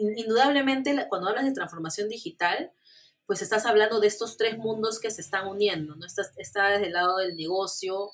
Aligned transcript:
indudablemente 0.00 1.06
cuando 1.08 1.28
hablas 1.28 1.44
de 1.44 1.52
transformación 1.52 2.08
digital, 2.08 2.72
pues 3.26 3.42
estás 3.42 3.66
hablando 3.66 4.00
de 4.00 4.06
estos 4.06 4.36
tres 4.36 4.56
mundos 4.56 5.00
que 5.00 5.10
se 5.10 5.20
están 5.20 5.48
uniendo, 5.48 5.96
¿no? 5.96 6.06
Está, 6.06 6.22
está 6.36 6.68
desde 6.70 6.86
el 6.86 6.92
lado 6.92 7.16
del 7.18 7.36
negocio, 7.36 8.12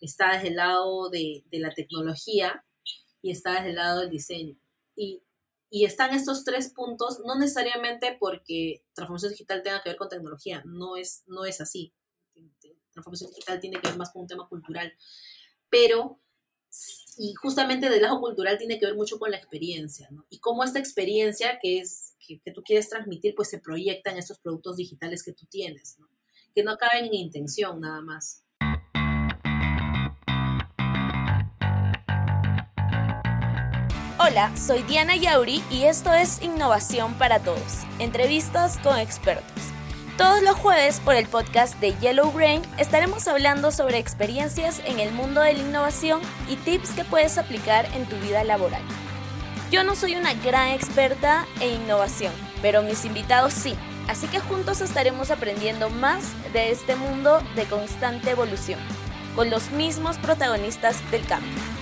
está 0.00 0.34
desde 0.34 0.48
el 0.48 0.56
lado 0.56 1.08
de, 1.08 1.44
de, 1.50 1.58
la 1.60 1.70
tecnología 1.70 2.64
y 3.22 3.30
está 3.30 3.54
desde 3.54 3.70
el 3.70 3.76
lado 3.76 4.00
del 4.00 4.10
diseño. 4.10 4.56
Y, 4.94 5.22
y 5.70 5.84
están 5.84 6.12
estos 6.12 6.44
tres 6.44 6.70
puntos, 6.70 7.20
no 7.24 7.38
necesariamente 7.38 8.16
porque 8.18 8.84
transformación 8.92 9.32
digital 9.32 9.62
tenga 9.62 9.82
que 9.82 9.90
ver 9.90 9.96
con 9.96 10.08
tecnología, 10.08 10.62
no 10.66 10.96
es, 10.96 11.22
no 11.26 11.44
es 11.44 11.60
así. 11.60 11.94
Transformación 12.92 13.30
digital 13.30 13.60
tiene 13.60 13.80
que 13.80 13.88
ver 13.88 13.96
más 13.96 14.10
con 14.10 14.22
un 14.22 14.28
tema 14.28 14.48
cultural, 14.48 14.92
pero 15.70 16.20
y 17.22 17.34
justamente 17.34 17.90
del 17.90 18.00
lado 18.00 18.18
cultural 18.18 18.56
tiene 18.56 18.78
que 18.78 18.86
ver 18.86 18.94
mucho 18.94 19.18
con 19.18 19.30
la 19.30 19.36
experiencia, 19.36 20.08
¿no? 20.10 20.24
Y 20.30 20.38
cómo 20.38 20.64
esta 20.64 20.78
experiencia 20.78 21.58
que 21.60 21.78
es 21.78 22.14
que, 22.26 22.40
tú 22.50 22.62
quieres 22.62 22.88
transmitir, 22.88 23.34
pues 23.34 23.50
se 23.50 23.58
proyecta 23.58 24.10
en 24.10 24.16
estos 24.16 24.38
productos 24.38 24.78
digitales 24.78 25.22
que 25.22 25.34
tú 25.34 25.44
tienes, 25.44 25.98
¿no? 25.98 26.08
Que 26.54 26.64
no 26.64 26.70
acaben 26.70 27.04
en 27.04 27.14
intención 27.14 27.78
nada 27.78 28.00
más. 28.00 28.42
Hola, 34.18 34.56
soy 34.56 34.82
Diana 34.84 35.14
Yauri 35.16 35.62
y 35.70 35.82
esto 35.82 36.14
es 36.14 36.40
Innovación 36.40 37.12
para 37.18 37.42
Todos, 37.42 37.82
entrevistas 37.98 38.78
con 38.78 38.98
expertos. 38.98 39.79
Todos 40.20 40.42
los 40.42 40.54
jueves 40.56 41.00
por 41.00 41.14
el 41.14 41.26
podcast 41.26 41.80
de 41.80 41.94
Yellow 41.98 42.30
Brain 42.30 42.60
estaremos 42.76 43.26
hablando 43.26 43.70
sobre 43.70 43.96
experiencias 43.96 44.82
en 44.84 45.00
el 45.00 45.12
mundo 45.12 45.40
de 45.40 45.54
la 45.54 45.60
innovación 45.60 46.20
y 46.46 46.56
tips 46.56 46.90
que 46.90 47.06
puedes 47.06 47.38
aplicar 47.38 47.86
en 47.94 48.04
tu 48.04 48.16
vida 48.16 48.44
laboral. 48.44 48.82
Yo 49.70 49.82
no 49.82 49.94
soy 49.96 50.16
una 50.16 50.34
gran 50.34 50.72
experta 50.72 51.46
en 51.60 51.84
innovación, 51.84 52.34
pero 52.60 52.82
mis 52.82 53.06
invitados 53.06 53.54
sí, 53.54 53.74
así 54.08 54.26
que 54.26 54.40
juntos 54.40 54.82
estaremos 54.82 55.30
aprendiendo 55.30 55.88
más 55.88 56.22
de 56.52 56.70
este 56.70 56.96
mundo 56.96 57.42
de 57.56 57.64
constante 57.64 58.32
evolución, 58.32 58.78
con 59.34 59.48
los 59.48 59.70
mismos 59.70 60.18
protagonistas 60.18 60.98
del 61.10 61.24
cambio. 61.24 61.79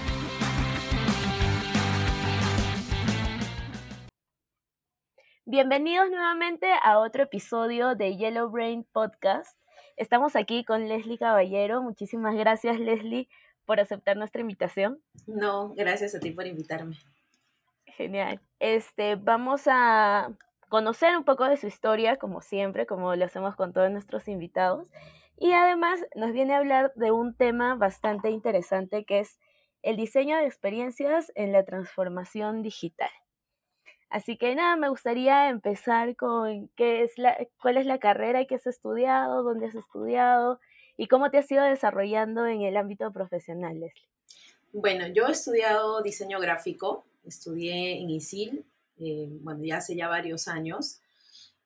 Bienvenidos 5.51 6.11
nuevamente 6.11 6.67
a 6.83 6.99
otro 6.99 7.23
episodio 7.23 7.95
de 7.95 8.19
Yellow 8.19 8.51
Brain 8.51 8.85
Podcast. 8.93 9.59
Estamos 9.97 10.37
aquí 10.37 10.63
con 10.63 10.89
Leslie 10.89 11.17
Caballero. 11.17 11.81
Muchísimas 11.81 12.35
gracias, 12.35 12.79
Leslie, 12.79 13.31
por 13.65 13.81
aceptar 13.81 14.19
nuestra 14.19 14.43
invitación. 14.43 15.01
No, 15.27 15.73
gracias 15.75 16.15
a 16.15 16.21
ti 16.21 16.33
por 16.33 16.47
invitarme. 16.47 16.99
Genial. 17.87 18.43
Este, 18.59 19.17
vamos 19.17 19.63
a 19.69 20.37
conocer 20.69 21.17
un 21.17 21.25
poco 21.25 21.49
de 21.49 21.57
su 21.57 21.67
historia, 21.67 22.19
como 22.19 22.43
siempre, 22.43 22.85
como 22.85 23.17
lo 23.17 23.25
hacemos 23.25 23.57
con 23.57 23.73
todos 23.73 23.91
nuestros 23.91 24.29
invitados. 24.29 24.91
Y 25.39 25.53
además 25.53 25.99
nos 26.15 26.33
viene 26.33 26.53
a 26.53 26.59
hablar 26.59 26.93
de 26.95 27.11
un 27.11 27.35
tema 27.35 27.75
bastante 27.75 28.29
interesante 28.29 29.07
que 29.07 29.21
es 29.21 29.39
el 29.81 29.97
diseño 29.97 30.37
de 30.37 30.45
experiencias 30.45 31.33
en 31.35 31.53
la 31.53 31.65
transformación 31.65 32.61
digital. 32.61 33.09
Así 34.11 34.39
que 34.39 34.55
nada, 34.55 34.77
me 34.77 34.89
gustaría 34.89 35.51
empezar 35.51 36.17
con 36.17 36.69
qué 36.77 37.03
es 37.03 37.19
la, 37.19 37.37
cuál 37.61 37.77
es 37.77 37.87
la 37.87 37.99
carrera 37.99 38.47
que 38.47 38.55
has 38.55 38.67
estudiado, 38.67 39.43
dónde 39.43 39.67
has 39.67 39.75
estudiado 39.75 40.61
y 40.97 41.09
cómo 41.09 41.31
te 41.31 41.39
has 41.39 41.51
ido 41.51 41.63
desarrollando 41.63 42.47
en 42.47 42.63
el 42.63 42.77
ámbito 42.77 43.13
profesional, 43.13 43.79
Leslie. 43.79 44.09
Bueno, 44.73 45.07
yo 45.09 45.27
he 45.27 45.33
estudiado 45.33 46.03
diseño 46.03 46.41
gráfico, 46.41 47.07
estudié 47.25 48.01
en 48.01 48.11
ISIL, 48.11 48.65
eh, 48.99 49.29
bueno, 49.43 49.65
ya 49.65 49.79
hace 49.79 49.95
ya 49.95 50.09
varios 50.09 50.49
años. 50.49 51.01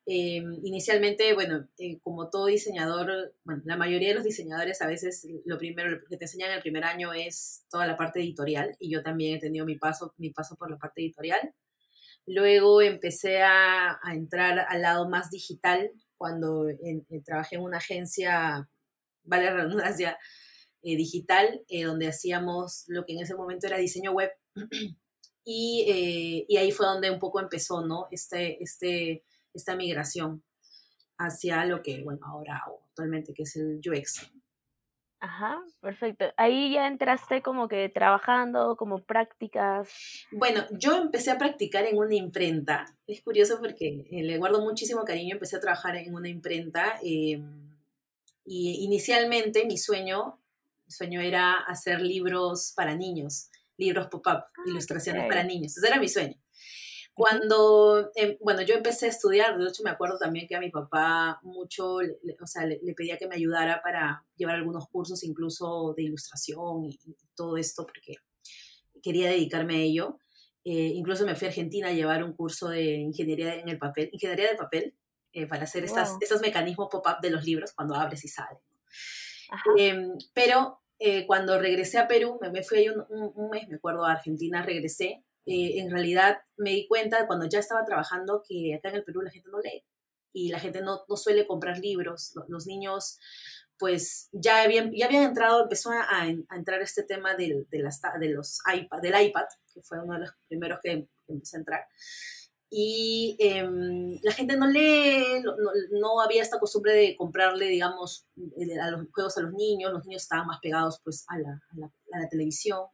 Eh, 0.04 0.42
inicialmente, 0.64 1.32
bueno, 1.34 1.68
eh, 1.78 2.00
como 2.02 2.28
todo 2.28 2.46
diseñador, 2.46 3.34
bueno, 3.44 3.62
la 3.64 3.76
mayoría 3.76 4.08
de 4.08 4.14
los 4.16 4.24
diseñadores 4.24 4.82
a 4.82 4.88
veces 4.88 5.28
lo 5.44 5.58
primero 5.58 6.00
que 6.08 6.16
te 6.16 6.24
enseñan 6.24 6.50
en 6.50 6.56
el 6.56 6.62
primer 6.62 6.82
año 6.82 7.12
es 7.12 7.64
toda 7.70 7.86
la 7.86 7.96
parte 7.96 8.20
editorial 8.20 8.76
y 8.80 8.90
yo 8.90 9.02
también 9.02 9.36
he 9.36 9.40
tenido 9.40 9.64
mi 9.64 9.76
paso, 9.76 10.12
mi 10.18 10.30
paso 10.30 10.56
por 10.56 10.70
la 10.70 10.76
parte 10.76 11.02
editorial. 11.02 11.54
Luego 12.26 12.80
empecé 12.82 13.42
a, 13.42 13.98
entrar 14.12 14.66
al 14.68 14.82
lado 14.82 15.08
más 15.08 15.30
digital 15.30 15.90
cuando 16.16 16.66
trabajé 17.24 17.56
en 17.56 17.62
una 17.62 17.78
agencia, 17.78 18.68
vale 19.24 19.44
la 19.44 19.54
redundancia, 19.54 20.18
eh, 20.82 20.96
digital, 20.96 21.62
eh, 21.68 21.84
donde 21.84 22.08
hacíamos 22.08 22.84
lo 22.88 23.04
que 23.04 23.12
en 23.14 23.20
ese 23.20 23.34
momento 23.34 23.66
era 23.66 23.76
diseño 23.78 24.12
web. 24.12 24.30
y, 25.44 26.46
eh, 26.48 26.58
ahí 26.58 26.72
fue 26.72 26.86
donde 26.86 27.10
un 27.10 27.18
poco 27.18 27.40
empezó, 27.40 27.84
¿no? 27.86 28.06
Este, 28.10 28.62
este, 28.62 29.24
esta 29.54 29.76
migración 29.76 30.42
hacia 31.18 31.64
lo 31.66 31.82
que, 31.82 32.02
bueno, 32.02 32.20
ahora 32.24 32.62
actualmente, 32.88 33.32
que 33.34 33.44
es 33.44 33.56
el 33.56 33.80
UX. 33.84 34.30
Ajá, 35.22 35.62
perfecto. 35.80 36.24
Ahí 36.36 36.72
ya 36.72 36.88
entraste 36.88 37.42
como 37.42 37.68
que 37.68 37.88
trabajando, 37.88 38.74
como 38.76 38.98
prácticas. 38.98 39.88
Bueno, 40.32 40.64
yo 40.72 41.00
empecé 41.00 41.30
a 41.30 41.38
practicar 41.38 41.84
en 41.86 41.96
una 41.96 42.16
imprenta. 42.16 42.86
Es 43.06 43.22
curioso 43.22 43.58
porque 43.60 44.04
eh, 44.10 44.24
le 44.24 44.36
guardo 44.38 44.60
muchísimo 44.60 45.04
cariño. 45.04 45.34
Empecé 45.34 45.58
a 45.58 45.60
trabajar 45.60 45.94
en 45.94 46.12
una 46.12 46.28
imprenta 46.28 46.98
eh, 47.04 47.40
y 48.44 48.84
inicialmente 48.84 49.64
mi 49.64 49.78
sueño, 49.78 50.40
mi 50.86 50.90
sueño 50.90 51.20
era 51.20 51.52
hacer 51.52 52.00
libros 52.00 52.72
para 52.74 52.96
niños, 52.96 53.48
libros 53.76 54.08
pop-up, 54.08 54.42
ah, 54.42 54.62
ilustraciones 54.66 55.28
para 55.28 55.44
niños. 55.44 55.76
Ese 55.76 55.86
era 55.86 56.00
mi 56.00 56.08
sueño. 56.08 56.34
Cuando, 57.14 58.10
em, 58.14 58.38
bueno, 58.40 58.62
yo 58.62 58.74
empecé 58.74 59.06
a 59.06 59.10
estudiar, 59.10 59.58
de 59.58 59.68
hecho 59.68 59.82
me 59.82 59.90
acuerdo 59.90 60.18
también 60.18 60.46
que 60.48 60.56
a 60.56 60.60
mi 60.60 60.70
papá 60.70 61.38
mucho, 61.42 61.96
o 61.96 62.46
sea, 62.46 62.64
le, 62.64 62.78
pedía 62.96 63.18
que 63.18 63.26
me 63.26 63.34
ayudara 63.34 63.82
para 63.82 64.24
llevar 64.36 64.56
algunos 64.56 64.88
cursos 64.88 65.22
incluso 65.22 65.92
de 65.94 66.04
ilustración 66.04 66.86
y, 66.86 66.98
todo 67.34 67.56
esto, 67.56 67.86
porque 67.86 68.14
quería 69.02 69.28
dedicarme 69.28 69.76
a 69.76 69.80
ello. 69.80 70.18
Eh, 70.64 70.92
incluso 70.94 71.26
me 71.26 71.34
fui 71.34 71.46
a 71.46 71.50
Argentina 71.50 71.88
a 71.88 71.92
llevar 71.92 72.22
un 72.22 72.34
curso 72.34 72.68
de 72.68 72.94
ingeniería 72.94 73.56
en 73.56 73.68
el 73.68 73.78
papel, 73.78 74.08
ingeniería 74.12 74.48
de 74.48 74.56
papel, 74.56 74.94
eh, 75.34 75.46
para 75.46 75.64
hacer 75.64 75.84
estas, 75.84 76.16
estos 76.20 76.40
mecanismos 76.40 76.88
pop-up 76.90 77.20
de 77.22 77.30
los 77.30 77.44
libros 77.44 77.72
cuando 77.72 77.94
abres 77.94 78.24
y 78.24 78.28
salen. 78.28 78.58
Em, 79.76 80.16
pero 80.34 80.80
eh, 80.98 81.26
cuando 81.26 81.58
regresé 81.58 81.98
a 81.98 82.06
Perú, 82.06 82.38
me, 82.40 82.62
fui 82.62 82.78
ahí 82.78 82.88
un, 82.88 83.04
un, 83.08 83.50
mes, 83.50 83.68
me 83.68 83.76
acuerdo, 83.76 84.04
a 84.04 84.12
Argentina, 84.12 84.62
regresé, 84.62 85.24
eh, 85.44 85.80
en 85.80 85.90
realidad 85.90 86.38
me 86.56 86.70
di 86.70 86.86
cuenta 86.86 87.26
cuando 87.26 87.46
ya 87.48 87.58
estaba 87.58 87.84
trabajando 87.84 88.44
que 88.46 88.74
acá 88.74 88.90
en 88.90 88.96
el 88.96 89.04
Perú 89.04 89.22
la 89.22 89.30
gente 89.30 89.50
no 89.50 89.60
lee 89.60 89.84
y 90.32 90.48
la 90.48 90.60
gente 90.60 90.80
no, 90.80 91.04
no 91.08 91.16
suele 91.16 91.46
comprar 91.46 91.78
libros. 91.78 92.32
Los, 92.48 92.66
niños, 92.66 93.18
pues 93.78 94.28
ya 94.32 94.62
habían, 94.62 94.92
ya 94.92 95.06
habían 95.06 95.24
entrado, 95.24 95.62
empezó 95.62 95.90
a, 95.90 96.28
entrar 96.28 96.80
este 96.80 97.02
tema 97.02 97.34
del, 97.34 97.66
de, 97.70 97.78
las, 97.80 98.00
de 98.20 98.28
los 98.28 98.60
iPad, 98.72 99.00
del 99.02 99.20
iPad, 99.20 99.46
que 99.74 99.82
fue 99.82 100.00
uno 100.02 100.14
de 100.14 100.20
los 100.20 100.30
primeros 100.48 100.78
que, 100.82 101.08
empezó 101.28 101.56
a 101.56 101.60
entrar. 101.60 101.86
Y 102.74 103.36
em, 103.38 104.18
la 104.22 104.32
gente 104.32 104.56
no 104.56 104.66
lee, 104.66 105.42
no, 105.42 105.54
no, 105.90 106.20
había 106.20 106.42
esta 106.42 106.58
costumbre 106.58 106.94
de 106.94 107.16
comprarle, 107.16 107.66
digamos, 107.66 108.26
a 108.80 108.90
los 108.90 109.08
juegos 109.12 109.36
a 109.36 109.42
los 109.42 109.52
niños, 109.52 109.92
los 109.92 110.06
niños 110.06 110.22
estaban 110.22 110.46
más 110.46 110.58
pegados 110.60 111.00
pues 111.04 111.26
a 111.28 111.38
la, 111.38 111.50
a 111.50 111.76
la, 111.76 111.86
a 112.12 112.20
la 112.20 112.28
televisión. 112.30 112.86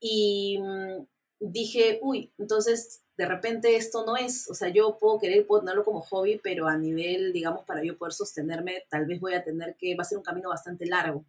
Y 0.00 0.58
mm, 0.60 1.06
dije, 1.50 1.98
uy, 2.02 2.32
entonces 2.38 3.02
de 3.16 3.26
repente 3.26 3.76
esto 3.76 4.04
no 4.04 4.16
es, 4.16 4.48
o 4.50 4.54
sea, 4.54 4.68
yo 4.68 4.98
puedo 4.98 5.18
querer, 5.18 5.46
puedo 5.46 5.60
tenerlo 5.60 5.84
como 5.84 6.00
hobby, 6.00 6.40
pero 6.42 6.66
a 6.66 6.76
nivel, 6.76 7.32
digamos, 7.32 7.64
para 7.64 7.84
yo 7.84 7.96
poder 7.96 8.12
sostenerme, 8.12 8.84
tal 8.88 9.06
vez 9.06 9.20
voy 9.20 9.34
a 9.34 9.44
tener 9.44 9.76
que, 9.78 9.94
va 9.94 10.02
a 10.02 10.06
ser 10.06 10.18
un 10.18 10.24
camino 10.24 10.48
bastante 10.48 10.86
largo. 10.86 11.24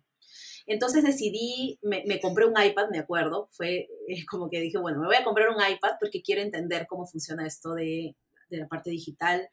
Entonces 0.68 1.04
decidí, 1.04 1.78
me, 1.84 2.04
me 2.08 2.20
compré 2.20 2.46
un 2.46 2.60
iPad, 2.60 2.90
me 2.90 2.98
acuerdo, 3.00 3.50
fue 3.52 3.88
eh, 4.08 4.26
como 4.30 4.50
que 4.50 4.60
dije, 4.60 4.80
bueno, 4.80 5.00
me 5.00 5.08
voy 5.08 5.16
a 5.16 5.24
comprar 5.24 5.50
un 5.50 5.62
iPad 5.62 5.98
porque 6.00 6.24
quiero 6.24 6.42
entender 6.42 6.88
cómo 6.88 7.06
funciona 7.06 7.46
esto 7.46 7.76
de, 7.76 8.16
de 8.50 8.58
la 8.58 8.68
parte 8.68 8.90
digital, 8.90 9.50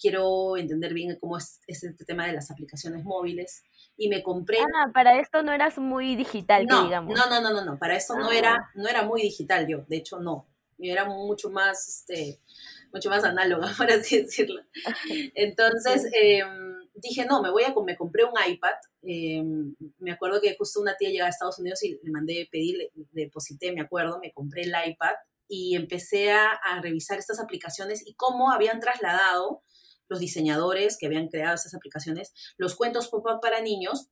quiero 0.00 0.56
entender 0.56 0.94
bien 0.94 1.16
cómo 1.20 1.38
es, 1.38 1.60
es 1.66 1.84
este 1.84 2.04
tema 2.04 2.26
de 2.26 2.32
las 2.32 2.50
aplicaciones 2.50 3.04
móviles 3.04 3.62
y 3.96 4.08
me 4.08 4.22
compré. 4.22 4.58
Ah, 4.60 4.90
para 4.92 5.20
esto 5.20 5.42
no 5.42 5.52
eras 5.52 5.78
muy 5.78 6.16
digital, 6.16 6.66
no, 6.66 6.84
digamos. 6.84 7.16
No, 7.16 7.28
no, 7.28 7.40
no, 7.40 7.52
no, 7.52 7.64
no, 7.64 7.78
para 7.78 7.96
esto 7.96 8.16
no 8.16 8.30
era, 8.30 8.54
ah. 8.54 8.70
no 8.74 8.88
era 8.88 9.02
muy 9.02 9.22
digital 9.22 9.66
yo, 9.66 9.84
de 9.88 9.96
hecho 9.96 10.18
no. 10.20 10.46
Yo 10.78 10.92
era 10.92 11.04
mucho 11.04 11.48
más, 11.50 11.88
este, 11.88 12.40
mucho 12.92 13.08
más 13.08 13.22
análoga, 13.24 13.68
por 13.76 13.90
así 13.90 14.22
decirlo. 14.22 14.62
Entonces, 15.34 16.08
em, 16.12 16.72
dije, 16.94 17.24
no, 17.24 17.40
me 17.40 17.50
voy 17.50 17.62
a, 17.64 17.74
me 17.84 17.96
compré 17.96 18.24
un 18.24 18.32
iPad. 18.48 18.74
Em, 19.02 19.74
me 19.98 20.12
acuerdo 20.12 20.40
que 20.40 20.56
justo 20.56 20.80
una 20.80 20.96
tía 20.96 21.10
llegaba 21.10 21.28
a 21.28 21.30
Estados 21.30 21.58
Unidos 21.58 21.82
y 21.84 22.00
le 22.02 22.10
mandé 22.10 22.48
pedir, 22.50 22.78
le, 22.78 22.90
deposité, 23.12 23.72
me 23.72 23.80
acuerdo, 23.80 24.18
me 24.18 24.32
compré 24.32 24.62
el 24.62 24.72
iPad 24.86 25.14
y 25.48 25.76
empecé 25.76 26.32
a, 26.32 26.50
a 26.50 26.80
revisar 26.80 27.18
estas 27.18 27.40
aplicaciones 27.40 28.06
y 28.06 28.14
cómo 28.14 28.50
habían 28.50 28.80
trasladado 28.80 29.62
los 30.08 30.20
diseñadores 30.20 30.96
que 30.98 31.06
habían 31.06 31.28
creado 31.28 31.54
esas 31.54 31.74
aplicaciones, 31.74 32.32
los 32.56 32.76
cuentos 32.76 33.08
pop-up 33.08 33.40
para 33.40 33.60
niños 33.60 34.10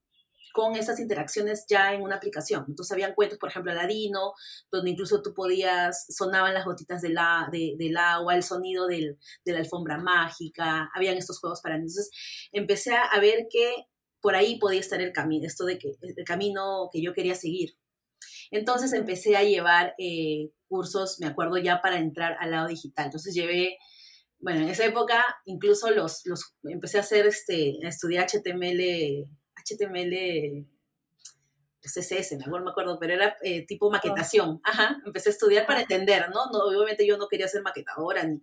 con 0.53 0.75
esas 0.75 0.99
interacciones 0.99 1.65
ya 1.69 1.93
en 1.93 2.01
una 2.01 2.15
aplicación. 2.15 2.65
Entonces 2.67 2.91
habían 2.91 3.13
cuentos, 3.13 3.39
por 3.39 3.49
ejemplo, 3.49 3.71
Aladino, 3.71 4.33
donde 4.71 4.91
incluso 4.91 5.21
tú 5.21 5.33
podías, 5.33 6.05
sonaban 6.09 6.53
las 6.53 6.65
gotitas 6.65 7.01
del, 7.01 7.17
del 7.51 7.97
agua, 7.97 8.35
el 8.35 8.43
sonido 8.43 8.87
del, 8.87 9.17
de 9.45 9.53
la 9.53 9.59
alfombra 9.59 9.97
mágica, 9.97 10.89
habían 10.93 11.17
estos 11.17 11.39
juegos 11.39 11.61
para 11.61 11.77
niños. 11.77 11.93
Entonces 11.93 12.49
empecé 12.51 12.95
a 12.95 13.19
ver 13.19 13.47
que 13.49 13.85
por 14.19 14.35
ahí 14.35 14.59
podía 14.59 14.79
estar 14.79 15.01
el 15.01 15.13
camino, 15.13 15.47
esto 15.47 15.65
de 15.65 15.79
que 15.79 15.93
el 16.01 16.25
camino 16.25 16.89
que 16.91 17.01
yo 17.01 17.13
quería 17.13 17.35
seguir. 17.35 17.77
Entonces 18.51 18.93
empecé 18.93 19.35
a 19.35 19.43
llevar 19.43 19.95
eh, 19.97 20.51
cursos, 20.71 21.17
me 21.19 21.27
acuerdo 21.27 21.57
ya 21.57 21.81
para 21.81 21.99
entrar 21.99 22.37
al 22.39 22.51
lado 22.51 22.69
digital. 22.69 23.05
Entonces 23.07 23.33
llevé, 23.33 23.77
bueno, 24.39 24.61
en 24.61 24.69
esa 24.69 24.85
época 24.85 25.21
incluso 25.45 25.91
los, 25.91 26.25
los 26.25 26.55
empecé 26.63 26.97
a 26.97 27.01
hacer, 27.01 27.27
este, 27.27 27.77
a 27.83 27.89
estudiar 27.89 28.27
HTML, 28.27 29.27
HTML, 29.55 30.65
CSS, 31.81 32.37
mejor 32.37 32.63
me 32.63 32.71
acuerdo, 32.71 32.97
pero 32.99 33.13
era 33.13 33.35
eh, 33.43 33.65
tipo 33.65 33.91
maquetación. 33.91 34.61
Ajá, 34.63 35.01
empecé 35.05 35.29
a 35.29 35.33
estudiar 35.33 35.65
para 35.65 35.81
entender, 35.81 36.29
¿no? 36.29 36.45
¿no? 36.51 36.59
Obviamente 36.65 37.05
yo 37.05 37.17
no 37.17 37.27
quería 37.27 37.49
ser 37.49 37.63
maquetadora 37.63 38.23
ni, 38.23 38.39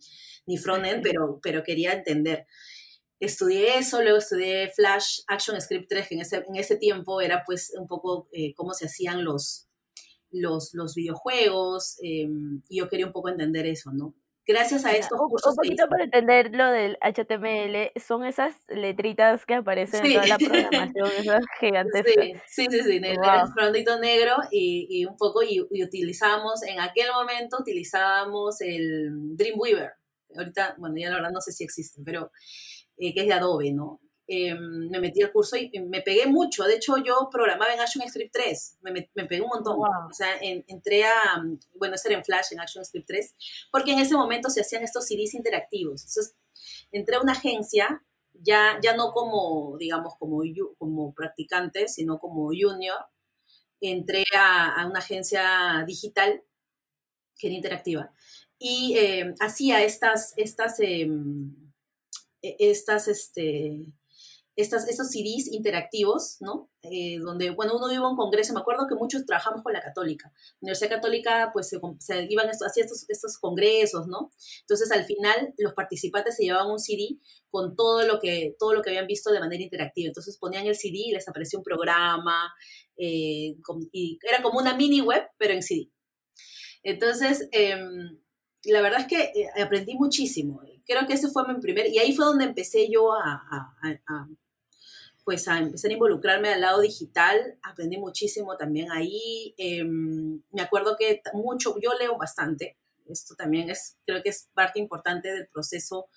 ni 0.47 0.59
frontend, 0.59 1.03
pero, 1.03 1.41
pero 1.43 1.63
quería 1.63 1.93
entender 1.93 2.47
estudié 3.21 3.79
eso, 3.79 4.03
luego 4.03 4.19
estudié 4.19 4.71
Flash 4.71 5.21
Action 5.27 5.61
Script 5.61 5.89
3, 5.89 6.09
que 6.09 6.15
en 6.15 6.21
ese, 6.21 6.37
en 6.47 6.57
ese 6.57 6.77
tiempo 6.77 7.21
era 7.21 7.43
pues 7.45 7.73
un 7.79 7.87
poco 7.87 8.29
eh, 8.33 8.55
cómo 8.55 8.75
se 8.75 8.87
hacían 8.87 9.25
los, 9.25 9.68
los, 10.31 10.75
los 10.75 10.95
videojuegos, 10.95 11.97
em, 12.03 12.63
y 12.69 12.79
yo 12.79 12.89
quería 12.89 13.07
un 13.07 13.13
poco 13.13 13.29
entender 13.29 13.67
eso, 13.67 13.93
¿no? 13.93 14.15
Gracias 14.49 14.87
a 14.87 14.93
estos 14.93 15.19
cursos. 15.19 15.51
Un 15.51 15.57
poquito 15.57 15.87
para 15.91 16.05
entender 16.05 16.55
lo 16.55 16.71
del 16.71 16.97
HTML, 17.03 17.93
son 18.01 18.25
esas 18.25 18.55
letritas 18.69 19.45
que 19.45 19.55
aparecen 19.55 20.07
en 20.07 20.15
toda 20.15 20.27
la 20.27 20.39
programación, 20.39 21.09
esas 21.19 21.45
gigantes. 21.61 22.03
Sí, 22.47 22.67
sí, 22.71 22.83
sí, 22.83 22.99
negro, 22.99 23.23
wow. 23.23 24.01
negro 24.01 24.37
y, 24.51 24.87
y, 24.89 25.05
un 25.05 25.19
poco, 25.19 25.43
y, 25.43 25.67
y 25.71 25.85
utilizamos, 25.85 26.63
en 26.63 26.81
aquel 26.81 27.09
momento 27.13 27.59
utilizábamos 27.61 28.63
el 28.63 29.37
Dreamweaver. 29.37 29.93
Ahorita, 30.35 30.77
bueno, 30.79 30.97
ya 30.97 31.11
la 31.11 31.17
verdad 31.17 31.31
no 31.31 31.43
sé 31.43 31.53
si 31.53 31.65
existe, 31.65 32.01
pero 32.03 32.31
eh, 32.97 33.13
que 33.13 33.21
es 33.21 33.27
de 33.27 33.35
Adobe, 33.35 33.73
¿no? 33.73 34.01
Em, 34.31 34.91
me 34.91 35.01
metí 35.01 35.23
al 35.23 35.33
curso 35.33 35.57
y 35.57 35.71
me 35.81 36.03
pegué 36.03 36.27
mucho. 36.27 36.65
De 36.65 36.75
hecho, 36.75 36.99
yo 36.99 37.31
programaba 37.33 37.73
en 37.73 37.81
ActionScript 37.81 38.31
3. 38.31 38.79
Me, 38.83 39.11
me 39.15 39.25
pegué 39.25 39.41
un 39.41 39.49
montón. 39.49 39.79
O 39.81 40.13
sea, 40.13 40.37
entré 40.41 41.05
a, 41.07 41.43
bueno, 41.75 41.97
ser 41.97 42.13
en 42.13 42.23
Flash, 42.23 42.53
en 42.53 42.61
ActionScript 42.61 43.07
3, 43.07 43.35
porque 43.73 43.93
en 43.93 44.01
ese 44.01 44.15
momento 44.15 44.51
se 44.51 44.61
hacían 44.61 44.85
estos 44.85 45.07
CDs 45.07 45.33
interactivos. 45.33 46.03
Entonces, 46.03 46.37
entré 46.93 47.17
a 47.17 47.23
una 47.23 47.33
agencia, 47.33 48.05
ya, 48.35 48.79
ya 48.83 48.95
no 48.95 49.13
como, 49.13 49.79
digamos, 49.79 50.15
como, 50.19 50.43
como 50.77 51.15
practicante, 51.15 51.89
sino 51.89 52.19
como 52.19 52.49
junior. 52.49 53.07
Entré 53.81 54.25
a, 54.37 54.83
a 54.83 54.87
una 54.87 54.99
agencia 54.99 55.85
digital 55.87 56.43
que 57.39 57.47
era 57.47 57.57
interactiva. 57.57 58.13
Y 58.59 58.95
eh, 58.99 59.35
hacía 59.41 59.83
estas, 59.83 60.35
estas, 60.37 60.81
em, 60.81 61.55
e, 62.43 62.57
estas, 62.59 63.09
este, 63.09 63.87
estas, 64.59 64.89
estos 64.89 65.13
CDs 65.13 65.53
interactivos, 65.53 66.39
¿no? 66.41 66.69
Eh, 66.83 67.19
donde, 67.21 67.51
bueno, 67.51 67.77
uno 67.77 67.93
iba 67.93 68.05
a 68.05 68.11
un 68.11 68.17
congreso, 68.17 68.53
me 68.53 68.59
acuerdo 68.59 68.89
que 68.89 68.97
muchos 68.97 69.25
trabajamos 69.25 69.63
con 69.63 69.73
la 69.73 69.81
Católica. 69.81 70.33
La 70.35 70.67
Universidad 70.67 70.91
Católica, 70.91 71.51
pues, 71.53 71.69
se, 71.69 71.79
se 72.01 72.27
iban 72.29 72.49
hacía 72.49 72.83
estos, 72.83 73.09
estos 73.09 73.39
congresos, 73.39 74.09
¿no? 74.09 74.33
Entonces, 74.63 74.91
al 74.91 75.05
final, 75.05 75.55
los 75.59 75.75
participantes 75.75 76.35
se 76.35 76.43
llevaban 76.43 76.73
un 76.73 76.81
CD 76.81 77.21
con 77.51 77.77
todo 77.77 78.03
lo 78.03 78.19
que, 78.19 78.57
todo 78.59 78.75
lo 78.75 78.83
que 78.83 78.91
habían 78.91 79.07
visto 79.07 79.31
de 79.31 79.39
manera 79.39 79.63
interactiva. 79.63 80.09
Entonces, 80.09 80.37
ponían 80.39 80.67
el 80.67 80.75
CD 80.75 80.97
y 81.07 81.13
les 81.13 81.29
aparecía 81.29 81.61
un 81.61 81.65
programa, 81.65 82.53
eh, 82.97 83.55
y 83.93 84.19
era 84.29 84.43
como 84.43 84.59
una 84.59 84.77
mini 84.77 85.03
web, 85.03 85.23
pero 85.39 85.55
en 85.55 85.63
CD. 85.63 85.93
Entonces, 86.83 87.49
em, 87.53 88.19
la 88.65 88.81
verdad 88.81 89.03
es 89.03 89.07
que 89.07 89.23
eh, 89.41 89.63
aprendí 89.63 89.95
muchísimo. 89.95 90.63
Creo 90.85 91.07
que 91.07 91.13
ese 91.13 91.29
fue 91.29 91.47
mi 91.47 91.61
primer, 91.61 91.87
y 91.87 91.99
ahí 92.01 92.13
fue 92.13 92.25
donde 92.25 92.45
empecé 92.45 92.91
yo 92.91 93.13
a 93.13 93.41
pues 95.29 95.47
a 95.47 95.59
empezar 95.59 95.91
a 95.91 95.93
involucrarme 95.93 96.49
al 96.49 96.63
lado 96.63 96.81
digital, 96.81 97.59
aprendí 97.63 97.99
muchísimo 97.99 98.57
también 98.57 98.91
ahí. 98.91 99.55
Em, 99.59 100.41
me 100.51 100.63
acuerdo 100.63 100.97
que 100.99 101.21
mucho, 101.35 101.75
yo 101.83 101.91
leo 102.01 102.17
bastante, 102.17 102.79
esto 103.07 103.35
también 103.35 103.69
es, 103.69 103.99
creo 104.07 104.23
que 104.23 104.31
es 104.31 104.49
parte 104.55 104.79
importante 104.79 105.31
del 105.31 105.47
proceso 105.49 106.09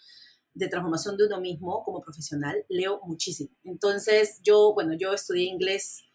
de 0.54 0.70
transformación 0.70 1.18
de 1.18 1.26
uno 1.26 1.42
mismo 1.42 1.84
como 1.84 2.00
profesional, 2.00 2.66
leo 2.70 3.02
muchísimo. 3.04 3.50
Entonces 3.66 4.40
yo, 4.44 4.74
bueno, 4.74 4.94
yo 4.94 5.14
estudié 5.14 5.44
inglés, 5.44 6.06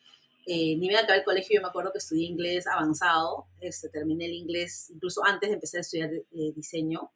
eh, 0.47 0.75
ni 0.79 0.89
me 0.89 0.97
acabé 0.97 1.19
el 1.19 1.25
colegio, 1.27 1.57
yo 1.57 1.61
me 1.61 1.69
acuerdo 1.69 1.93
que 1.93 1.99
estudié 1.99 2.25
inglés 2.25 2.67
avanzado, 2.67 3.47
este, 3.61 3.91
terminé 3.91 4.25
el 4.25 4.33
inglés 4.33 4.89
incluso 4.89 5.23
antes 5.23 5.51
de 5.51 5.57
empezar 5.57 5.81
a 5.81 5.83
estudiar 5.83 6.15
eh, 6.15 6.53
diseño. 6.55 7.11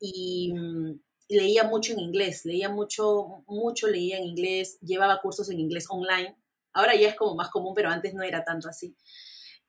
Y, 0.00 0.54
mm, 0.54 1.00
leía 1.28 1.64
mucho 1.64 1.92
en 1.92 2.00
inglés, 2.00 2.44
leía 2.44 2.68
mucho, 2.68 3.42
mucho 3.46 3.88
leía 3.88 4.18
en 4.18 4.24
inglés, 4.24 4.78
llevaba 4.80 5.20
cursos 5.20 5.50
en 5.50 5.60
inglés 5.60 5.86
online. 5.88 6.36
Ahora 6.72 6.94
ya 6.94 7.08
es 7.08 7.16
como 7.16 7.34
más 7.34 7.50
común, 7.50 7.74
pero 7.74 7.88
antes 7.88 8.14
no 8.14 8.22
era 8.22 8.44
tanto 8.44 8.68
así. 8.68 8.96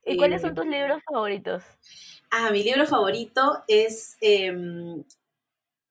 ¿Y 0.06 0.18
cuáles 0.18 0.42
son 0.42 0.51
eh, 0.51 0.56
tus 0.56 0.65
libros 0.65 1.01
favoritos? 1.04 1.63
Ah, 2.30 2.51
mi 2.51 2.63
libro 2.63 2.86
favorito 2.86 3.63
es 3.68 4.18
em, 4.21 5.04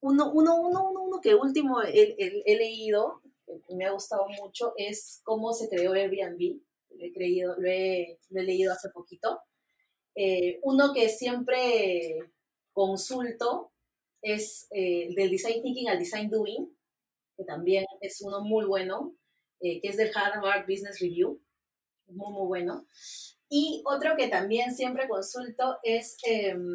uno, 0.01 0.31
uno, 0.33 0.57
uno, 0.61 0.91
uno, 0.91 1.21
que 1.21 1.35
último 1.35 1.83
he, 1.83 2.57
leído, 2.57 3.23
me 3.71 3.87
ha 3.87 3.91
gustado 3.91 4.27
mucho, 4.29 4.73
es 4.77 5.21
Cómo 5.25 5.53
se 5.53 5.69
creó 5.69 5.93
Airbnb. 5.93 6.61
Lo 6.91 7.05
he, 7.05 7.13
creído, 7.13 7.55
lo 7.59 7.69
he, 7.69 8.19
lo 8.31 8.41
he 8.41 8.45
leído 8.45 8.73
hace 8.73 8.89
poquito. 8.91 9.41
Eh, 10.15 10.61
uno 10.63 10.95
que 10.95 11.11
siempre 11.11 12.31
consulto 12.73 13.73
es 14.27 14.67
eh, 14.73 15.15
del 15.15 15.31
Design 15.31 15.63
Thinking 15.63 15.89
al 15.89 16.01
Design 16.01 16.29
Doing, 16.29 16.69
que 17.37 17.45
también 17.45 17.85
es 18.01 18.21
uno 18.23 18.41
muy 18.41 18.65
bueno, 18.65 19.15
eh, 19.61 19.81
que 19.81 19.89
es 19.89 19.97
del 19.97 20.11
Harvard 20.13 20.67
Business 20.67 20.99
Review, 21.01 21.41
muy, 22.09 22.33
muy 22.33 22.47
bueno. 22.47 22.87
Y 23.49 23.83
otro 23.87 24.17
que 24.17 24.27
también 24.27 24.75
siempre 24.75 25.09
consulto 25.09 25.79
es, 25.85 26.17
em, 26.25 26.75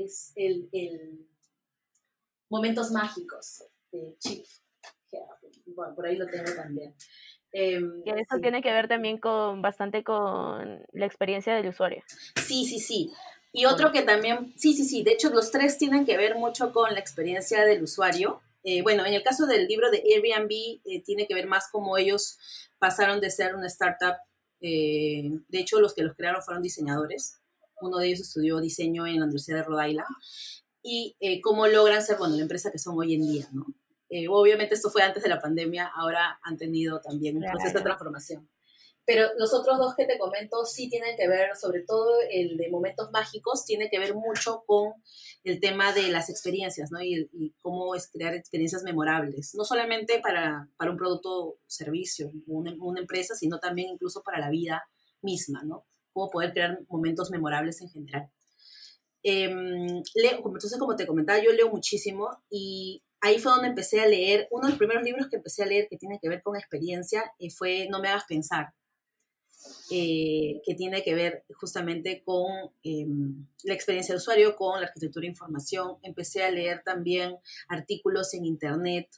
es 0.00 0.32
el, 0.34 0.68
el, 0.72 1.28
Momentos 2.48 2.90
Mágicos 2.90 3.64
de 3.92 4.16
Chip. 4.18 4.44
Bueno, 5.66 5.94
por 5.94 6.06
ahí 6.06 6.16
lo 6.16 6.26
tengo 6.26 6.52
también. 6.54 6.94
Eh, 7.52 7.80
y 8.04 8.10
eso 8.10 8.38
tiene 8.40 8.62
que 8.62 8.72
ver 8.72 8.88
también 8.88 9.18
con 9.18 9.62
bastante 9.62 10.02
con 10.02 10.84
la 10.92 11.06
experiencia 11.06 11.54
del 11.54 11.68
usuario. 11.68 12.02
Sí, 12.36 12.64
sí, 12.66 12.78
sí. 12.80 13.12
Y 13.56 13.64
otro 13.64 13.90
que 13.90 14.02
también, 14.02 14.52
sí, 14.58 14.74
sí, 14.74 14.84
sí, 14.84 15.02
de 15.02 15.12
hecho 15.12 15.30
los 15.30 15.50
tres 15.50 15.78
tienen 15.78 16.04
que 16.04 16.18
ver 16.18 16.34
mucho 16.34 16.72
con 16.74 16.92
la 16.92 17.00
experiencia 17.00 17.64
del 17.64 17.82
usuario. 17.82 18.42
Eh, 18.62 18.82
bueno, 18.82 19.06
en 19.06 19.14
el 19.14 19.22
caso 19.22 19.46
del 19.46 19.66
libro 19.66 19.90
de 19.90 20.02
Airbnb, 20.04 20.50
eh, 20.84 21.02
tiene 21.02 21.26
que 21.26 21.32
ver 21.32 21.46
más 21.46 21.68
como 21.72 21.96
ellos 21.96 22.36
pasaron 22.78 23.18
de 23.18 23.30
ser 23.30 23.54
una 23.54 23.68
startup. 23.68 24.16
Eh, 24.60 25.30
de 25.48 25.58
hecho, 25.58 25.80
los 25.80 25.94
que 25.94 26.02
los 26.02 26.14
crearon 26.14 26.42
fueron 26.42 26.62
diseñadores. 26.62 27.38
Uno 27.80 27.96
de 27.96 28.08
ellos 28.08 28.20
estudió 28.20 28.60
diseño 28.60 29.06
en 29.06 29.20
la 29.20 29.24
Universidad 29.24 29.56
de 29.56 29.62
Rhode 29.62 29.88
Island. 29.88 30.08
Y 30.82 31.16
cómo 31.42 31.66
logran 31.66 32.02
ser, 32.02 32.18
bueno, 32.18 32.36
la 32.36 32.42
empresa 32.42 32.70
que 32.70 32.78
son 32.78 32.98
hoy 32.98 33.14
en 33.14 33.22
día, 33.22 33.48
¿no? 33.52 33.66
obviamente 34.30 34.74
esto 34.74 34.88
fue 34.88 35.02
antes 35.02 35.22
de 35.22 35.28
la 35.28 35.40
pandemia, 35.40 35.90
ahora 35.96 36.38
han 36.42 36.56
tenido 36.56 37.00
también 37.00 37.38
un 37.38 37.42
proceso 37.50 37.78
de 37.78 37.84
transformación. 37.84 38.48
Pero 39.06 39.28
los 39.38 39.54
otros 39.54 39.78
dos 39.78 39.94
que 39.94 40.04
te 40.04 40.18
comento 40.18 40.64
sí 40.64 40.88
tienen 40.88 41.16
que 41.16 41.28
ver, 41.28 41.56
sobre 41.56 41.82
todo 41.82 42.12
el 42.28 42.56
de 42.56 42.68
momentos 42.68 43.10
mágicos, 43.12 43.64
tiene 43.64 43.88
que 43.88 44.00
ver 44.00 44.14
mucho 44.14 44.64
con 44.66 44.94
el 45.44 45.60
tema 45.60 45.92
de 45.92 46.08
las 46.08 46.28
experiencias, 46.28 46.90
¿no? 46.90 47.00
Y, 47.00 47.54
cómo 47.60 47.94
es 47.94 48.10
crear 48.10 48.34
experiencias 48.34 48.82
memorables, 48.82 49.54
no 49.54 49.64
solamente 49.64 50.18
para, 50.18 50.68
para 50.76 50.90
un 50.90 50.96
producto 50.96 51.58
servicio, 51.66 52.32
una, 52.46 52.74
una 52.80 53.00
empresa, 53.00 53.36
sino 53.36 53.60
también 53.60 53.90
incluso 53.90 54.22
para 54.24 54.40
la 54.40 54.50
vida 54.50 54.82
misma, 55.22 55.62
¿no? 55.62 55.86
Cómo 56.12 56.28
poder 56.28 56.52
crear 56.52 56.80
momentos 56.88 57.30
memorables 57.30 57.80
en 57.82 57.90
general. 57.90 58.30
Eh, 59.22 59.48
leo, 60.14 60.36
entonces, 60.36 60.78
como 60.78 60.96
te 60.96 61.06
comentaba, 61.06 61.42
yo 61.42 61.52
leo 61.52 61.68
muchísimo 61.68 62.28
y 62.50 63.02
ahí 63.20 63.38
fue 63.38 63.52
donde 63.52 63.68
empecé 63.68 64.00
a 64.00 64.06
leer, 64.06 64.46
uno 64.50 64.66
de 64.66 64.70
los 64.70 64.78
primeros 64.78 65.02
libros 65.02 65.28
que 65.28 65.36
empecé 65.36 65.62
a 65.62 65.66
leer 65.66 65.88
que 65.90 65.96
tiene 65.96 66.18
que 66.20 66.28
ver 66.28 66.42
con 66.42 66.56
experiencia 66.56 67.32
y 67.38 67.50
fue 67.50 67.88
No 67.90 68.00
me 68.00 68.08
hagas 68.08 68.24
pensar, 68.28 68.72
eh, 69.90 70.60
que 70.64 70.74
tiene 70.74 71.02
que 71.02 71.14
ver 71.14 71.44
justamente 71.60 72.22
con 72.24 72.46
em, 72.82 73.46
la 73.64 73.74
experiencia 73.74 74.14
de 74.14 74.18
usuario, 74.18 74.56
con 74.56 74.80
la 74.80 74.88
arquitectura 74.88 75.22
de 75.22 75.28
información. 75.28 75.98
Empecé 76.02 76.44
a 76.44 76.50
leer 76.50 76.82
también 76.84 77.36
artículos 77.68 78.34
en 78.34 78.44
Internet. 78.44 79.08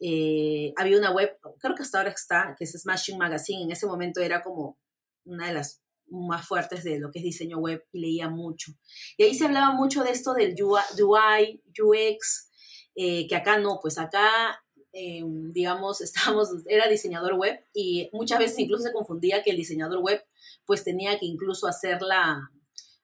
Eh, 0.00 0.72
había 0.76 0.98
una 0.98 1.10
web, 1.10 1.38
creo 1.58 1.74
que 1.74 1.82
hasta 1.82 1.98
ahora 1.98 2.10
está, 2.10 2.54
que 2.58 2.64
es 2.64 2.72
Smashing 2.72 3.18
Magazine. 3.18 3.64
En 3.64 3.70
ese 3.70 3.86
momento 3.86 4.20
era 4.20 4.42
como 4.42 4.78
una 5.24 5.48
de 5.48 5.54
las 5.54 5.82
más 6.10 6.46
fuertes 6.46 6.84
de 6.84 6.98
lo 6.98 7.10
que 7.10 7.18
es 7.18 7.24
diseño 7.24 7.58
web 7.58 7.84
y 7.92 8.00
leía 8.00 8.28
mucho. 8.28 8.72
Y 9.16 9.24
ahí 9.24 9.34
se 9.34 9.44
hablaba 9.44 9.72
mucho 9.72 10.02
de 10.02 10.10
esto 10.10 10.32
del 10.32 10.54
UI, 10.62 11.62
UX, 11.78 12.50
eh, 12.94 13.26
que 13.28 13.36
acá 13.36 13.58
no, 13.58 13.78
pues 13.80 13.98
acá 13.98 14.58
em, 14.92 15.50
digamos, 15.52 16.00
estábamos, 16.02 16.48
era 16.66 16.88
diseñador 16.88 17.34
web 17.34 17.60
y 17.74 18.08
muchas 18.12 18.38
veces 18.38 18.58
incluso 18.58 18.84
se 18.84 18.92
confundía 18.92 19.42
que 19.42 19.50
el 19.50 19.56
diseñador 19.56 20.00
web 20.00 20.24
pues 20.66 20.84
tenía 20.84 21.18
que 21.18 21.26
incluso 21.26 21.66
hacer, 21.66 22.02
la, 22.02 22.50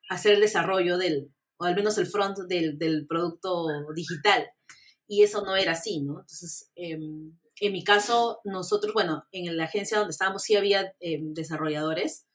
hacer 0.08 0.34
el 0.34 0.40
desarrollo 0.40 0.98
del, 0.98 1.32
o 1.56 1.64
al 1.64 1.74
menos 1.74 1.96
el 1.98 2.06
front 2.06 2.38
del, 2.48 2.78
del 2.78 3.06
producto 3.06 3.68
digital. 3.94 4.50
Y 5.06 5.22
eso 5.22 5.42
no 5.42 5.56
era 5.56 5.72
así, 5.72 6.00
¿no? 6.00 6.20
Entonces, 6.20 6.70
em, 6.74 7.36
en 7.60 7.72
mi 7.72 7.84
caso, 7.84 8.40
nosotros, 8.44 8.92
bueno, 8.94 9.26
en 9.32 9.56
la 9.56 9.64
agencia 9.64 9.98
donde 9.98 10.12
estábamos 10.12 10.42
sí 10.42 10.56
había 10.56 10.94
em, 11.00 11.34
desarrolladores, 11.34 12.26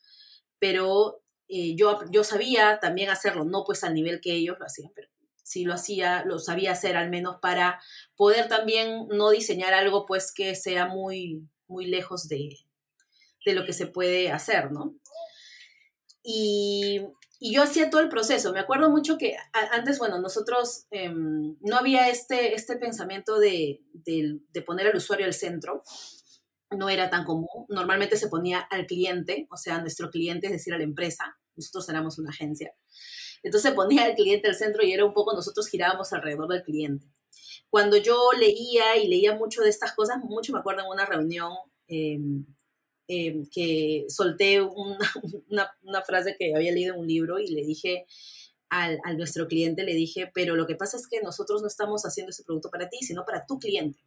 pero 0.60 1.22
eh, 1.48 1.76
yo, 1.76 2.00
yo 2.12 2.24
sabía 2.24 2.80
también 2.80 3.10
hacerlo, 3.10 3.44
no 3.44 3.64
pues 3.66 3.84
al 3.84 3.94
nivel 3.94 4.22
que 4.22 4.34
ellos 4.34 4.58
lo 4.60 4.66
hacían, 4.66 4.92
pero 4.96 5.10
sí 5.50 5.64
lo 5.64 5.74
hacía, 5.74 6.24
lo 6.26 6.38
sabía 6.38 6.74
hacer 6.74 6.96
al 6.96 7.10
menos 7.10 7.38
para 7.42 7.82
poder 8.16 8.48
también 8.48 9.08
no 9.10 9.32
diseñar 9.32 9.74
algo 9.74 10.06
pues 10.06 10.32
que 10.32 10.54
sea 10.54 10.86
muy, 10.86 11.50
muy 11.68 11.88
lejos 11.88 12.28
de, 12.28 12.50
de 13.44 13.54
lo 13.54 13.66
que 13.66 13.74
se 13.74 13.88
puede 13.88 14.32
hacer, 14.32 14.72
¿no? 14.72 14.94
Y, 16.22 17.02
y, 17.40 17.56
yo 17.56 17.64
hacía 17.64 17.90
todo 17.90 18.02
el 18.02 18.10
proceso. 18.10 18.54
Me 18.54 18.60
acuerdo 18.60 18.92
mucho 18.92 19.18
que 19.18 19.38
antes, 19.72 19.98
bueno, 19.98 20.20
nosotros 20.20 20.86
em, 20.92 21.56
no 21.62 21.78
había 21.78 22.10
este, 22.10 22.54
este 22.54 22.76
pensamiento 22.76 23.40
de, 23.40 23.82
de, 23.94 24.62
poner 24.62 24.86
al 24.88 24.98
usuario 24.98 25.26
al 25.26 25.34
centro. 25.34 25.82
No 26.70 26.90
era 26.90 27.10
tan 27.10 27.24
común. 27.24 27.66
Normalmente 27.70 28.18
se 28.18 28.28
ponía 28.28 28.60
al 28.60 28.86
cliente, 28.86 29.48
o 29.50 29.58
sea, 29.58 29.82
nuestro 29.82 30.12
cliente, 30.12 30.46
es 30.46 30.54
decir, 30.54 30.76
a 30.76 30.78
la 30.78 30.84
empresa. 30.84 31.40
Nosotros 31.56 31.90
éramos 31.90 32.20
una 32.20 32.30
agencia. 32.30 32.76
Entonces 33.44 33.72
ponía 33.72 34.06
al 34.06 34.16
cliente 34.16 34.48
al 34.48 34.56
centro 34.56 34.84
y 34.84 34.92
era 34.92 35.06
un 35.06 35.14
poco 35.14 35.34
nosotros 35.34 35.68
girábamos 35.68 36.12
alrededor 36.14 36.48
del 36.50 36.64
cliente. 36.64 37.08
Cuando 37.70 37.98
yo 37.98 38.32
leía 38.38 38.98
y 38.98 39.08
leía 39.08 39.36
mucho 39.36 39.62
de 39.62 39.70
estas 39.70 39.94
cosas, 39.94 40.18
mucho 40.24 40.54
me 40.54 40.60
acuerdo 40.60 40.82
en 40.82 40.90
una 40.90 41.06
reunión 41.06 41.54
eh, 41.88 42.20
eh, 43.08 43.44
que 43.52 44.06
solté 44.10 44.62
una, 45.50 45.72
una, 45.82 46.02
frase 46.02 46.36
que 46.38 46.56
había 46.56 46.72
leído 46.72 46.94
en 46.94 47.00
un 47.00 47.08
libro 47.08 47.40
y 47.40 47.48
le 47.48 47.64
dije 47.64 48.06
al, 48.70 49.00
a 49.04 49.14
nuestro 49.14 49.48
cliente, 49.48 49.84
le 49.84 49.94
dije, 49.94 50.32
pero 50.34 50.56
lo 50.56 50.68
que 50.68 50.76
pasa 50.76 50.98
es 50.98 51.08
que 51.08 51.22
nosotros 51.22 51.62
no 51.62 51.68
estamos 51.68 52.04
haciendo 52.04 52.32
ese 52.32 52.44
producto 52.44 52.70
para 52.70 52.90
ti, 52.90 52.98
sino 53.02 53.26
para 53.26 53.46
tu 53.46 53.58
cliente. 53.60 54.00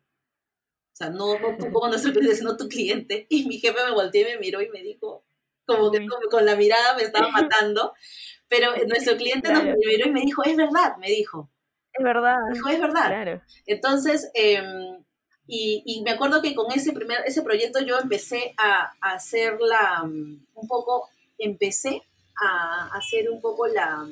O 0.93 0.97
sea, 0.97 1.11
no, 1.11 1.39
no 1.39 1.57
tú 1.57 1.73
como 1.73 1.89
nuestro 1.89 2.13
cliente, 2.13 2.37
sino 2.37 2.57
tu 2.57 2.69
cliente. 2.69 3.27
Y 3.29 3.47
mi 3.47 3.59
jefe 3.59 3.79
me 3.85 3.93
volteó 3.93 4.23
y 4.23 4.33
me 4.33 4.39
miró 4.39 4.61
y 4.61 4.69
me 4.69 4.83
dijo, 4.83 5.25
como 5.65 5.91
que 5.91 6.07
con 6.31 6.45
la 6.45 6.57
mirada 6.57 6.95
me 6.97 7.03
estaba 7.03 7.29
matando, 7.31 7.93
pero 8.53 8.71
nuestro 8.87 9.17
cliente 9.17 9.51
nos 9.51 9.65
miró 9.65 10.09
y 10.09 10.11
me 10.11 10.21
dijo, 10.21 10.45
es 10.45 10.55
verdad, 10.55 10.99
me 10.99 11.09
dijo. 11.09 11.49
Es 11.91 12.05
verdad. 12.05 12.37
dijo, 12.53 12.69
es 12.69 12.79
verdad. 12.79 13.07
Claro. 13.07 13.43
Entonces, 13.65 14.31
eh, 14.35 14.63
y, 15.47 16.03
me 16.05 16.11
acuerdo 16.11 16.43
que 16.43 16.55
con 16.55 16.71
ese 16.71 16.93
primer, 16.93 17.21
ese 17.25 17.41
proyecto 17.41 17.81
yo 17.81 17.99
empecé 17.99 18.55
a, 18.59 18.93
a 19.01 19.15
hacer 19.15 19.59
la, 19.59 20.03
mm, 20.05 20.49
un 20.53 20.69
poco, 20.69 21.09
empecé 21.39 22.03
a 22.37 22.91
hacer 22.95 23.31
un 23.31 23.41
poco 23.41 23.67
la, 23.69 24.07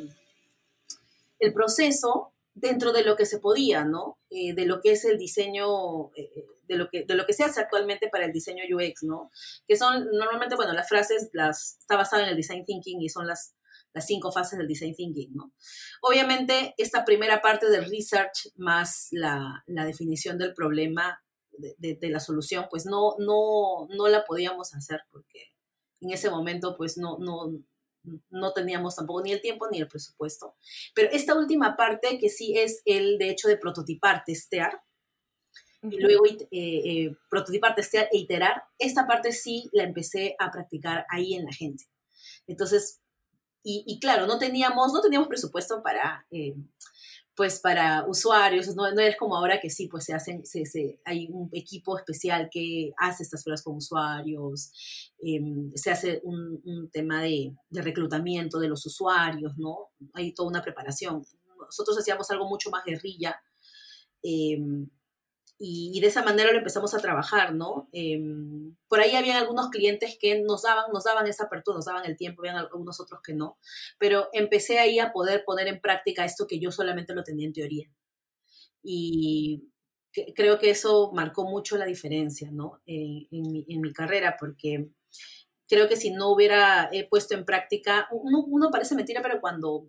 el 1.38 1.52
proceso 1.52 2.32
dentro 2.54 2.92
de 2.92 3.04
lo 3.04 3.16
que 3.16 3.26
se 3.26 3.40
podía, 3.40 3.84
¿no? 3.84 4.16
Eh, 4.30 4.54
de 4.54 4.64
lo 4.64 4.80
que 4.80 4.92
es 4.92 5.04
el 5.04 5.18
diseño, 5.18 6.12
eh, 6.14 6.30
eh, 6.34 6.46
de, 6.66 6.76
lo 6.76 6.88
que, 6.88 7.04
de 7.04 7.14
lo 7.14 7.26
que 7.26 7.34
se 7.34 7.44
hace 7.44 7.60
actualmente 7.60 8.08
para 8.08 8.24
el 8.24 8.32
diseño 8.32 8.64
UX, 8.74 9.02
¿no? 9.02 9.30
Que 9.68 9.76
son 9.76 10.08
normalmente, 10.12 10.56
bueno, 10.56 10.72
las 10.72 10.88
frases, 10.88 11.28
las, 11.34 11.76
está 11.78 11.96
basada 11.96 12.22
en 12.22 12.30
el 12.30 12.36
design 12.36 12.64
thinking 12.64 13.02
y 13.02 13.10
son 13.10 13.26
las, 13.26 13.54
las 13.92 14.06
cinco 14.06 14.30
fases 14.32 14.58
del 14.58 14.68
design 14.68 14.94
thinking, 14.94 15.34
¿no? 15.34 15.52
Obviamente, 16.02 16.74
esta 16.78 17.04
primera 17.04 17.42
parte 17.42 17.68
del 17.68 17.90
research 17.90 18.52
más 18.56 19.08
la, 19.10 19.64
la 19.66 19.84
definición 19.84 20.38
del 20.38 20.54
problema, 20.54 21.20
de, 21.52 21.96
de, 22.00 22.10
la 22.10 22.20
solución, 22.20 22.66
pues 22.70 22.86
no, 22.86 23.16
no, 23.18 23.86
no 23.90 24.08
la 24.08 24.24
podíamos 24.24 24.74
hacer 24.74 25.02
porque 25.10 25.52
en 26.00 26.10
ese 26.10 26.30
momento, 26.30 26.76
pues 26.76 26.96
no, 26.96 27.18
no, 27.18 27.52
no 28.30 28.52
teníamos 28.52 28.96
tampoco 28.96 29.22
ni 29.22 29.32
el 29.32 29.40
tiempo 29.40 29.68
ni 29.70 29.78
el 29.78 29.88
presupuesto. 29.88 30.56
Pero 30.94 31.10
esta 31.12 31.34
última 31.34 31.76
parte, 31.76 32.18
que 32.18 32.30
sí 32.30 32.56
es 32.58 32.82
el 32.84 33.18
de 33.18 33.30
hecho 33.30 33.48
de 33.48 33.58
prototipar, 33.58 34.22
testear, 34.24 34.82
y 35.82 35.98
luego 35.98 36.26
eh, 36.26 36.38
eh, 36.50 37.16
prototipar, 37.30 37.74
testear 37.74 38.08
e 38.12 38.18
iterar, 38.18 38.64
esta 38.78 39.06
parte 39.06 39.32
sí 39.32 39.70
la 39.72 39.84
empecé 39.84 40.36
a 40.38 40.50
practicar 40.50 41.06
ahí 41.08 41.34
en 41.34 41.44
la 41.44 41.50
agencia. 41.50 41.88
Entonces, 42.46 43.00
y, 43.62 44.00
claro, 44.00 44.26
no 44.26 44.38
teníamos, 44.38 44.92
no 44.92 45.00
teníamos 45.00 45.28
presupuesto 45.28 45.82
para, 45.82 46.26
eh, 46.30 46.54
pues 47.34 47.60
para 47.60 48.06
usuarios, 48.06 48.74
no, 48.74 48.90
no, 48.92 49.00
es 49.00 49.16
como 49.16 49.36
ahora 49.36 49.60
que 49.60 49.70
sí, 49.70 49.86
pues 49.88 50.04
se 50.04 50.14
hacen, 50.14 50.44
se, 50.44 50.64
se, 50.66 51.00
hay 51.04 51.28
un 51.30 51.48
equipo 51.52 51.96
especial 51.98 52.48
que 52.50 52.92
hace 52.98 53.22
estas 53.22 53.44
pruebas 53.44 53.62
con 53.62 53.76
usuarios, 53.76 54.72
em, 55.18 55.70
se 55.74 55.90
hace 55.90 56.20
un, 56.24 56.90
tema 56.92 57.22
de, 57.22 57.54
de, 57.68 57.82
reclutamiento 57.82 58.58
de 58.58 58.68
los 58.68 58.84
usuarios, 58.86 59.52
¿no? 59.56 59.88
Hay 60.14 60.32
toda 60.34 60.48
una 60.48 60.62
preparación. 60.62 61.24
Nosotros 61.58 61.98
hacíamos 61.98 62.30
algo 62.30 62.48
mucho 62.48 62.70
más 62.70 62.84
guerrilla. 62.84 63.40
Eh, 64.22 64.58
y, 65.62 66.00
de 66.00 66.06
esa 66.06 66.24
manera 66.24 66.52
lo 66.52 66.58
empezamos 66.58 66.94
a 66.94 67.00
trabajar, 67.00 67.54
¿no? 67.54 67.90
Em, 67.92 68.76
por 68.88 68.98
ahí 69.00 69.14
había 69.14 69.36
algunos 69.36 69.68
clientes 69.68 70.16
que 70.18 70.40
nos 70.40 70.62
daban, 70.62 70.86
nos 70.90 71.04
daban 71.04 71.26
esa 71.26 71.44
apertura, 71.44 71.76
nos 71.76 71.84
daban 71.84 72.06
el 72.06 72.16
tiempo, 72.16 72.40
había 72.40 72.58
algunos 72.58 72.98
otros 72.98 73.20
que 73.22 73.34
no, 73.34 73.58
pero 73.98 74.30
empecé 74.32 74.78
ahí 74.78 74.98
a 74.98 75.12
poder 75.12 75.44
poner 75.44 75.68
en 75.68 75.78
práctica 75.82 76.24
esto 76.24 76.46
que 76.46 76.58
yo 76.58 76.72
solamente 76.72 77.14
lo 77.14 77.24
tenía 77.24 77.46
en 77.46 77.52
teoría. 77.52 77.92
Y 78.82 79.68
creo 80.34 80.58
que 80.58 80.70
eso 80.70 81.12
marcó 81.12 81.44
mucho 81.44 81.76
la 81.76 81.84
diferencia, 81.84 82.50
¿no? 82.50 82.80
en, 82.86 83.28
mi, 83.30 83.66
en, 83.68 83.82
mi, 83.82 83.92
carrera, 83.92 84.36
porque 84.40 84.88
creo 85.68 85.88
que 85.90 85.96
si 85.96 86.10
no 86.10 86.30
hubiera 86.30 86.90
puesto 87.10 87.34
en 87.34 87.44
práctica, 87.44 88.08
uno, 88.12 88.44
uno 88.48 88.70
parece 88.70 88.94
mentira, 88.94 89.20
pero 89.20 89.42
cuando 89.42 89.88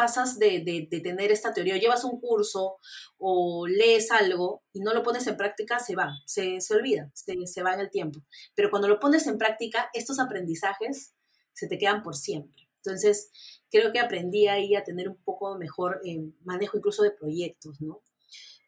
pasas 0.00 0.38
de, 0.38 0.62
de, 0.64 1.00
tener 1.00 1.30
esta 1.30 1.52
teoría, 1.52 1.74
o 1.74 1.76
llevas 1.76 2.04
un 2.04 2.18
curso 2.20 2.78
o 3.18 3.66
lees 3.66 4.10
algo 4.10 4.62
y 4.72 4.80
no 4.80 4.94
lo 4.94 5.02
pones 5.02 5.26
en 5.26 5.36
práctica, 5.36 5.78
se 5.78 5.94
va, 5.94 6.14
se, 6.24 6.62
se 6.62 6.74
olvida, 6.74 7.10
se, 7.12 7.34
se, 7.46 7.62
va 7.62 7.74
en 7.74 7.80
el 7.80 7.90
tiempo. 7.90 8.24
Pero 8.54 8.70
cuando 8.70 8.88
lo 8.88 8.98
pones 8.98 9.26
en 9.26 9.36
práctica, 9.36 9.90
estos 9.92 10.18
aprendizajes 10.18 11.12
se 11.52 11.68
te 11.68 11.76
quedan 11.76 12.02
por 12.02 12.16
siempre. 12.16 12.66
Entonces, 12.76 13.30
creo 13.70 13.92
que 13.92 14.00
aprendí 14.00 14.48
ahí 14.48 14.74
a 14.74 14.84
tener 14.84 15.06
un 15.06 15.22
poco 15.22 15.58
mejor 15.58 16.00
eh, 16.02 16.32
manejo 16.44 16.78
incluso 16.78 17.02
de 17.02 17.10
proyectos, 17.10 17.78
¿no? 17.82 18.02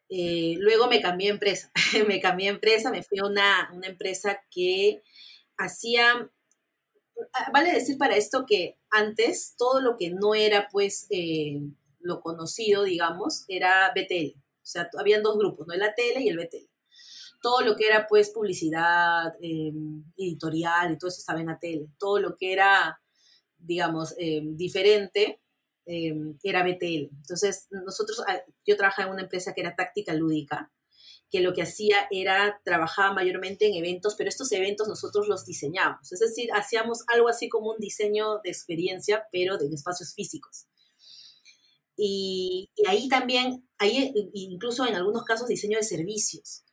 Eh, 0.09 0.53
luego 0.59 0.87
me 0.87 1.01
cambié 1.01 1.29
de 1.29 1.33
empresa, 1.33 1.71
me 2.07 2.21
cambié 2.21 2.49
de 2.49 2.53
empresa, 2.53 2.91
me 2.91 3.01
fui 3.01 3.17
a 3.17 3.25
una, 3.25 3.71
una 3.73 3.87
empresa 3.87 4.39
que 4.51 5.01
hacía 5.57 6.29
vale 7.51 7.71
decir 7.71 7.97
para 7.97 8.15
esto 8.15 8.45
que 8.45 8.77
antes 8.89 9.55
todo 9.57 9.81
lo 9.81 9.97
que 9.97 10.11
no 10.11 10.35
era 10.35 10.67
pues 10.71 11.07
eh, 11.09 11.61
lo 11.99 12.21
conocido, 12.21 12.83
digamos, 12.83 13.45
era 13.47 13.91
BTL. 13.95 14.37
O 14.37 14.65
sea, 14.65 14.89
habían 14.97 15.23
dos 15.23 15.37
grupos, 15.37 15.67
¿no? 15.67 15.73
El 15.73 15.83
ATL 15.83 16.21
y 16.21 16.29
el 16.29 16.37
BTL. 16.37 16.69
Todo 17.41 17.61
lo 17.61 17.75
que 17.75 17.87
era 17.87 18.07
pues 18.07 18.29
publicidad, 18.29 19.33
em, 19.41 20.03
editorial 20.17 20.93
y 20.93 20.97
todo 20.97 21.09
eso 21.09 21.19
estaba 21.19 21.41
en 21.41 21.49
ATL. 21.49 21.89
Todo 21.97 22.19
lo 22.19 22.35
que 22.35 22.53
era, 22.53 23.01
digamos, 23.57 24.15
em, 24.17 24.55
diferente 24.55 25.41
em, 25.85 26.37
era 26.43 26.63
BTL. 26.63 27.09
Entonces, 27.11 27.67
nosotros, 27.71 28.23
ah, 28.27 28.41
yo 28.65 28.77
trabajaba 28.77 29.07
en 29.07 29.13
una 29.13 29.23
empresa 29.23 29.53
que 29.53 29.61
era 29.61 29.75
táctica 29.75 30.13
lúdica 30.13 30.71
que 31.33 31.41
lo 31.41 31.51
que 31.51 31.63
hacía 31.63 31.97
era, 32.11 32.61
trabajaba 32.63 33.11
mayormente 33.11 33.65
en 33.65 33.73
eventos, 33.73 34.13
pero 34.15 34.29
estos 34.29 34.51
eventos 34.51 34.87
nosotros 34.87 35.27
los 35.27 35.47
diseñábamos. 35.47 36.11
Es 36.11 36.19
decir, 36.19 36.49
hacíamos 36.53 36.99
algo 37.11 37.27
así 37.27 37.49
como 37.49 37.71
un 37.71 37.79
diseño 37.79 38.37
de 38.43 38.51
experiencia, 38.51 39.25
pero 39.31 39.57
de 39.57 39.65
espacios 39.73 40.13
físicos. 40.13 40.67
Y, 41.97 42.69
ahí 42.87 43.09
también, 43.09 43.67
ahí 43.79 44.13
incluso 44.33 44.85
en 44.85 44.93
algunos 44.93 45.23
casos 45.23 45.47
diseño 45.47 45.79
de 45.79 45.83
servicios. 45.83 46.65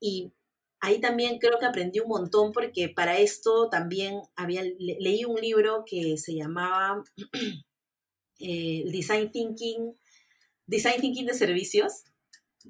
Y 0.00 0.32
ahí 0.80 0.98
también 0.98 1.38
creo 1.38 1.58
que 1.58 1.66
aprendí 1.66 2.00
un 2.00 2.08
montón 2.08 2.52
porque 2.52 2.88
para 2.88 3.18
esto 3.18 3.68
también 3.68 4.22
había, 4.36 4.62
leí 4.78 5.26
un 5.26 5.38
libro 5.38 5.84
que 5.84 6.16
se 6.16 6.34
llamaba 6.34 7.04
eh, 8.38 8.84
Design 8.86 9.30
Thinking, 9.30 9.94
Design 10.66 10.98
Thinking 10.98 11.26
de 11.26 11.34
Servicios, 11.34 12.04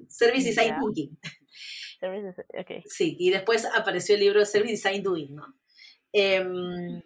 Service 0.09 0.47
Design 0.47 0.75
Thinking. 0.79 1.17
okay. 2.61 2.83
Sí, 2.85 3.15
y 3.19 3.29
después 3.29 3.65
apareció 3.65 4.15
el 4.15 4.21
libro 4.21 4.45
Service 4.45 4.73
Design 4.73 5.03
Doing, 5.03 5.35
¿no? 5.35 5.55
Em, 6.11 7.01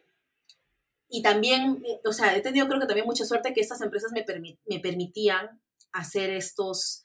y 1.09 1.21
también, 1.21 1.81
o 2.03 2.11
sea, 2.11 2.35
he 2.35 2.41
tenido 2.41 2.67
creo 2.67 2.79
que 2.79 2.87
también 2.87 3.05
mucha 3.05 3.25
suerte 3.25 3.53
que 3.53 3.61
estas 3.61 3.81
empresas 3.81 4.11
me, 4.11 4.25
me 4.65 4.79
permitían 4.79 5.61
hacer 5.93 6.29
estos, 6.31 7.03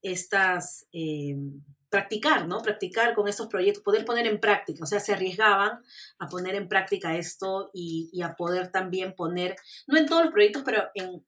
estas, 0.00 0.86
em, 0.92 1.62
practicar, 1.94 2.48
¿no? 2.48 2.58
Practicar 2.58 3.14
con 3.14 3.28
estos 3.28 3.46
proyectos, 3.46 3.84
poder 3.84 4.04
poner 4.04 4.26
en 4.26 4.40
práctica, 4.40 4.82
o 4.82 4.86
sea, 4.86 4.98
se 4.98 5.12
arriesgaban 5.12 5.80
a 6.18 6.28
poner 6.28 6.56
en 6.56 6.68
práctica 6.68 7.16
esto 7.16 7.70
y, 7.72 8.10
y 8.12 8.22
a 8.22 8.34
poder 8.34 8.72
también 8.72 9.14
poner, 9.14 9.54
no 9.86 9.96
en 9.96 10.06
todos 10.06 10.24
los 10.24 10.32
proyectos, 10.32 10.62
pero 10.64 10.90
en, 10.94 11.24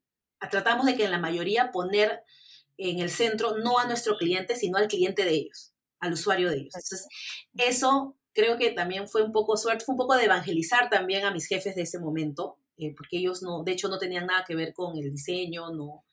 tratamos 0.51 0.87
de 0.87 0.97
que 0.97 1.05
en 1.05 1.13
la 1.13 1.21
mayoría 1.21 1.71
poner 1.71 2.23
en 2.79 3.01
el 3.01 3.11
centro 3.11 3.59
no 3.59 3.79
a 3.79 3.87
nuestro 3.87 4.17
cliente, 4.17 4.57
sino 4.57 4.79
al 4.79 4.89
cliente 4.89 5.25
de 5.25 5.35
ellos. 5.35 5.73
al 5.99 6.13
usuario 6.13 6.51
de 6.51 6.57
ellos. 6.57 6.75
Entonces, 6.75 7.09
eso 7.55 8.17
creo 8.35 8.59
que 8.59 8.71
también 8.71 9.09
fue 9.09 9.23
un 9.23 9.33
poco 9.33 9.57
suerte, 9.57 9.85
fue 9.85 9.95
un 9.95 9.99
poco 9.99 10.15
de 10.15 10.27
evangelizar 10.27 10.91
también 10.91 11.25
a 11.25 11.31
mis 11.33 11.47
jefes 11.47 11.75
de 11.75 11.83
ese 11.83 11.99
momento, 11.99 12.59
eh, 12.77 12.95
porque 12.95 13.17
ellos 13.17 13.43
no, 13.43 13.65
de 13.65 13.73
hecho 13.73 13.89
no 13.89 13.99
tenían 13.99 14.27
nada 14.27 14.45
que 14.47 14.55
ver 14.55 14.75
con 14.75 14.97
el 14.99 15.11
diseño, 15.11 15.71
no, 15.73 16.05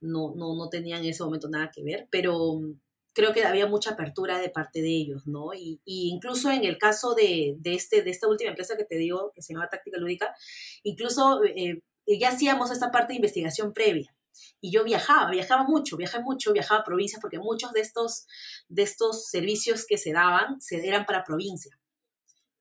no, 0.00 0.34
no, 0.34 0.56
no 0.56 0.68
tenían 0.68 1.04
en 1.04 1.10
ese 1.10 1.22
momento 1.22 1.48
nada 1.48 1.70
que 1.72 1.84
ver, 1.84 2.08
pero 2.10 2.56
mm, 2.56 2.80
creo 3.12 3.32
que 3.32 3.44
había 3.44 3.66
mucha 3.68 3.90
apertura 3.90 4.38
de 4.40 4.50
parte 4.50 4.82
de 4.82 4.88
ellos, 4.88 5.26
¿no? 5.26 5.54
Y, 5.54 5.80
incluso 5.84 6.50
en 6.50 6.64
el 6.64 6.76
caso 6.78 7.14
de, 7.14 7.54
de, 7.58 7.74
este, 7.74 8.02
de 8.02 8.10
esta 8.10 8.28
última 8.28 8.50
empresa 8.50 8.76
que 8.76 8.84
te 8.84 8.96
digo, 8.96 9.30
que 9.34 9.42
se 9.42 9.52
llama 9.52 9.68
Táctica 9.70 9.98
Lúdica, 9.98 10.34
incluso 10.82 11.44
eh, 11.44 11.82
ya 12.06 12.30
hacíamos 12.30 12.70
esta 12.72 12.90
parte 12.90 13.12
de 13.12 13.16
investigación 13.18 13.72
previa. 13.72 14.12
Y 14.60 14.72
yo 14.72 14.84
viajaba, 14.84 15.30
viajaba 15.30 15.64
mucho, 15.64 15.96
viajé 15.96 16.20
mucho, 16.20 16.52
viajaba 16.52 16.80
a 16.80 16.84
provincias, 16.84 17.20
porque 17.20 17.38
muchos 17.38 17.72
de 17.72 17.80
estos, 17.80 18.26
de 18.68 18.82
estos 18.82 19.28
servicios 19.28 19.86
que 19.86 19.98
se 19.98 20.12
daban 20.12 20.60
se, 20.60 20.86
eran 20.86 21.06
para 21.06 21.24
provincia. 21.24 21.76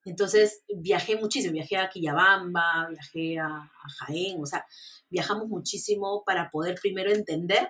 Entonces 0.06 0.64
viajé 0.68 1.18
muchísimo, 1.18 1.54
viajé 1.54 1.78
a 1.78 1.90
Quillabamba, 1.90 2.88
viajé 2.90 3.40
a, 3.40 3.48
a 3.48 3.90
Jaén, 4.00 4.42
o 4.42 4.46
sea, 4.46 4.66
viajamos 5.10 5.48
muchísimo 5.48 6.24
para 6.26 6.50
poder 6.50 6.80
primero 6.82 7.12
entender 7.12 7.70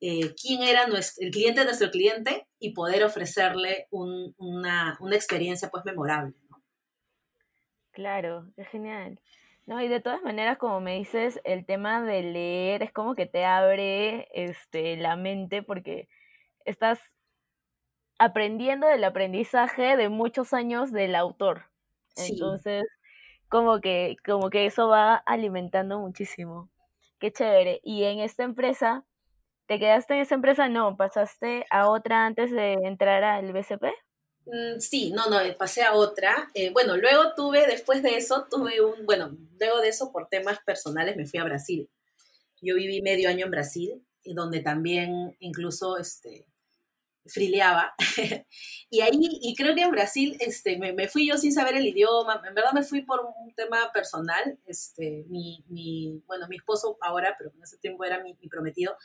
eh, 0.00 0.34
quién 0.40 0.62
era 0.62 0.86
nuestro, 0.86 1.24
el 1.24 1.32
cliente 1.32 1.60
de 1.60 1.66
nuestro 1.66 1.90
cliente 1.90 2.46
y 2.58 2.74
poder 2.74 3.02
ofrecerle 3.02 3.86
una, 3.90 4.98
experiencia 5.12 5.70
pues 5.70 5.84
memorable. 5.84 6.34
Claro, 7.92 8.46
es 8.56 8.68
genial. 8.68 9.18
No, 9.66 9.80
y 9.82 9.88
de 9.88 10.00
todas 10.00 10.22
maneras, 10.22 10.58
como 10.58 10.80
me 10.80 10.96
dices, 10.96 11.40
el 11.44 11.66
tema 11.66 12.00
de 12.00 12.22
leer 12.22 12.84
es 12.84 12.92
como 12.92 13.16
que 13.16 13.26
te 13.26 13.44
abre 13.44 14.28
este, 14.32 14.96
la 14.96 15.16
mente 15.16 15.62
porque 15.62 16.08
estás 16.64 17.00
aprendiendo 18.18 18.86
del 18.86 19.04
aprendizaje 19.04 19.96
de 19.96 20.08
muchos 20.08 20.52
años 20.52 20.92
del 20.92 21.14
autor. 21.16 21.64
Entonces, 22.16 22.84
como 23.48 23.80
que, 23.80 24.16
como 24.24 24.50
que 24.50 24.66
eso 24.66 24.88
va 24.88 25.16
alimentando 25.16 25.98
muchísimo. 25.98 26.70
Qué 27.18 27.32
chévere. 27.32 27.80
Y 27.82 28.04
en 28.04 28.20
esta 28.20 28.44
empresa, 28.44 29.04
¿te 29.66 29.78
quedaste 29.78 30.14
en 30.14 30.20
esa 30.20 30.36
empresa? 30.36 30.68
No, 30.68 30.96
pasaste 30.96 31.66
a 31.70 31.88
otra 31.90 32.26
antes 32.26 32.50
de 32.52 32.74
entrar 32.74 33.24
al 33.24 33.52
BCP. 33.52 33.84
Mm, 34.46 34.78
sí, 34.80 35.12
no, 35.12 35.28
no, 35.28 35.38
pasé 35.58 35.82
a 35.82 35.94
otra. 35.94 36.50
Eh, 36.54 36.70
bueno, 36.70 36.96
luego 36.96 37.34
tuve, 37.34 37.66
después 37.66 38.02
de 38.02 38.16
eso, 38.16 38.46
tuve 38.50 38.80
un, 38.80 39.04
bueno, 39.06 39.36
luego 39.60 39.80
de 39.80 39.88
eso 39.88 40.12
por 40.12 40.28
temas 40.28 40.58
personales 40.64 41.16
me 41.16 41.26
fui 41.26 41.40
a 41.40 41.44
Brasil. 41.44 41.88
Yo 42.62 42.76
viví 42.76 43.02
medio 43.02 43.28
año 43.28 43.44
en 43.46 43.50
Brasil, 43.50 44.02
y 44.26 44.34
donde 44.34 44.60
también 44.60 45.36
incluso 45.40 45.96
este, 45.98 46.46
frileaba. 47.26 47.94
y 48.90 49.00
ahí, 49.00 49.18
y 49.40 49.54
creo 49.54 49.74
que 49.74 49.82
en 49.82 49.90
Brasil, 49.90 50.36
este, 50.40 50.76
me, 50.78 51.08
fui 51.08 51.28
yo 51.28 51.38
sin 51.38 51.52
saber 51.52 51.76
el 51.76 51.86
idioma, 51.86 52.42
en 52.46 52.54
verdad 52.54 52.72
me 52.72 52.82
fui 52.82 53.02
por 53.02 53.20
un 53.20 53.54
tema 53.54 53.90
personal, 53.92 54.58
este, 54.66 55.24
mi, 55.28 55.64
mi 55.68 56.22
bueno, 56.26 56.46
mi 56.48 56.56
esposo 56.56 56.98
ahora, 57.00 57.36
pero 57.38 57.52
en 57.54 57.62
ese 57.62 57.78
tiempo 57.78 58.04
era 58.04 58.22
mi, 58.22 58.34
prometido, 58.48 58.96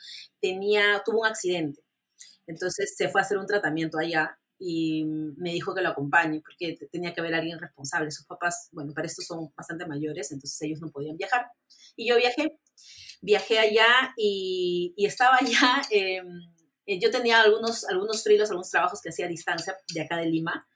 tenía, 0.42 1.02
tuvo 1.06 1.22
un 1.22 1.28
accidente. 1.28 1.82
Entonces 2.48 2.96
se 2.98 3.10
fue 3.10 3.22
a 3.22 3.24
hacer 3.24 3.38
un 3.38 3.46
tratamiento 3.46 3.98
allá 4.00 4.38
y 4.64 5.06
me 5.06 5.52
dijo 5.52 5.74
que 5.74 5.82
lo 5.82 5.90
acompañe 5.90 6.40
porque 6.42 6.78
tenía 6.92 7.14
que 7.14 7.22
haber 7.22 7.34
alguien 7.34 7.60
responsable. 7.60 8.12
Sus 8.12 8.28
papás, 8.28 8.70
bueno, 8.72 8.94
para 8.94 9.08
esto 9.08 9.24
son 9.24 9.52
bastante 9.56 9.88
mayores, 9.88 10.32
entonces 10.32 10.62
ellos 10.62 10.82
no 10.82 10.92
podían 10.92 11.18
viajar. 11.18 11.48
Y 11.96 12.08
yo 12.08 12.18
viajé, 12.18 12.60
viajé 13.22 13.60
allá 13.60 14.14
y, 14.18 14.94
y 14.96 15.06
estaba 15.08 15.38
allá 15.42 15.82
eh, 15.90 17.00
yo 17.00 17.12
tenía 17.12 17.42
algunos, 17.42 17.86
algunos 17.86 18.24
frilos, 18.24 18.50
algunos 18.50 18.70
trabajos 18.70 19.02
que 19.02 19.10
hacía 19.10 19.26
a 19.26 19.30
distancia 19.30 19.78
de 19.94 20.02
acá 20.02 20.18
de 20.18 20.26
Lima, 20.26 20.68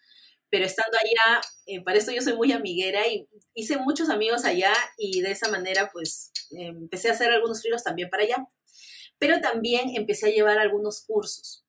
pero 0.49 0.65
estando 0.65 0.97
allá, 0.97 1.41
eh, 1.65 1.83
para 1.83 1.97
esto 1.97 2.11
yo 2.11 2.21
soy 2.21 2.35
muy 2.35 2.51
amiguera 2.51 3.07
y 3.07 3.27
hice 3.53 3.77
muchos 3.77 4.09
amigos 4.09 4.45
allá 4.45 4.73
y 4.97 5.21
de 5.21 5.31
esa 5.31 5.49
manera 5.49 5.89
pues 5.91 6.31
eh, 6.51 6.67
empecé 6.67 7.09
a 7.09 7.13
hacer 7.13 7.31
algunos 7.31 7.61
frilos 7.61 7.83
también 7.83 8.09
para 8.09 8.23
allá. 8.23 8.47
Pero 9.17 9.39
también 9.41 9.91
empecé 9.95 10.27
a 10.27 10.31
llevar 10.31 10.59
algunos 10.59 11.01
cursos. 11.05 11.64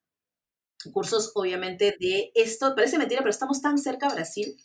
Cursos 0.91 1.31
obviamente 1.35 1.95
de 1.99 2.31
esto, 2.35 2.75
parece 2.75 2.97
mentira, 2.97 3.21
pero 3.21 3.31
estamos 3.31 3.61
tan 3.61 3.77
cerca 3.77 4.07
a 4.07 4.13
Brasil 4.13 4.57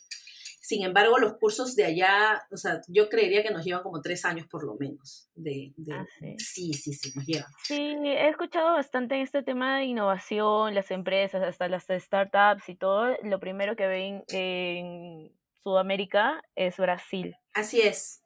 sin 0.63 0.81
embargo, 0.83 1.17
los 1.17 1.33
cursos 1.33 1.75
de 1.75 1.83
allá, 1.83 2.47
o 2.49 2.55
sea, 2.55 2.79
yo 2.87 3.09
creería 3.09 3.43
que 3.43 3.51
nos 3.51 3.65
llevan 3.65 3.83
como 3.83 4.01
tres 4.01 4.23
años 4.23 4.47
por 4.47 4.63
lo 4.63 4.75
menos. 4.75 5.27
De, 5.35 5.73
ah, 5.91 6.05
sí. 6.37 6.71
sí. 6.71 6.93
sí, 6.93 7.11
nos 7.15 7.25
llevan. 7.25 7.51
Sí, 7.65 7.75
he 7.75 8.29
escuchado 8.29 8.71
bastante 8.71 9.21
este 9.21 9.43
tema 9.43 9.79
de 9.79 9.83
innovación, 9.83 10.73
las 10.73 10.89
empresas, 10.89 11.43
hasta 11.43 11.67
las 11.67 11.83
startups 11.89 12.69
y 12.69 12.75
todo. 12.75 13.13
Lo 13.23 13.41
primero 13.41 13.75
que 13.75 13.87
ven 13.87 14.23
en 14.29 15.33
Sudamérica 15.63 16.41
es 16.55 16.77
Brasil. 16.77 17.35
Así 17.53 17.81
es. 17.81 18.21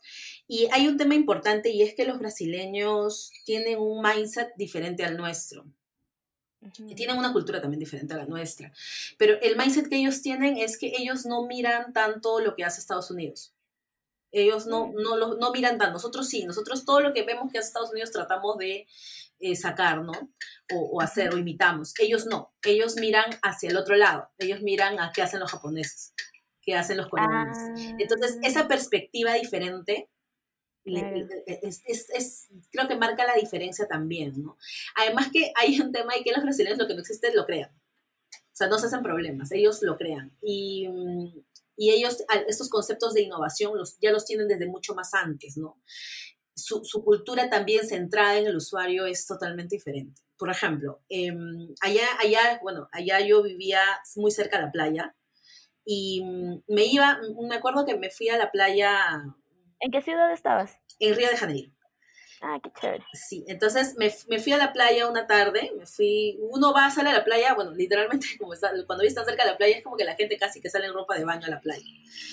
Y 0.47 0.67
hay 0.71 0.87
un 0.87 0.97
tema 0.97 1.15
importante 1.15 1.71
y 1.71 1.81
es 1.81 1.95
que 1.95 2.05
los 2.05 2.19
brasileños 2.19 3.31
tienen 3.45 3.79
un 3.79 4.03
mindset 4.03 4.49
diferente 4.57 5.03
al 5.03 5.17
nuestro 5.17 5.65
tienen 6.95 7.17
una 7.17 7.33
cultura 7.33 7.61
también 7.61 7.79
diferente 7.79 8.13
a 8.13 8.17
la 8.17 8.25
nuestra. 8.25 8.71
Pero 9.17 9.39
el 9.41 9.57
mindset 9.57 9.87
que 9.87 9.97
ellos 9.97 10.21
tienen 10.21 10.57
es 10.57 10.77
que 10.77 10.93
ellos 10.97 11.25
no 11.25 11.45
miran 11.45 11.93
tanto 11.93 12.39
lo 12.39 12.55
que 12.55 12.63
hace 12.63 12.79
Estados 12.79 13.11
Unidos. 13.11 13.53
Ellos 14.31 14.67
no, 14.67 14.91
no, 14.93 15.15
lo, 15.15 15.37
no 15.37 15.51
miran 15.51 15.77
tanto. 15.77 15.93
Nosotros 15.93 16.27
sí, 16.27 16.45
nosotros 16.45 16.85
todo 16.85 16.99
lo 16.99 17.13
que 17.13 17.23
vemos 17.23 17.51
que 17.51 17.59
hace 17.59 17.67
Estados 17.67 17.91
Unidos 17.91 18.11
tratamos 18.11 18.57
de 18.57 18.87
eh, 19.39 19.55
sacar, 19.55 20.01
¿no? 20.03 20.13
O, 20.73 20.99
hacer, 21.01 21.33
o 21.33 21.37
imitamos. 21.37 21.93
Ellos 21.99 22.25
no. 22.25 22.53
Ellos 22.63 22.95
miran 22.95 23.25
hacia 23.41 23.69
el 23.69 23.77
otro 23.77 23.95
lado. 23.95 24.29
Ellos 24.37 24.61
miran 24.61 24.99
a 24.99 25.11
qué 25.13 25.21
hacen 25.21 25.39
los 25.39 25.51
japoneses, 25.51 26.13
qué 26.61 26.75
hacen 26.75 26.97
los 26.97 27.07
coreanos. 27.07 27.57
Entonces, 27.99 28.37
esa 28.43 28.61
ah. 28.61 28.67
perspectiva 28.67 29.33
diferente 29.33 30.09
es, 30.87 32.47
creo 32.71 32.87
que 32.87 32.95
marca 32.95 33.25
la 33.25 33.35
diferencia 33.35 33.87
también, 33.87 34.41
¿no? 34.41 34.57
Además 34.95 35.29
que 35.31 35.51
hay 35.55 35.79
un 35.79 35.91
tema 35.91 36.15
y 36.17 36.23
que 36.23 36.31
los 36.31 36.43
brasileños 36.43 36.77
lo 36.77 36.87
que 36.87 36.93
no 36.93 37.01
existe 37.01 37.33
lo 37.33 37.45
crean. 37.45 37.71
O 38.31 38.55
sea, 38.57 38.67
no 38.67 38.79
se 38.79 38.87
hacen 38.87 39.03
problemas, 39.03 39.51
ellos 39.51 39.81
lo 39.83 39.97
crean. 39.97 40.35
Y, 40.41 40.87
y 41.75 41.91
ellos, 41.91 42.23
estos 42.47 42.69
conceptos 42.69 43.13
de 43.13 43.21
innovación 43.21 43.77
los, 43.77 43.99
ya 43.99 44.11
los 44.11 44.25
tienen 44.25 44.47
desde 44.47 44.67
mucho 44.67 44.95
más 44.95 45.13
antes, 45.13 45.57
¿no? 45.57 45.79
Su, 46.55 46.83
su, 46.83 47.03
cultura 47.03 47.51
también 47.51 47.87
centrada 47.87 48.35
en 48.35 48.47
el 48.47 48.55
usuario 48.55 49.05
es 49.05 49.27
totalmente 49.27 49.75
diferente. 49.75 50.23
Por 50.37 50.49
ejemplo, 50.49 51.03
em, 51.07 51.75
allá, 51.81 52.07
allá, 52.19 52.59
bueno, 52.63 52.89
allá 52.91 53.19
yo 53.19 53.43
vivía 53.43 53.79
muy 54.15 54.31
cerca 54.31 54.57
de 54.57 54.63
la 54.65 54.71
playa 54.71 55.15
y 55.85 56.23
me 56.67 56.85
iba, 56.85 57.19
me 57.47 57.55
acuerdo 57.55 57.85
que 57.85 57.97
me 57.97 58.09
fui 58.09 58.29
a 58.29 58.37
la 58.37 58.51
playa 58.51 59.23
¿En 59.79 59.91
qué 59.91 60.01
ciudad 60.01 60.31
estabas? 60.31 60.77
En 60.99 61.15
Río 61.15 61.29
de 61.29 61.37
Janeiro. 61.37 61.71
Ah, 62.41 62.59
qué 62.61 62.71
chévere. 62.79 63.03
Sí, 63.13 63.43
entonces 63.47 63.95
me, 63.97 64.13
me, 64.27 64.39
fui 64.39 64.53
a 64.53 64.57
la 64.57 64.71
playa 64.71 65.09
una 65.09 65.25
tarde, 65.25 65.71
me 65.75 65.87
fui, 65.87 66.37
uno 66.39 66.71
va 66.71 66.85
a 66.85 66.91
salir 66.91 67.11
a 67.11 67.17
la 67.17 67.23
playa, 67.23 67.55
bueno, 67.55 67.71
literalmente 67.71 68.27
como 68.39 68.53
está, 68.53 68.71
cuando 68.85 69.03
está 69.03 69.25
cerca 69.25 69.43
de 69.43 69.51
la 69.51 69.57
playa 69.57 69.77
es 69.77 69.83
como 69.83 69.97
que 69.97 70.03
la 70.03 70.15
gente 70.15 70.37
casi 70.37 70.61
que 70.61 70.69
sale 70.69 70.85
en 70.85 70.93
ropa 70.93 71.17
de 71.17 71.25
baño 71.25 71.47
a 71.47 71.49
la 71.49 71.61
playa. 71.61 71.85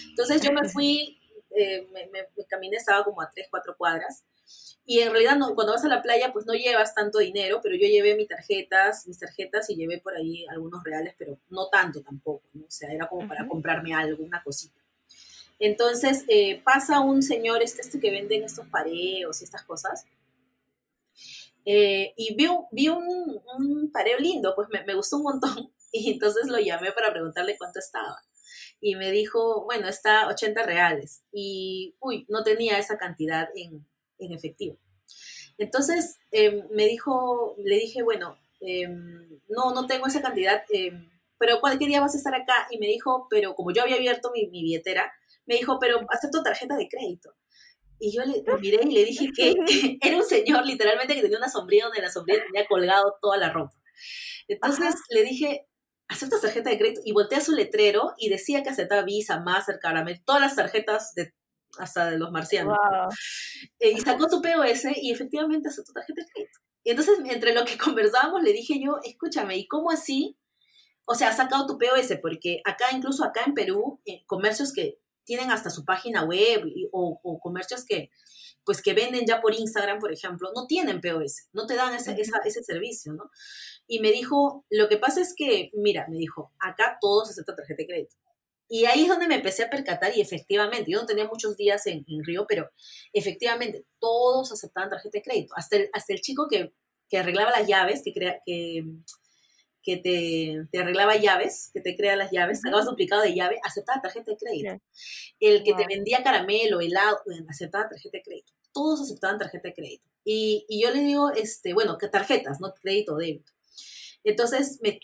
Entonces 0.09 0.43
yo 0.43 0.53
me 0.53 0.69
fui, 0.69 1.19
eh, 1.57 1.87
me, 1.93 2.07
me, 2.09 2.45
caminé, 2.47 2.77
estaba 2.77 3.05
como 3.05 3.23
a 3.23 3.31
tres, 3.31 3.47
cuatro 3.51 3.77
cuadras, 3.77 4.25
y 4.85 5.01
en 5.01 5.13
realidad 5.13 5.37
no, 5.37 5.55
cuando 5.55 5.73
vas 5.73 5.85
a 5.87 5.89
la 5.89 6.03
playa 6.03 6.31
pues 6.33 6.45
no 6.45 6.53
llevas 6.53 6.95
tanto 6.95 7.19
dinero, 7.19 7.61
pero 7.63 7.75
yo 7.75 7.87
llevé 7.87 8.15
mis 8.15 8.29
tarjetas, 8.29 9.07
mis 9.07 9.19
tarjetas 9.19 9.71
y 9.71 9.77
llevé 9.77 9.99
por 10.01 10.15
ahí 10.15 10.45
algunos 10.51 10.85
reales, 10.85 11.15
pero 11.17 11.39
no 11.49 11.69
tanto 11.71 12.03
tampoco, 12.03 12.45
¿no? 12.53 12.67
o 12.67 12.71
sea, 12.71 12.93
era 12.93 13.09
como 13.09 13.27
para 13.27 13.49
comprarme 13.49 13.95
algo, 13.95 14.23
una 14.23 14.43
cosita. 14.43 14.84
Entonces 15.59 16.25
eh, 16.29 16.63
pasa 16.63 17.01
un 17.01 17.23
señor, 17.23 17.63
este, 17.63 17.83
este 17.83 18.01
que 18.01 18.11
venden 18.11 18.45
estos 18.45 18.69
pareos 18.69 19.41
y 19.41 19.45
estas 19.45 19.65
cosas, 19.65 20.05
eh, 21.65 22.13
y 22.17 22.35
vi, 22.35 22.49
vi 22.73 22.89
un, 22.89 23.41
un, 23.59 23.91
pareo 23.91 24.19
lindo, 24.19 24.55
pues 24.55 24.69
me, 24.71 24.85
me, 24.85 24.95
gustó 24.95 25.17
un 25.17 25.23
montón, 25.23 25.73
y 25.93 26.13
entonces 26.13 26.49
lo 26.49 26.59
llamé 26.59 26.93
para 26.93 27.13
preguntarle 27.13 27.57
cuánto 27.57 27.79
estaba. 27.79 28.19
Y 28.81 28.97
me 28.97 29.11
dijo, 29.11 29.65
bueno, 29.65 29.89
está 29.89 30.29
80 30.29 30.63
reales. 30.65 31.23
Y, 31.33 31.97
uy, 32.01 32.27
no 32.29 32.43
tenía 32.45 32.79
esa 32.79 32.99
cantidad 32.99 33.49
en, 33.55 33.87
en 34.19 34.33
efectivo. 34.33 34.79
Entonces 35.59 36.19
em, 36.31 36.67
me 36.71 36.87
dijo, 36.87 37.55
le 37.59 37.77
dije, 37.77 38.03
bueno, 38.03 38.39
em, 38.61 39.41
no, 39.49 39.73
no 39.73 39.87
tengo 39.87 40.07
esa 40.07 40.21
cantidad, 40.21 40.63
em, 40.71 41.11
pero 41.39 41.61
¿qué 41.79 41.87
día 41.87 42.01
vas 42.01 42.15
a 42.15 42.19
estar 42.19 42.35
acá? 42.35 42.67
Y 42.71 42.79
me 42.79 42.87
dijo, 42.87 43.27
pero 43.31 43.55
como 43.55 43.73
yo 43.73 43.83
había 43.83 43.97
abierto 43.97 44.31
mi, 44.33 44.47
mi 44.49 44.63
billetera, 44.63 45.13
me 45.47 45.57
dijo, 45.57 45.79
pero 45.81 46.01
acepto 46.11 46.43
tarjeta 46.43 46.77
de 46.77 46.89
crédito. 46.89 47.35
Y 47.99 48.15
yo 48.15 48.23
le 48.25 48.43
miré 48.61 48.81
y 48.85 48.93
le 48.93 49.05
dije 49.05 49.29
que, 49.35 49.55
era 50.03 50.17
un 50.17 50.25
señor 50.25 50.67
literalmente 50.67 51.15
que 51.15 51.23
tenía 51.23 51.39
una 51.39 51.49
sombrilla 51.49 51.85
donde 51.85 52.03
la 52.03 52.11
sombrilla 52.11 52.45
tenía 52.45 52.67
colgado 52.67 53.17
toda 53.21 53.37
la 53.37 53.53
ropa. 53.53 53.77
Entonces 54.49 54.95
le 55.11 55.23
dije, 55.23 55.67
¿aceptas 56.09 56.43
tarjeta 56.43 56.71
de 56.71 56.79
crédito? 56.79 57.01
Y 57.05 57.13
volteé 57.13 57.39
a 57.39 57.45
su 57.45 57.53
letrero 57.53 58.15
y 58.19 58.29
decía 58.29 58.63
que 58.63 58.71
aceptaba 58.71 59.03
Visa, 59.03 59.41
Mastercard, 59.41 60.21
todas 60.25 60.41
las 60.41 60.57
tarjetas 60.57 61.15
de 61.15 61.33
hasta 61.79 62.09
de 62.09 62.19
los 62.19 62.31
marcianos. 62.31 62.79
Eh, 63.81 63.91
y 63.91 64.01
sacó 64.01 64.29
su 64.29 64.41
POS 64.41 64.85
y 65.03 65.11
efectivamente 65.11 65.69
aceptó 65.69 65.93
tarjeta 65.93 66.23
de 66.23 66.29
crédito. 66.33 66.61
Y 66.85 66.91
entonces, 66.91 67.19
entre 67.25 67.53
lo 67.53 67.65
que 67.65 67.77
conversábamos, 67.79 68.43
le 68.43 68.53
dije 68.53 68.81
yo, 68.81 68.99
escúchame, 69.03 69.57
¿y 69.57 69.67
cómo 69.67 69.91
así 69.91 70.37
o 71.07 71.15
sea, 71.15 71.29
has 71.29 71.37
sacado 71.37 71.67
tu 71.67 71.79
POS, 71.79 72.19
porque 72.23 72.63
acá, 72.65 72.87
incluso 72.93 73.25
acá 73.25 73.43
en 73.47 73.55
Perú, 73.55 74.01
eh, 74.07 74.25
comercios 74.27 74.73
que 74.73 74.99
tienen 75.25 75.51
hasta 75.51 75.71
su 75.71 75.85
página 75.85 76.25
web 76.25 76.65
o, 76.93 77.41
comercios 77.41 77.85
que, 77.85 78.11
pues, 78.65 78.83
que 78.83 78.95
venden 78.95 79.27
ya 79.27 79.41
por 79.41 79.55
Instagram, 79.55 79.99
por 79.99 80.13
ejemplo, 80.13 80.51
no 80.55 80.67
tienen 80.67 81.01
POS, 81.01 81.49
no 81.53 81.67
te 81.67 81.75
dan 81.75 81.95
ese, 81.95 82.17
ese 82.21 82.63
servicio, 82.63 83.13
¿no? 83.13 83.31
Y 83.87 84.01
me 84.01 84.13
dijo, 84.13 84.65
lo 84.71 84.89
que 84.89 84.97
pasa 84.97 85.21
es 85.21 85.35
que, 85.37 85.71
mira, 85.75 86.07
me 86.09 86.17
dijo, 86.17 86.53
acá 86.59 86.99
todos 87.01 87.31
aceptan 87.31 87.57
tarjeta 87.57 87.83
de 87.83 87.87
crédito. 87.87 88.17
Y 88.69 88.87
ahí 88.87 89.03
es 89.03 89.09
donde 89.09 89.29
me 89.29 89.35
empecé 89.35 89.63
a 89.65 89.71
percatar 89.71 90.17
y 90.17 90.21
efectivamente, 90.21 90.91
yo 90.91 91.01
no 91.01 91.07
tenía 91.07 91.27
muchos 91.27 91.57
días 91.57 91.87
en, 91.87 92.05
Río, 92.25 92.47
pero 92.49 92.71
efectivamente 93.13 93.85
todos 93.99 94.53
aceptaban 94.53 94.89
tarjeta 94.89 95.19
de 95.19 95.23
crédito. 95.23 95.55
Hasta 95.57 95.77
el, 95.77 95.91
hasta 95.93 96.15
el 96.15 96.21
chico 96.21 96.49
que, 96.49 96.73
que 97.09 97.19
arreglaba 97.19 97.51
las 97.51 97.69
llaves, 97.69 98.03
que, 98.03 98.15
crea, 98.15 98.41
que, 98.47 98.85
que 99.85 99.99
te, 99.99 100.67
te, 100.73 100.79
arreglaba 100.79 101.17
llaves, 101.17 101.71
que 101.73 101.81
te 101.81 101.95
crea 101.95 102.17
las 102.17 102.31
llaves, 102.31 102.61
sacabas 102.63 102.87
duplicado 102.87 103.23
de 103.23 103.35
llave, 103.35 103.61
aceptaba 103.63 104.01
tarjeta 104.01 104.33
de 104.33 104.37
crédito. 104.39 104.81
El 105.39 105.63
que 105.63 105.75
te 105.75 105.87
vendía 105.87 106.23
caramelo, 106.23 106.81
helado, 106.81 107.19
aceptaba 107.49 107.89
tarjeta 107.89 108.19
de 108.19 108.23
crédito. 108.23 108.53
Todos 108.73 109.03
aceptaban 109.03 109.39
tarjeta 109.39 109.69
de 109.69 109.75
crédito. 109.75 110.09
Y, 110.25 110.65
y 110.69 110.83
yo 110.83 110.91
le 110.91 111.01
digo, 111.01 111.31
este, 111.31 111.75
bueno, 111.75 111.99
que 111.99 112.09
tarjetas, 112.09 112.61
no 112.61 112.73
crédito, 112.75 113.17
débito. 113.17 113.53
Entonces 114.25 114.79
me, 114.83 114.99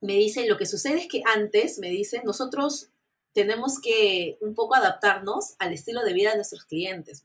me 0.00 0.14
dice, 0.14 0.46
lo 0.46 0.58
que 0.58 0.66
sucede 0.66 0.98
es 0.98 1.08
que 1.08 1.22
antes, 1.24 1.78
me 1.78 1.88
dice, 1.88 2.20
nosotros 2.24 2.90
tenemos 3.32 3.80
que 3.80 4.36
un 4.40 4.54
poco 4.54 4.74
adaptarnos 4.74 5.54
al 5.58 5.72
estilo 5.72 6.02
de 6.04 6.12
vida 6.12 6.30
de 6.30 6.36
nuestros 6.36 6.64
clientes. 6.64 7.24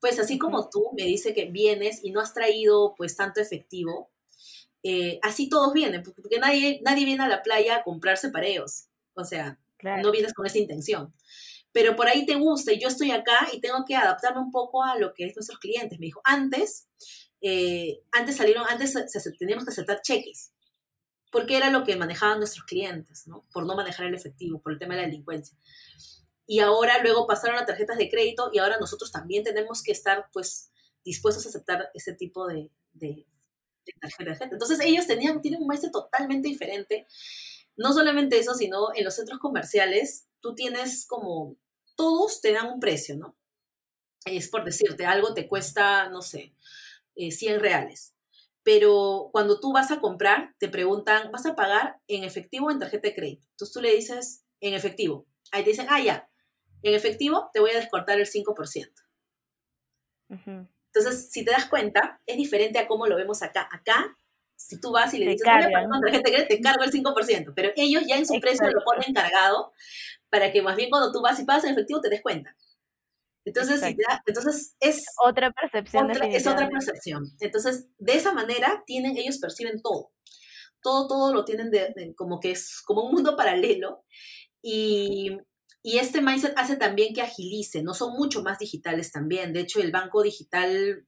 Pues 0.00 0.18
así 0.18 0.38
como 0.38 0.68
tú 0.68 0.90
me 0.96 1.04
dice 1.04 1.32
que 1.32 1.46
vienes 1.46 2.04
y 2.04 2.10
no 2.10 2.20
has 2.20 2.34
traído 2.34 2.94
pues 2.96 3.16
tanto 3.16 3.40
efectivo, 3.40 4.10
eh, 4.82 5.18
así 5.22 5.48
todos 5.48 5.72
vienen, 5.72 6.02
porque 6.02 6.38
nadie, 6.38 6.80
nadie 6.84 7.04
viene 7.04 7.24
a 7.24 7.28
la 7.28 7.42
playa 7.42 7.76
a 7.76 7.82
comprarse 7.82 8.30
pareos. 8.30 8.88
O 9.14 9.24
sea, 9.24 9.58
no 9.82 10.10
vienes 10.10 10.34
con 10.34 10.46
esa 10.46 10.58
intención. 10.58 11.14
Pero 11.72 11.96
por 11.96 12.08
ahí 12.08 12.24
te 12.24 12.36
gusta 12.36 12.72
y 12.72 12.80
yo 12.80 12.88
estoy 12.88 13.10
acá 13.10 13.48
y 13.52 13.60
tengo 13.60 13.84
que 13.86 13.96
adaptarme 13.96 14.40
un 14.40 14.50
poco 14.50 14.82
a 14.82 14.98
lo 14.98 15.12
que 15.12 15.26
es 15.26 15.36
nuestros 15.36 15.58
clientes. 15.58 15.98
Me 15.98 16.06
dijo, 16.06 16.20
antes, 16.24 16.88
eh, 17.40 18.00
antes 18.12 18.36
salieron, 18.36 18.64
antes 18.68 18.94
teníamos 19.38 19.64
que 19.64 19.70
aceptar 19.70 20.00
cheques 20.02 20.52
porque 21.36 21.56
era 21.56 21.70
lo 21.70 21.84
que 21.84 21.96
manejaban 21.96 22.38
nuestros 22.38 22.64
clientes, 22.64 23.26
¿no? 23.26 23.46
Por 23.52 23.66
no 23.66 23.74
manejar 23.74 24.06
el 24.06 24.14
efectivo, 24.14 24.60
por 24.60 24.72
el 24.72 24.78
tema 24.78 24.94
de 24.94 25.02
la 25.02 25.06
delincuencia. 25.06 25.54
Y 26.46 26.60
ahora 26.60 27.02
luego 27.02 27.26
pasaron 27.26 27.58
a 27.58 27.66
tarjetas 27.66 27.98
de 27.98 28.08
crédito 28.08 28.50
y 28.54 28.58
ahora 28.58 28.78
nosotros 28.78 29.12
también 29.12 29.44
tenemos 29.44 29.82
que 29.82 29.92
estar, 29.92 30.30
pues, 30.32 30.70
dispuestos 31.04 31.44
a 31.44 31.50
aceptar 31.50 31.90
ese 31.92 32.14
tipo 32.14 32.46
de, 32.46 32.70
de, 32.94 33.26
Entonces 34.50 34.80
ellos 34.80 35.06
tenían, 35.06 35.40
tienen 35.40 35.62
un 35.62 35.68
mindset 35.68 35.92
totalmente 35.92 36.48
diferente. 36.48 37.06
No 37.76 37.92
solamente 37.92 38.38
eso, 38.38 38.54
sino 38.54 38.94
en 38.94 39.04
los 39.04 39.14
centros 39.14 39.38
comerciales, 39.38 40.26
tú 40.40 40.54
tienes 40.54 41.06
como, 41.06 41.56
todos 41.94 42.40
te 42.40 42.52
dan 42.52 42.68
un 42.68 42.80
precio, 42.80 43.16
¿no? 43.16 43.36
Es 44.24 44.48
por 44.48 44.64
decirte, 44.64 45.06
algo 45.06 45.34
te 45.34 45.46
cuesta, 45.46 46.08
no 46.08 46.22
sé, 46.22 46.54
100 47.14 47.54
eh, 47.54 47.58
reales 47.58 48.16
pero 48.66 49.30
cuando 49.30 49.60
tú 49.60 49.72
vas 49.72 49.92
a 49.92 50.00
comprar, 50.00 50.56
te 50.58 50.68
preguntan, 50.68 51.30
¿vas 51.30 51.46
a 51.46 51.54
pagar 51.54 52.00
en 52.08 52.24
efectivo 52.24 52.66
o 52.66 52.72
en 52.72 52.80
tarjeta 52.80 53.06
de 53.06 53.14
crédito? 53.14 53.46
Entonces 53.52 53.72
tú 53.72 53.80
le 53.80 53.94
dices, 53.94 54.44
en 54.58 54.74
efectivo. 54.74 55.24
Ahí 55.52 55.62
te 55.62 55.70
dicen, 55.70 55.86
ah, 55.88 56.00
ya, 56.02 56.28
en 56.82 56.92
efectivo 56.92 57.48
te 57.52 57.60
voy 57.60 57.70
a 57.70 57.76
descortar 57.76 58.18
el 58.18 58.26
5%. 58.26 58.92
Entonces, 60.96 61.28
si 61.30 61.44
te 61.44 61.50
das 61.50 61.66
cuenta, 61.66 62.20
es 62.26 62.36
diferente 62.36 62.78
a 62.78 62.86
cómo 62.86 63.06
lo 63.06 63.16
vemos 63.16 63.42
acá. 63.42 63.68
Acá, 63.70 64.16
si 64.56 64.80
tú 64.80 64.92
vas 64.92 65.12
y 65.12 65.18
le 65.18 65.32
dices, 65.32 65.46
con 65.46 66.00
tarjeta 66.00 66.30
de 66.30 66.36
crédito, 66.36 66.48
te 66.48 66.60
cargo 66.60 66.84
el 66.84 66.90
5%, 66.90 67.52
pero 67.54 67.70
ellos 67.76 68.04
ya 68.06 68.16
en 68.16 68.26
su 68.26 68.40
precio 68.40 68.66
lo 68.70 68.82
ponen 68.84 69.12
cargado 69.12 69.72
para 70.30 70.52
que 70.52 70.62
más 70.62 70.76
bien 70.76 70.88
cuando 70.90 71.12
tú 71.12 71.20
vas 71.20 71.38
y 71.38 71.44
pagas 71.44 71.64
en 71.64 71.72
efectivo 71.72 72.00
te 72.00 72.08
des 72.08 72.22
cuenta. 72.22 72.56
Entonces, 73.44 73.80
entonces 74.26 74.74
es 74.80 75.06
otra 75.24 75.52
percepción. 75.52 76.10
es 76.10 76.46
otra 76.46 76.68
percepción. 76.68 77.24
Entonces, 77.40 77.88
de 77.98 78.14
esa 78.14 78.32
manera 78.32 78.82
tienen, 78.86 79.16
ellos 79.16 79.38
perciben 79.38 79.80
todo. 79.82 80.10
Todo, 80.82 81.06
todo 81.06 81.34
lo 81.34 81.44
tienen 81.44 81.70
de, 81.70 82.14
como 82.16 82.40
que 82.40 82.52
es 82.52 82.82
como 82.84 83.04
un 83.04 83.12
mundo 83.12 83.36
paralelo. 83.36 84.04
Y, 84.62 85.38
y, 85.86 85.98
este 85.98 86.20
mindset 86.20 86.52
hace 86.56 86.76
también 86.76 87.14
que 87.14 87.22
agilice, 87.22 87.80
no 87.82 87.94
son 87.94 88.14
mucho 88.14 88.42
más 88.42 88.58
digitales 88.58 89.12
también. 89.12 89.52
De 89.52 89.60
hecho, 89.60 89.80
el 89.80 89.92
banco 89.92 90.20
digital, 90.20 91.06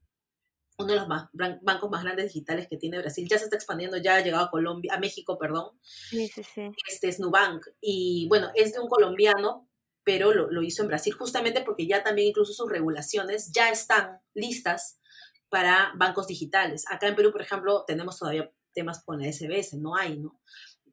uno 0.78 0.88
de 0.88 0.96
los 0.96 1.08
más, 1.08 1.28
bancos 1.32 1.90
más 1.90 2.04
grandes 2.04 2.26
digitales 2.26 2.68
que 2.70 2.76
tiene 2.76 2.98
Brasil, 2.98 3.26
ya 3.28 3.38
se 3.38 3.44
está 3.44 3.56
expandiendo, 3.56 3.96
ya 3.96 4.14
ha 4.14 4.20
llegado 4.20 4.44
a 4.44 4.50
Colombia, 4.50 4.94
a 4.94 5.00
México, 5.00 5.36
perdón. 5.36 5.78
Sí, 5.82 6.28
sí, 6.28 6.42
sí. 6.44 6.70
Este 6.88 7.08
es 7.08 7.18
Nubank. 7.18 7.66
Y 7.80 8.28
bueno, 8.28 8.52
es 8.54 8.72
de 8.72 8.78
un 8.78 8.88
colombiano, 8.88 9.68
pero 10.04 10.32
lo, 10.32 10.62
hizo 10.62 10.82
en 10.82 10.88
Brasil 10.88 11.12
justamente 11.12 11.62
porque 11.62 11.88
ya 11.88 12.04
también 12.04 12.28
incluso 12.28 12.52
sus 12.52 12.70
regulaciones 12.70 13.50
ya 13.52 13.70
están 13.70 14.20
listas 14.32 15.00
para 15.48 15.92
bancos 15.96 16.28
digitales. 16.28 16.84
Acá 16.88 17.08
en 17.08 17.16
Perú, 17.16 17.32
por 17.32 17.42
ejemplo, 17.42 17.82
tenemos 17.84 18.16
todavía 18.16 18.48
temas 18.72 19.02
con 19.02 19.20
la 19.20 19.32
SBS, 19.32 19.74
no 19.74 19.96
hay, 19.96 20.20
¿no? 20.20 20.40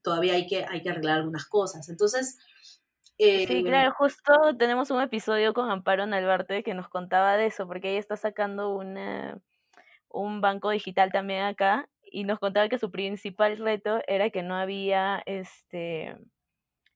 Todavía 0.01 0.33
hay 0.33 0.47
que, 0.47 0.65
hay 0.65 0.81
que 0.81 0.89
arreglar 0.89 1.19
algunas 1.19 1.45
cosas. 1.45 1.87
Entonces... 1.87 2.37
sí, 3.17 3.45
eh, 3.49 3.63
claro, 3.63 3.93
justo 3.97 4.33
tenemos 4.57 4.91
un 4.91 5.01
episodio 5.01 5.53
con 5.53 5.69
Amparo 5.69 6.05
Nalbarte 6.05 6.63
que 6.63 6.73
nos 6.73 6.89
contaba 6.89 7.37
de 7.37 7.47
eso, 7.47 7.67
porque 7.67 7.91
ella 7.91 7.99
está 7.99 8.17
sacando 8.17 8.75
una, 8.75 9.39
un 10.09 10.41
banco 10.41 10.69
digital 10.69 11.11
también 11.11 11.43
acá 11.43 11.89
y 12.03 12.23
nos 12.23 12.39
contaba 12.39 12.69
que 12.69 12.79
su 12.79 12.91
principal 12.91 13.57
reto 13.57 14.01
era 14.07 14.29
que 14.29 14.43
no 14.43 14.55
había 14.55 15.21
este 15.25 16.15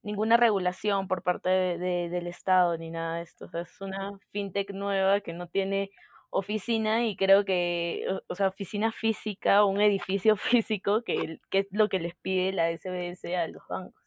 ninguna 0.03 0.37
regulación 0.37 1.07
por 1.07 1.23
parte 1.23 1.49
de, 1.49 2.09
del 2.09 2.27
Estado 2.27 2.77
ni 2.77 2.89
nada 2.89 3.17
de 3.17 3.23
esto. 3.23 3.45
O 3.45 3.49
sea, 3.49 3.61
es 3.61 3.81
una 3.81 4.11
fintech 4.31 4.71
nueva 4.71 5.21
que 5.21 5.33
no 5.33 5.47
tiene 5.47 5.91
oficina 6.29 7.05
y 7.05 7.15
creo 7.15 7.43
que, 7.45 8.05
o, 8.27 8.35
sea, 8.35 8.47
oficina 8.47 8.91
física 8.91 9.63
o 9.63 9.67
un 9.67 9.81
edificio 9.81 10.35
físico 10.37 11.03
que, 11.03 11.39
que, 11.49 11.59
es 11.59 11.67
lo 11.71 11.89
que 11.89 11.99
les 11.99 12.15
pide 12.15 12.53
la 12.53 12.71
SBS 12.71 13.35
a 13.35 13.47
los 13.47 13.63
bancos. 13.67 13.98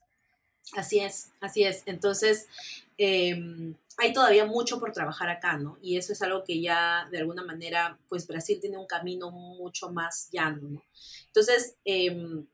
Así 0.75 1.01
es, 1.01 1.31
así 1.41 1.65
es. 1.65 1.83
Entonces, 1.87 2.49
em, 2.97 3.75
hay 3.99 4.13
todavía 4.13 4.47
mucho 4.47 4.81
por 4.81 4.93
trabajar 4.93 5.29
acá, 5.29 5.59
¿no? 5.59 5.79
Y 5.83 5.97
eso 5.97 6.13
es 6.13 6.23
algo 6.23 6.45
que 6.45 6.61
ya, 6.61 7.09
de 7.11 7.19
alguna 7.19 7.45
manera, 7.45 7.99
pues 8.09 8.27
Brasil 8.27 8.59
tiene 8.61 8.79
un 8.79 8.87
camino 8.87 9.31
mucho 9.31 9.91
más 9.91 10.29
llano, 10.31 10.63
¿no? 10.69 10.83
Entonces, 11.27 11.77
eh, 11.85 12.45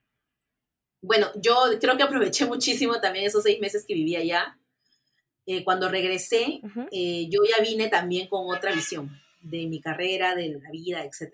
bueno, 1.01 1.29
yo 1.37 1.57
creo 1.81 1.97
que 1.97 2.03
aproveché 2.03 2.47
muchísimo 2.47 3.01
también 3.01 3.27
esos 3.27 3.43
seis 3.43 3.61
meses 3.61 3.85
que 3.87 3.95
vivía 3.95 4.21
allá. 4.21 4.59
Eh, 5.47 5.65
cuando 5.65 5.89
regresé, 5.89 6.61
eh, 6.93 7.27
yo 7.31 7.41
ya 7.49 7.63
vine 7.63 7.89
también 7.89 8.29
con 8.29 8.55
otra 8.55 8.71
visión 8.71 9.19
de 9.41 9.67
mi 9.67 9.81
carrera, 9.81 10.35
de 10.35 10.61
la 10.63 10.71
vida, 10.71 11.03
etc. 11.05 11.33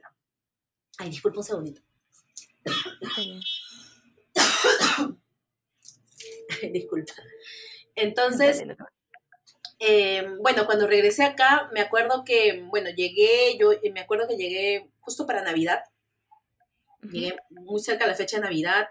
Ay, 0.98 1.10
disculpa 1.10 1.38
un 1.38 1.44
segundito. 1.44 1.82
disculpa. 6.72 7.12
Entonces, 7.94 8.64
eh, 9.78 10.26
bueno, 10.40 10.66
cuando 10.66 10.86
regresé 10.86 11.24
acá, 11.24 11.70
me 11.72 11.80
acuerdo 11.80 12.24
que, 12.24 12.64
bueno, 12.68 12.90
llegué, 12.90 13.56
yo 13.58 13.72
me 13.92 14.00
acuerdo 14.00 14.26
que 14.26 14.36
llegué 14.36 14.90
justo 15.00 15.26
para 15.26 15.42
Navidad. 15.42 15.80
Llegué 17.02 17.36
muy 17.50 17.82
cerca 17.82 18.04
de 18.04 18.10
la 18.12 18.16
fecha 18.16 18.38
de 18.38 18.44
Navidad 18.44 18.88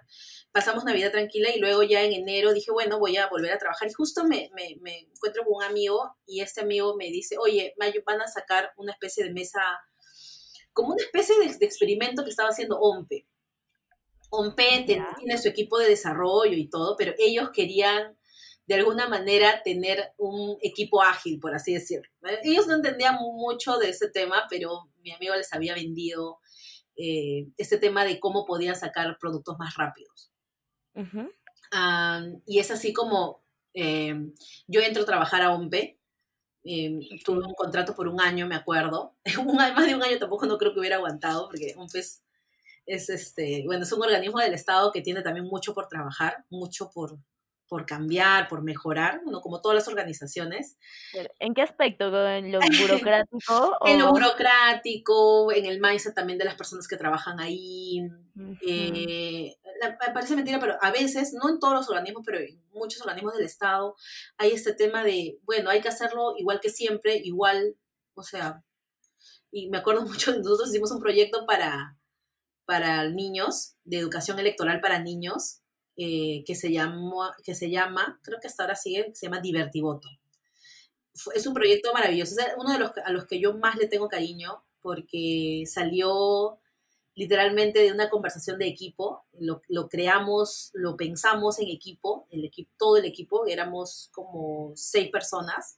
pasamos 0.53 0.85
Navidad 0.85 1.11
tranquila 1.11 1.49
y 1.53 1.59
luego 1.59 1.81
ya 1.81 2.03
en 2.03 2.13
enero 2.13 2.53
dije, 2.53 2.71
bueno, 2.71 2.99
voy 2.99 3.17
a 3.17 3.27
volver 3.27 3.51
a 3.51 3.57
trabajar. 3.57 3.89
Y 3.89 3.93
justo 3.93 4.23
me, 4.23 4.51
encuentro 4.55 5.43
con 5.43 5.55
un 5.55 5.63
amigo 5.63 6.15
y 6.27 6.41
este 6.41 6.61
amigo 6.61 6.95
me 6.95 7.07
dice, 7.07 7.37
oye, 7.39 7.73
Mayo, 7.77 8.03
van 8.05 8.21
a 8.21 8.27
sacar 8.27 8.71
una 8.77 8.93
especie 8.93 9.23
de 9.23 9.33
mesa, 9.33 9.61
como 10.71 10.93
una 10.93 11.03
especie 11.03 11.35
de, 11.39 11.65
experimento 11.65 12.23
que 12.23 12.29
estaba 12.29 12.49
haciendo 12.49 12.79
OMPE. 12.79 13.25
OMPE 14.33 14.85
tiene 15.17 15.37
su 15.37 15.47
equipo 15.47 15.77
de 15.77 15.89
desarrollo 15.89 16.57
y 16.57 16.69
todo, 16.69 16.95
pero 16.97 17.13
ellos 17.17 17.51
querían 17.51 18.17
de 18.65 18.75
alguna 18.75 19.07
manera 19.07 19.61
tener 19.63 20.13
un 20.17 20.57
equipo 20.61 21.01
ágil, 21.01 21.39
por 21.39 21.53
así 21.53 21.73
decirlo. 21.73 22.09
Ellos 22.43 22.67
no 22.67 22.75
entendían 22.75 23.15
mucho 23.15 23.77
de 23.77 23.89
ese 23.89 24.09
tema, 24.09 24.47
pero 24.49 24.89
mi 25.01 25.11
amigo 25.11 25.35
les 25.35 25.51
había 25.53 25.73
vendido 25.73 26.39
eh, 26.95 27.47
ese 27.57 27.77
tema 27.77 28.05
de 28.05 28.19
cómo 28.19 28.45
podían 28.45 28.75
sacar 28.75 29.17
productos 29.19 29.57
más 29.57 29.75
rápidos 29.75 30.33
y 32.45 32.59
es 32.59 32.71
así 32.71 32.93
como 32.93 33.43
em, 33.73 34.33
yo 34.67 34.81
entro 34.81 35.03
a 35.03 35.05
trabajar 35.05 35.41
a 35.41 35.53
OMPE. 35.53 35.99
Em, 36.65 37.01
tuve 37.25 37.45
un 37.45 37.53
contrato 37.55 37.93
por 37.95 38.07
un 38.07 38.21
año, 38.21 38.47
me 38.47 38.55
acuerdo. 38.55 39.15
un, 39.45 39.55
más 39.55 39.85
de 39.85 39.95
un 39.95 40.03
año 40.03 40.17
tampoco 40.19 40.45
no 40.45 40.57
creo 40.57 40.73
que 40.73 40.79
hubiera 40.79 40.97
aguantado, 40.97 41.47
porque 41.47 41.73
OMPE 41.77 41.99
es, 41.99 42.22
es, 42.85 43.09
este, 43.09 43.63
bueno, 43.65 43.83
es 43.83 43.91
un 43.91 44.01
organismo 44.01 44.39
del 44.39 44.53
Estado 44.53 44.91
que 44.91 45.01
tiene 45.01 45.21
también 45.21 45.45
mucho 45.45 45.73
por 45.73 45.87
trabajar, 45.87 46.45
mucho 46.49 46.89
por, 46.91 47.17
por 47.67 47.85
cambiar, 47.85 48.47
por 48.49 48.61
mejorar, 48.61 49.21
bueno, 49.23 49.41
como 49.41 49.61
todas 49.61 49.75
las 49.75 49.87
organizaciones. 49.87 50.77
¿En 51.39 51.53
qué 51.53 51.61
aspecto? 51.61 52.05
¿En 52.27 52.51
lo 52.51 52.59
burocrático? 52.59 53.77
En 53.85 53.99
lo 53.99 54.11
burocrático, 54.11 55.51
en 55.51 55.65
el 55.65 55.79
mindset 55.79 56.13
también 56.13 56.37
de 56.37 56.45
las 56.45 56.55
personas 56.55 56.87
que 56.87 56.97
trabajan 56.97 57.39
ahí. 57.39 58.07
Eh, 58.61 59.55
me 59.81 60.13
parece 60.13 60.35
mentira, 60.35 60.59
pero 60.59 60.77
a 60.81 60.91
veces, 60.91 61.33
no 61.33 61.49
en 61.49 61.59
todos 61.59 61.73
los 61.73 61.89
organismos, 61.89 62.23
pero 62.25 62.39
en 62.39 62.61
muchos 62.73 63.01
organismos 63.01 63.33
del 63.33 63.45
Estado, 63.45 63.95
hay 64.37 64.51
este 64.51 64.73
tema 64.73 65.03
de, 65.03 65.39
bueno, 65.43 65.69
hay 65.69 65.81
que 65.81 65.89
hacerlo 65.89 66.35
igual 66.37 66.59
que 66.59 66.69
siempre, 66.69 67.17
igual, 67.17 67.75
o 68.13 68.23
sea, 68.23 68.63
y 69.51 69.69
me 69.69 69.77
acuerdo 69.77 70.01
mucho, 70.05 70.35
nosotros 70.37 70.69
hicimos 70.69 70.91
un 70.91 71.01
proyecto 71.01 71.45
para, 71.45 71.97
para 72.65 73.09
niños, 73.09 73.75
de 73.83 73.97
educación 73.97 74.39
electoral 74.39 74.81
para 74.81 74.99
niños, 74.99 75.61
eh, 75.95 76.43
que, 76.45 76.55
se 76.55 76.71
llama, 76.71 77.35
que 77.43 77.53
se 77.53 77.69
llama, 77.69 78.19
creo 78.23 78.39
que 78.39 78.47
hasta 78.47 78.63
ahora 78.63 78.75
sigue, 78.75 79.11
se 79.13 79.27
llama 79.27 79.41
Divertivoto. 79.41 80.09
Es 81.35 81.45
un 81.45 81.53
proyecto 81.53 81.93
maravilloso, 81.93 82.35
es 82.39 82.53
uno 82.57 82.71
de 82.71 82.79
los 82.79 82.91
a 83.05 83.11
los 83.11 83.27
que 83.27 83.39
yo 83.39 83.55
más 83.55 83.75
le 83.75 83.87
tengo 83.87 84.07
cariño, 84.09 84.63
porque 84.81 85.63
salió 85.67 86.59
literalmente 87.15 87.79
de 87.79 87.91
una 87.91 88.09
conversación 88.09 88.57
de 88.57 88.67
equipo, 88.67 89.25
lo, 89.39 89.61
lo, 89.67 89.87
creamos, 89.87 90.71
lo 90.73 90.97
pensamos 90.97 91.59
en 91.59 91.69
equipo, 91.69 92.27
el 92.31 92.43
equipo, 92.45 92.71
todo 92.77 92.97
el 92.97 93.05
equipo, 93.05 93.45
éramos 93.45 94.09
como 94.13 94.71
seis 94.75 95.11
personas. 95.11 95.77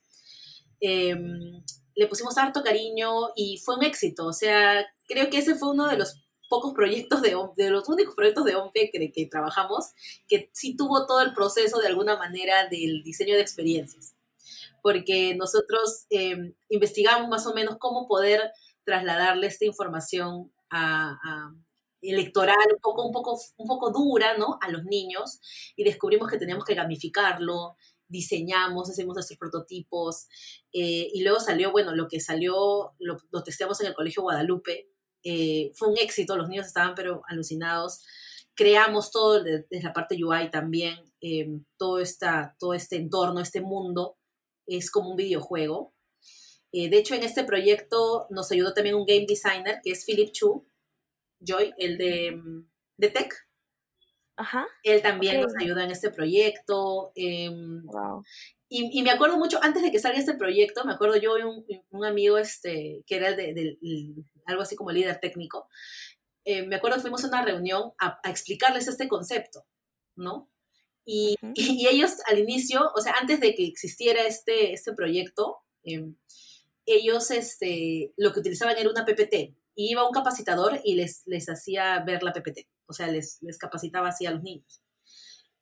Em, 0.80 1.62
le 1.95 2.08
pusimos 2.08 2.38
harto 2.38 2.63
cariño 2.63 3.32
y 3.36 3.58
fue 3.58 3.76
un 3.78 3.84
éxito, 3.84 4.28
o 4.28 4.34
sea, 4.34 4.86
creo 5.08 5.30
que 5.30 5.39
ese 5.39 5.56
fue 5.56 5.71
uno 5.71 5.88
de 5.88 5.98
los 5.98 6.24
pocos 6.49 6.73
proyectos 6.73 7.21
de, 7.21 7.36
de 7.55 7.69
los 7.69 7.88
únicos 7.89 8.15
proyectos 8.15 8.45
de 8.45 8.55
OMPE 8.55 8.91
que, 8.91 9.12
que 9.12 9.25
trabajamos, 9.27 9.91
que 10.27 10.49
sí 10.53 10.75
tuvo 10.75 11.05
todo 11.05 11.21
el 11.21 11.34
proceso 11.34 11.79
de 11.79 11.88
alguna 11.88 12.17
manera 12.17 12.67
del 12.69 13.03
diseño 13.03 13.36
de 13.36 13.41
experiencias, 13.41 14.15
porque 14.81 15.36
nosotros 15.36 16.05
em, 16.10 16.53
investigamos 16.69 17.27
más 17.29 17.47
o 17.47 17.53
menos 17.53 17.77
cómo 17.79 18.08
poder 18.08 18.51
trasladarle 18.84 19.47
esta 19.47 19.65
información 19.65 20.51
electoral 22.01 22.58
un 22.73 22.81
poco, 22.81 23.05
un, 23.05 23.13
poco, 23.13 23.39
un 23.58 23.67
poco 23.67 23.91
dura, 23.91 24.38
¿no? 24.38 24.60
A 24.62 24.69
los 24.69 24.84
niños 24.84 25.39
y 25.75 25.84
descubrimos 25.84 26.29
que 26.29 26.38
teníamos 26.38 26.65
que 26.65 26.75
gamificarlo, 26.75 27.77
diseñamos, 28.08 28.89
hacemos 28.89 29.15
nuestros 29.15 29.39
prototipos 29.39 30.27
eh, 30.71 31.10
y 31.13 31.23
luego 31.23 31.39
salió, 31.39 31.71
bueno, 31.71 31.95
lo 31.95 32.08
que 32.08 32.19
salió, 32.19 32.93
lo, 32.99 33.17
lo 33.31 33.43
testeamos 33.43 33.79
en 33.81 33.88
el 33.88 33.93
Colegio 33.93 34.23
Guadalupe, 34.23 34.89
eh, 35.25 35.71
fue 35.75 35.89
un 35.89 35.97
éxito, 35.97 36.38
los 36.38 36.47
niños 36.47 36.67
estaban 36.67 36.95
pero 36.95 37.21
alucinados, 37.27 38.05
creamos 38.53 39.11
todo 39.11 39.43
desde 39.43 39.83
la 39.83 39.91
parte 39.91 40.15
UI 40.23 40.49
también, 40.49 40.97
eh, 41.19 41.49
todo, 41.77 41.99
esta, 41.99 42.55
todo 42.57 42.73
este 42.73 42.95
entorno, 42.95 43.41
este 43.41 43.59
mundo, 43.59 44.17
es 44.65 44.89
como 44.89 45.09
un 45.09 45.17
videojuego 45.17 45.95
eh, 46.77 46.89
de 46.89 46.97
hecho, 46.97 47.15
en 47.15 47.23
este 47.23 47.45
proyecto 47.45 48.27
nos 48.31 48.51
ayudó 48.51 48.73
también 48.73 48.95
un 48.95 49.05
game 49.05 49.25
designer, 49.25 49.79
que 49.81 49.91
es 49.91 50.03
Philip 50.03 50.33
Chu, 50.33 50.67
Joy, 51.39 51.73
el 51.77 51.97
de, 51.97 52.38
de 52.97 53.09
Tech. 53.09 53.33
Ajá. 54.35 54.67
Él 54.83 55.01
también 55.01 55.39
nos 55.39 55.55
ayudó 55.57 55.79
en 55.79 55.91
este 55.91 56.09
proyecto. 56.09 57.13
Em, 57.15 57.81
y, 58.67 59.04
me 59.04 59.12
acuerdo 59.12 59.38
mucho, 59.38 59.60
antes 59.62 59.84
de 59.84 59.91
que 59.91 59.99
salga 59.99 60.17
este 60.17 60.34
proyecto, 60.34 60.86
me 60.86 60.93
acuerdo 60.93 61.17
yo 61.17 61.38
y 61.38 61.43
un, 61.91 62.06
amigo 62.06 62.38
este, 62.38 63.04
que 63.06 63.15
era 63.15 63.34
de, 63.34 63.78
algo 64.45 64.63
así 64.63 64.75
como 64.75 64.91
líder 64.91 65.19
técnico, 65.19 65.69
eh, 66.45 66.65
me 66.65 66.75
acuerdo 66.75 66.99
fuimos 66.99 67.23
a 67.23 67.28
una 67.28 67.45
reunión 67.45 67.93
a, 67.99 68.19
explicarles 68.25 68.88
este 68.88 69.08
concepto, 69.08 69.65
¿no? 70.15 70.49
Y, 71.06 71.36
y, 71.54 71.88
ellos 71.88 72.17
al 72.28 72.39
inicio, 72.39 72.91
o 72.95 73.01
sea, 73.01 73.13
antes 73.21 73.39
de 73.39 73.54
que 73.54 73.67
existiera 73.67 74.23
este, 74.23 74.73
este 74.73 74.93
proyecto, 74.93 75.58
em, 75.84 76.15
ellos 76.86 77.32
este, 77.32 78.13
lo 78.17 78.32
que 78.34 78.39
utilizaban 78.39 78.78
era 78.78 78.89
una 78.89 79.06
PPT. 79.06 79.56
Y 79.78 79.91
iba 79.91 80.08
un 80.08 80.13
capacitador 80.13 80.80
y 80.84 80.95
les, 80.95 81.23
les 81.25 81.49
hacía 81.49 81.99
ver 81.99 82.23
la 82.23 82.32
PPT. 82.32 82.67
O 82.88 82.93
sea, 82.93 83.08
les, 83.08 83.41
les 83.41 83.58
capacitaba 83.58 84.10
así 84.10 84.25
a 84.25 84.32
los 84.32 84.41
niños. 84.41 84.82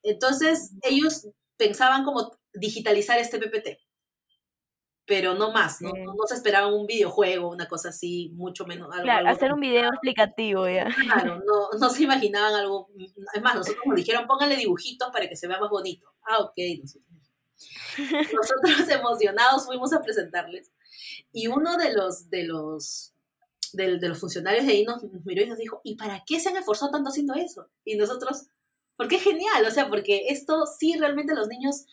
Entonces, 0.04 0.72
ellos 0.84 1.28
pensaban 1.58 2.04
como 2.04 2.32
digitalizar 2.54 3.20
este 3.20 3.39
PPT. 3.39 3.80
Pero 5.06 5.34
no 5.34 5.52
más, 5.52 5.82
¿no? 5.82 5.92
No, 5.92 6.13
se 6.26 6.36
esperaban 6.36 6.74
un 6.74 6.88
videojuego, 6.88 7.50
una 7.50 7.68
cosa 7.68 7.89
así, 7.89 8.32
mucho 8.36 8.66
menos. 8.66 8.89
claro, 9.02 9.28
hacer 9.28 9.52
un 9.52 9.60
video 9.60 9.89
explicativo 9.89 10.68
ya. 10.70 10.86
Claro, 10.86 11.42
no, 11.46 11.78
no 11.78 11.89
se 11.89 12.04
imaginaban 12.04 12.56
algo. 12.56 12.89
Es 13.34 13.42
más, 13.42 13.56
nosotros 13.56 13.84
nos 13.86 13.98
dijeron, 13.98 14.28
pónganle 14.28 14.56
dibujitos 14.56 15.10
para 15.12 15.28
que 15.28 15.36
se 15.36 15.48
vea 15.48 15.60
más 15.60 15.70
bonito. 15.70 16.13
Ah, 16.24 16.39
ok, 16.39 16.54
nosotros. 16.80 17.13
Nosotros 17.98 18.89
emocionados 18.89 19.66
fuimos 19.66 19.94
a 19.94 20.02
presentarles. 20.02 20.72
Y 21.32 21.48
uno 21.48 21.78
de 21.78 21.94
los, 21.94 22.30
de 22.30 22.44
los, 22.44 23.13
de, 23.74 23.98
los 24.00 24.20
funcionarios 24.20 24.66
de 24.66 24.72
ahí 24.72 24.86
nos, 24.86 25.04
miró 25.26 25.44
y 25.44 25.48
nos 25.48 25.58
dijo, 25.58 25.82
¿y 25.84 25.96
para 25.96 26.24
qué 26.26 26.39
se 26.39 26.50
han 26.50 26.58
esforzado 26.58 26.92
tanto 26.92 27.10
haciendo 27.10 27.34
eso? 27.34 27.70
Y 27.84 27.96
nosotros, 27.96 28.48
porque 28.96 29.16
es 29.18 29.24
genial, 29.24 29.66
o 29.66 29.72
sea, 29.72 29.89
porque 29.89 30.28
esto 30.30 30.66
sí 30.66 30.96
realmente 30.98 31.36
los 31.36 31.48
niños 31.48 31.86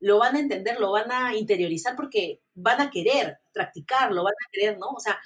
lo 0.00 0.18
van 0.18 0.36
a 0.36 0.40
entender, 0.40 0.78
lo 0.78 0.92
van 0.92 1.10
a 1.10 1.36
interiorizar 1.36 1.96
porque 1.96 2.42
van 2.54 2.80
a 2.80 2.90
querer 2.90 3.38
practicarlo, 3.52 4.24
van 4.24 4.34
a 4.34 4.50
querer, 4.52 4.78
¿no? 4.78 4.88
O 4.88 5.00
sea, 5.00 5.18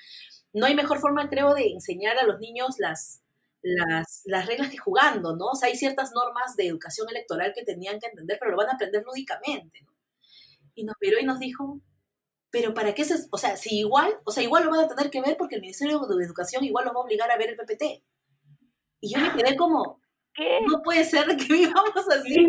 no 0.53 0.67
hay 0.67 0.75
mejor 0.75 0.99
forma, 0.99 1.29
creo, 1.29 1.55
de 1.55 1.69
enseñar 1.69 2.19
a 2.19 2.25
los 2.25 2.39
niños 2.39 2.77
las, 2.79 3.23
las, 3.63 4.23
las, 4.25 4.47
reglas 4.47 4.71
que 4.71 4.79
jugando, 4.79 5.37
¿no? 5.37 5.47
O 5.47 5.55
sea, 5.55 5.69
hay 5.69 5.77
ciertas 5.77 6.13
normas 6.13 6.57
de 6.57 6.67
educación 6.67 7.09
electoral 7.09 7.53
que 7.55 7.65
tenían 7.65 7.99
que 7.99 8.07
entender, 8.09 8.39
pero 8.39 8.53
lo 8.53 8.57
van 8.57 8.69
a 8.69 8.73
aprender 8.73 9.03
lúdicamente, 9.05 9.83
¿no? 9.83 9.93
Y 10.75 10.85
nos 10.85 10.97
miró 11.01 11.19
y 11.19 11.25
nos 11.25 11.39
dijo, 11.39 11.81
pero 12.51 12.75
¿para 12.75 12.95
qué 12.95 13.05
se, 13.05 13.27
o 13.31 13.39
sea, 13.39 13.57
si 13.57 13.79
igual, 13.79 14.15
o 14.25 14.33
sea, 14.33 14.43
igual 14.43 14.65
lo 14.65 14.71
van 14.71 14.81
a 14.81 14.89
tener 14.89 15.11
que 15.11 15.21
ver 15.21 15.37
porque 15.37 15.57
el 15.57 15.61
Ministerio 15.61 16.01
de 16.01 16.25
Educación 16.25 16.65
igual 16.65 16.85
lo 16.85 16.93
va 16.93 17.01
a 17.01 17.05
obligar 17.05 17.31
a 17.31 17.37
ver 17.37 17.51
el 17.51 17.57
PPT. 17.57 18.03
Y 19.01 19.15
yo 19.15 19.21
me 19.21 19.33
quedé 19.33 19.57
como, 19.57 20.01
¿Qué? 20.35 20.61
no 20.67 20.83
puede 20.83 21.05
ser 21.05 21.27
que 21.37 21.47
vivamos 21.53 22.09
así. 22.11 22.35
Sí, 22.35 22.47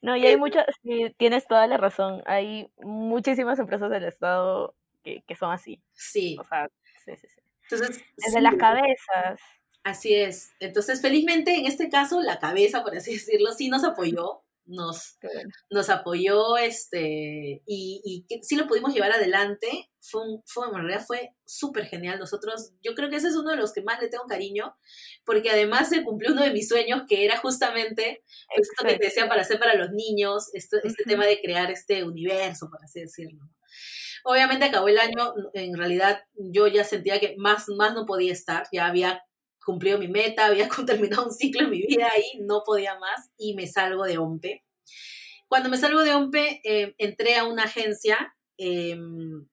No, 0.00 0.16
y 0.16 0.26
hay 0.26 0.36
muchas, 0.36 0.64
sí, 0.82 1.14
tienes 1.16 1.46
toda 1.46 1.66
la 1.66 1.76
razón, 1.76 2.22
hay 2.26 2.70
muchísimas 2.78 3.58
empresas 3.58 3.90
del 3.90 4.04
Estado 4.04 4.74
que, 5.02 5.22
que 5.26 5.34
son 5.34 5.52
así. 5.52 5.82
Sí. 5.92 6.36
O 6.40 6.44
sea, 6.44 6.68
sí, 7.04 7.16
sí, 7.16 7.26
sí. 7.28 7.40
Entonces, 7.70 8.02
Desde 8.16 8.40
las 8.40 8.54
cabezas. 8.54 9.40
Así 9.84 10.14
es. 10.14 10.52
Entonces, 10.60 11.00
felizmente, 11.00 11.54
en 11.56 11.66
este 11.66 11.88
caso, 11.88 12.20
la 12.22 12.38
cabeza, 12.38 12.82
por 12.82 12.96
así 12.96 13.12
decirlo, 13.14 13.52
sí 13.52 13.68
nos 13.68 13.84
apoyó 13.84 14.42
nos, 14.68 15.18
nos 15.70 15.88
apoyó 15.88 16.56
este, 16.56 17.62
y, 17.66 18.24
y 18.28 18.42
sí 18.42 18.56
lo 18.56 18.66
pudimos 18.66 18.94
llevar 18.94 19.12
adelante. 19.12 19.90
Fue, 20.00 20.22
fue 20.46 20.68
en 20.68 20.74
realidad 20.74 21.04
fue 21.06 21.30
súper 21.44 21.86
genial. 21.86 22.18
Nosotros, 22.18 22.72
yo 22.82 22.94
creo 22.94 23.10
que 23.10 23.16
ese 23.16 23.28
es 23.28 23.36
uno 23.36 23.50
de 23.50 23.56
los 23.56 23.72
que 23.72 23.82
más 23.82 24.00
le 24.00 24.08
tengo 24.08 24.26
cariño, 24.26 24.76
porque 25.24 25.50
además 25.50 25.88
se 25.88 26.04
cumplió 26.04 26.32
uno 26.32 26.42
de 26.42 26.52
mis 26.52 26.68
sueños, 26.68 27.02
que 27.08 27.24
era 27.24 27.38
justamente 27.38 28.22
pues, 28.54 28.68
esto 28.68 28.86
que 28.86 28.98
te 28.98 29.06
decía 29.06 29.28
para 29.28 29.42
hacer 29.42 29.58
para 29.58 29.74
los 29.74 29.90
niños, 29.90 30.50
este 30.52 30.78
tema 31.06 31.26
de 31.26 31.40
crear 31.40 31.70
este 31.70 32.04
universo, 32.04 32.68
por 32.70 32.84
así 32.84 33.00
decirlo. 33.00 33.48
Obviamente 34.24 34.66
acabó 34.66 34.88
el 34.88 34.98
año, 34.98 35.34
en 35.54 35.76
realidad 35.76 36.20
yo 36.34 36.66
ya 36.66 36.84
sentía 36.84 37.20
que 37.20 37.34
más, 37.38 37.64
más 37.68 37.94
no 37.94 38.04
podía 38.04 38.32
estar, 38.32 38.66
ya 38.72 38.86
había 38.86 39.22
cumplido 39.68 39.98
mi 39.98 40.08
meta, 40.08 40.46
había 40.46 40.66
terminado 40.86 41.26
un 41.26 41.32
ciclo 41.32 41.64
en 41.64 41.70
mi 41.70 41.82
vida 41.82 42.08
ahí, 42.10 42.40
no 42.40 42.62
podía 42.64 42.98
más 42.98 43.30
y 43.36 43.54
me 43.54 43.66
salgo 43.66 44.04
de 44.04 44.16
OMPE. 44.16 44.64
Cuando 45.46 45.68
me 45.68 45.76
salgo 45.76 46.00
de 46.00 46.14
OMPE, 46.14 46.62
eh, 46.64 46.94
entré 46.96 47.36
a 47.36 47.44
una 47.44 47.64
agencia 47.64 48.34
em, 48.56 49.46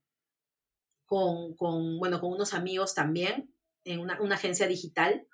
con, 1.06 1.54
con, 1.58 1.99
bueno, 1.99 2.21
con 2.21 2.32
unos 2.32 2.54
amigos 2.54 2.95
también, 2.95 3.54
en 3.84 3.99
una, 3.99 4.21
una 4.21 4.36
agencia 4.36 4.67
digital, 4.67 5.28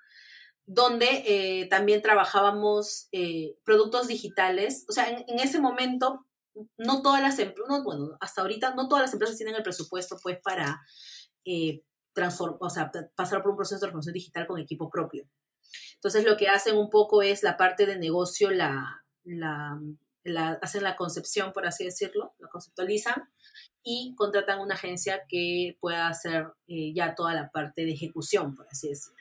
donde 0.66 1.06
eh, 1.26 1.66
también 1.66 2.02
trabajábamos 2.02 3.06
eh, 3.12 3.54
productos 3.64 4.08
digitales. 4.08 4.84
O 4.88 4.92
sea, 4.92 5.08
en, 5.08 5.38
ese 5.38 5.60
momento, 5.60 6.26
no 6.76 7.02
todas 7.02 7.22
las 7.22 7.38
empresas, 7.38 7.84
bueno, 7.84 8.16
hasta 8.20 8.42
ahorita 8.42 8.74
no 8.74 8.88
todas 8.88 9.02
las 9.02 9.12
empresas 9.12 9.36
tienen 9.36 9.54
el 9.54 9.62
presupuesto 9.62 10.16
pues 10.20 10.40
para 10.42 10.80
o 12.14 12.70
sea, 12.70 12.90
pasar 13.14 13.42
por 13.42 13.52
un 13.52 13.56
proceso 13.56 13.76
de 13.76 13.80
transformación 13.80 14.14
digital 14.14 14.46
con 14.46 14.58
equipo 14.58 14.90
propio. 14.90 15.26
Entonces, 15.94 16.24
lo 16.24 16.36
que 16.36 16.48
hacen 16.48 16.76
un 16.76 16.90
poco 16.90 17.22
es 17.22 17.42
la 17.42 17.56
parte 17.56 17.86
de 17.86 17.98
negocio, 17.98 18.50
la, 18.50 19.04
la, 19.24 19.78
hacen 20.60 20.82
la 20.82 20.96
concepción, 20.96 21.52
por 21.52 21.66
así 21.66 21.84
decirlo, 21.84 22.34
la 22.38 22.48
conceptualizan 22.48 23.30
y 23.82 24.14
contratan 24.16 24.60
una 24.60 24.74
agencia 24.74 25.22
que 25.28 25.76
pueda 25.80 26.08
hacer 26.08 26.48
eh, 26.66 26.92
ya 26.94 27.14
toda 27.14 27.34
la 27.34 27.50
parte 27.50 27.84
de 27.84 27.92
ejecución, 27.92 28.54
por 28.54 28.66
así 28.68 28.88
decirlo. 28.88 29.18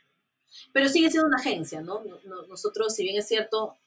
Pero 0.73 0.89
sigue 0.89 1.09
siendo 1.09 1.27
una 1.27 1.37
agencia, 1.39 1.81
¿no? 1.81 2.03
Nosotros, 2.49 2.93
si 2.93 3.03
bien 3.03 3.17
es 3.17 3.27
cierto, 3.27 3.77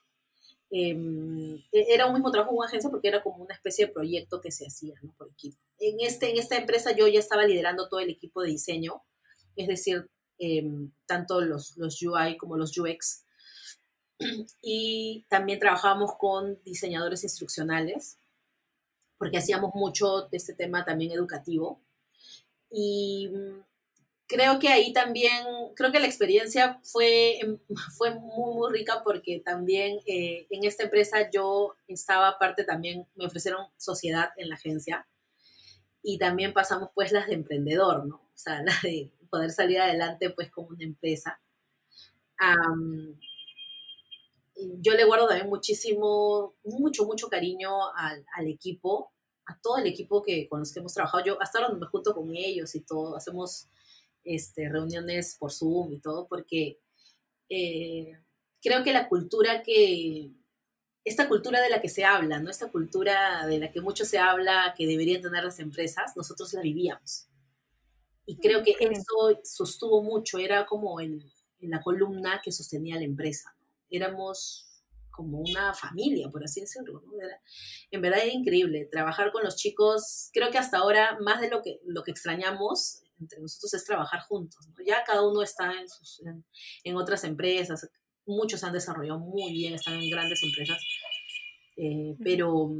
Em, 0.76 1.54
e, 1.70 1.94
era 1.94 2.06
un 2.06 2.14
mismo 2.14 2.32
trabajo 2.32 2.52
en 2.52 2.66
agencia 2.66 2.90
porque 2.90 3.06
era 3.06 3.22
como 3.22 3.44
una 3.44 3.54
especie 3.54 3.86
de 3.86 3.92
proyecto 3.92 4.40
que 4.40 4.50
se 4.50 4.66
hacía 4.66 4.96
¿no? 5.02 5.14
por 5.16 5.28
equipo. 5.28 5.56
En, 5.78 6.00
este, 6.00 6.30
en 6.30 6.36
esta 6.36 6.56
empresa 6.56 6.90
yo 6.90 7.06
ya 7.06 7.20
estaba 7.20 7.44
liderando 7.44 7.88
todo 7.88 8.00
el 8.00 8.10
equipo 8.10 8.42
de 8.42 8.48
diseño, 8.48 9.04
es 9.54 9.68
decir, 9.68 10.10
em, 10.36 10.90
tanto 11.06 11.40
los, 11.40 11.76
los 11.76 12.02
UI 12.02 12.36
como 12.38 12.56
los 12.56 12.76
UX. 12.76 13.24
Y 14.62 15.26
también 15.28 15.60
trabajábamos 15.60 16.16
con 16.18 16.60
diseñadores 16.64 17.22
instruccionales, 17.22 18.18
porque 19.16 19.38
hacíamos 19.38 19.76
mucho 19.76 20.22
de 20.22 20.38
este 20.38 20.54
tema 20.54 20.84
también 20.84 21.12
educativo. 21.12 21.80
Y 22.68 23.30
creo 24.26 24.58
que 24.58 24.68
ahí 24.68 24.92
también, 24.92 25.44
creo 25.76 25.92
que 25.92 26.00
la 26.00 26.06
experiencia 26.06 26.80
fue, 26.82 27.38
em, 27.40 27.58
fue 27.98 28.14
muy, 28.14 28.54
muy 28.54 28.72
rica 28.72 29.02
porque 29.04 29.40
también 29.44 30.00
eh, 30.06 30.46
en 30.50 30.64
esta 30.64 30.84
empresa 30.84 31.30
yo 31.30 31.76
estaba 31.88 32.38
parte 32.38 32.64
también, 32.64 33.06
me 33.14 33.26
ofrecieron 33.26 33.66
sociedad 33.76 34.30
en 34.36 34.48
la 34.48 34.56
agencia 34.56 35.06
y 36.02 36.18
también 36.18 36.52
pasamos 36.52 36.90
pues 36.94 37.12
las 37.12 37.26
de 37.26 37.34
emprendedor, 37.34 38.06
¿no? 38.06 38.16
O 38.16 38.36
sea, 38.36 38.62
la 38.64 38.74
de 38.82 39.12
poder 39.30 39.50
salir 39.50 39.80
adelante 39.80 40.30
pues 40.30 40.50
como 40.50 40.68
una 40.68 40.84
empresa. 40.84 41.40
yo 44.80 44.92
le 44.94 45.04
guardo 45.04 45.26
también 45.26 45.48
muchísimo, 45.48 46.54
mucho, 46.64 47.04
mucho 47.04 47.28
cariño 47.28 47.70
al, 47.96 48.24
al, 48.36 48.46
equipo, 48.46 49.12
a 49.46 49.58
todo 49.60 49.78
el 49.78 49.86
equipo 49.86 50.22
que, 50.22 50.48
con 50.48 50.60
los 50.60 50.72
que 50.72 50.80
hemos 50.80 50.94
trabajado. 50.94 51.24
Yo 51.24 51.42
hasta 51.42 51.58
ahora 51.58 51.74
me 51.74 51.86
junto 51.86 52.14
con 52.14 52.34
ellos 52.34 52.74
y 52.74 52.80
todo, 52.82 53.16
hacemos 53.16 53.68
este, 54.24 54.68
reuniones 54.68 55.36
por 55.38 55.52
Zoom 55.52 55.92
y 55.92 56.00
todo, 56.00 56.26
porque 56.26 56.80
eh, 57.48 58.18
creo 58.62 58.82
que 58.82 58.92
la 58.92 59.08
cultura 59.08 59.62
que, 59.62 60.32
esta 61.04 61.28
cultura 61.28 61.60
de 61.60 61.68
la 61.68 61.80
que 61.80 61.88
se 61.88 62.04
habla, 62.04 62.40
¿no? 62.40 62.50
Esta 62.50 62.70
cultura 62.70 63.46
de 63.46 63.58
la 63.58 63.70
que 63.70 63.80
mucho 63.80 64.04
se 64.04 64.18
habla, 64.18 64.74
que 64.76 64.86
deberían 64.86 65.20
tener 65.20 65.44
las 65.44 65.60
empresas, 65.60 66.16
nosotros 66.16 66.52
la 66.54 66.62
vivíamos. 66.62 67.26
Y 68.26 68.38
creo 68.38 68.62
que 68.62 68.74
eso 68.80 69.38
sostuvo 69.42 70.02
mucho, 70.02 70.38
era 70.38 70.64
como 70.64 71.00
en, 71.00 71.22
la 71.60 71.82
columna 71.82 72.40
que 72.42 72.52
sostenía 72.52 72.96
la 72.96 73.04
empresa. 73.04 73.54
Éramos 73.90 74.82
como 75.10 75.40
una 75.40 75.72
familia, 75.72 76.28
por 76.28 76.44
así 76.44 76.60
decirlo. 76.60 77.02
en 77.90 78.02
verdad 78.02 78.20
era 78.22 78.32
increíble 78.32 78.88
trabajar 78.90 79.30
con 79.30 79.44
los 79.44 79.56
chicos. 79.56 80.30
Creo 80.32 80.50
que 80.50 80.58
hasta 80.58 80.78
ahora, 80.78 81.18
más 81.20 81.40
de 81.40 81.48
lo 81.48 81.62
que, 81.62 81.80
lo 81.84 82.02
que 82.02 82.10
extrañamos, 82.10 83.02
entre 83.20 83.40
nosotros 83.40 83.74
es 83.74 83.84
trabajar 83.84 84.20
juntos. 84.20 84.68
Ya 84.86 85.04
cada 85.04 85.26
uno 85.26 85.42
está 85.42 85.72
en, 85.72 85.88
sus, 85.88 86.22
en, 86.84 86.96
otras 86.96 87.24
empresas, 87.24 87.88
muchos 88.26 88.64
han 88.64 88.72
desarrollado 88.72 89.18
muy 89.18 89.52
bien, 89.52 89.74
están 89.74 89.94
en 89.94 90.10
grandes 90.10 90.42
empresas, 90.42 90.78
eh, 91.76 92.16
pero 92.22 92.70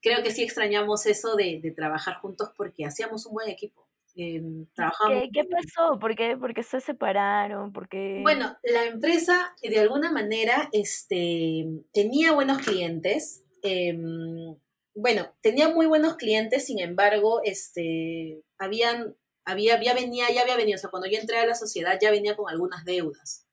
creo 0.00 0.22
que 0.22 0.30
sí 0.30 0.42
extrañamos 0.42 1.06
eso 1.06 1.36
de, 1.36 1.60
de, 1.62 1.70
trabajar 1.70 2.16
juntos 2.16 2.50
porque 2.56 2.84
hacíamos 2.84 3.26
un 3.26 3.34
buen 3.34 3.48
equipo. 3.48 3.82
Eh, 4.14 4.42
¿Qué, 4.76 5.30
¿Qué, 5.32 5.44
pasó? 5.44 5.98
¿Por 5.98 6.14
qué, 6.14 6.36
¿Por 6.36 6.52
qué 6.52 6.62
se 6.62 6.80
separaron? 6.80 7.72
¿Por 7.72 7.88
Bueno, 8.22 8.58
la 8.62 8.84
empresa 8.84 9.54
de 9.62 9.78
alguna 9.78 10.12
manera 10.12 10.68
este, 10.72 11.66
tenía 11.92 12.32
buenos 12.32 12.58
clientes. 12.58 13.44
Em, 13.62 14.54
bueno, 14.94 15.32
tenía 15.40 15.68
muy 15.70 15.86
buenos 15.86 16.16
clientes, 16.16 16.66
sin 16.66 16.78
embargo, 16.78 17.40
este, 17.44 18.42
habían 18.58 19.16
había, 19.44 19.82
ya 19.82 19.94
venía, 19.94 20.26
ya 20.32 20.42
había 20.42 20.56
venido, 20.56 20.76
o 20.76 20.80
sea, 20.80 20.90
cuando 20.90 21.08
yo 21.08 21.18
entré 21.18 21.38
a 21.38 21.46
la 21.46 21.54
sociedad 21.54 21.98
ya 22.00 22.10
venía 22.10 22.36
con 22.36 22.50
algunas 22.50 22.84
deudas. 22.84 23.46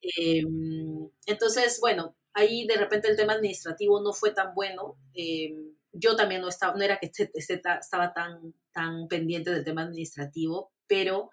Em, 0.00 1.10
entonces, 1.26 1.78
bueno, 1.80 2.16
ahí 2.32 2.66
de 2.66 2.76
repente 2.76 3.08
el 3.08 3.16
tema 3.16 3.34
administrativo 3.34 4.00
no 4.02 4.12
fue 4.12 4.32
tan 4.32 4.54
bueno. 4.54 4.98
Em, 5.14 5.74
yo 5.92 6.16
también 6.16 6.42
no 6.42 6.48
estaba, 6.48 6.74
no 6.76 6.84
era 6.84 6.98
que 6.98 7.10
estaba 7.34 8.12
tan, 8.12 8.54
tan 8.72 9.08
pendiente 9.08 9.50
del 9.50 9.64
tema 9.64 9.82
administrativo, 9.82 10.72
pero 10.86 11.30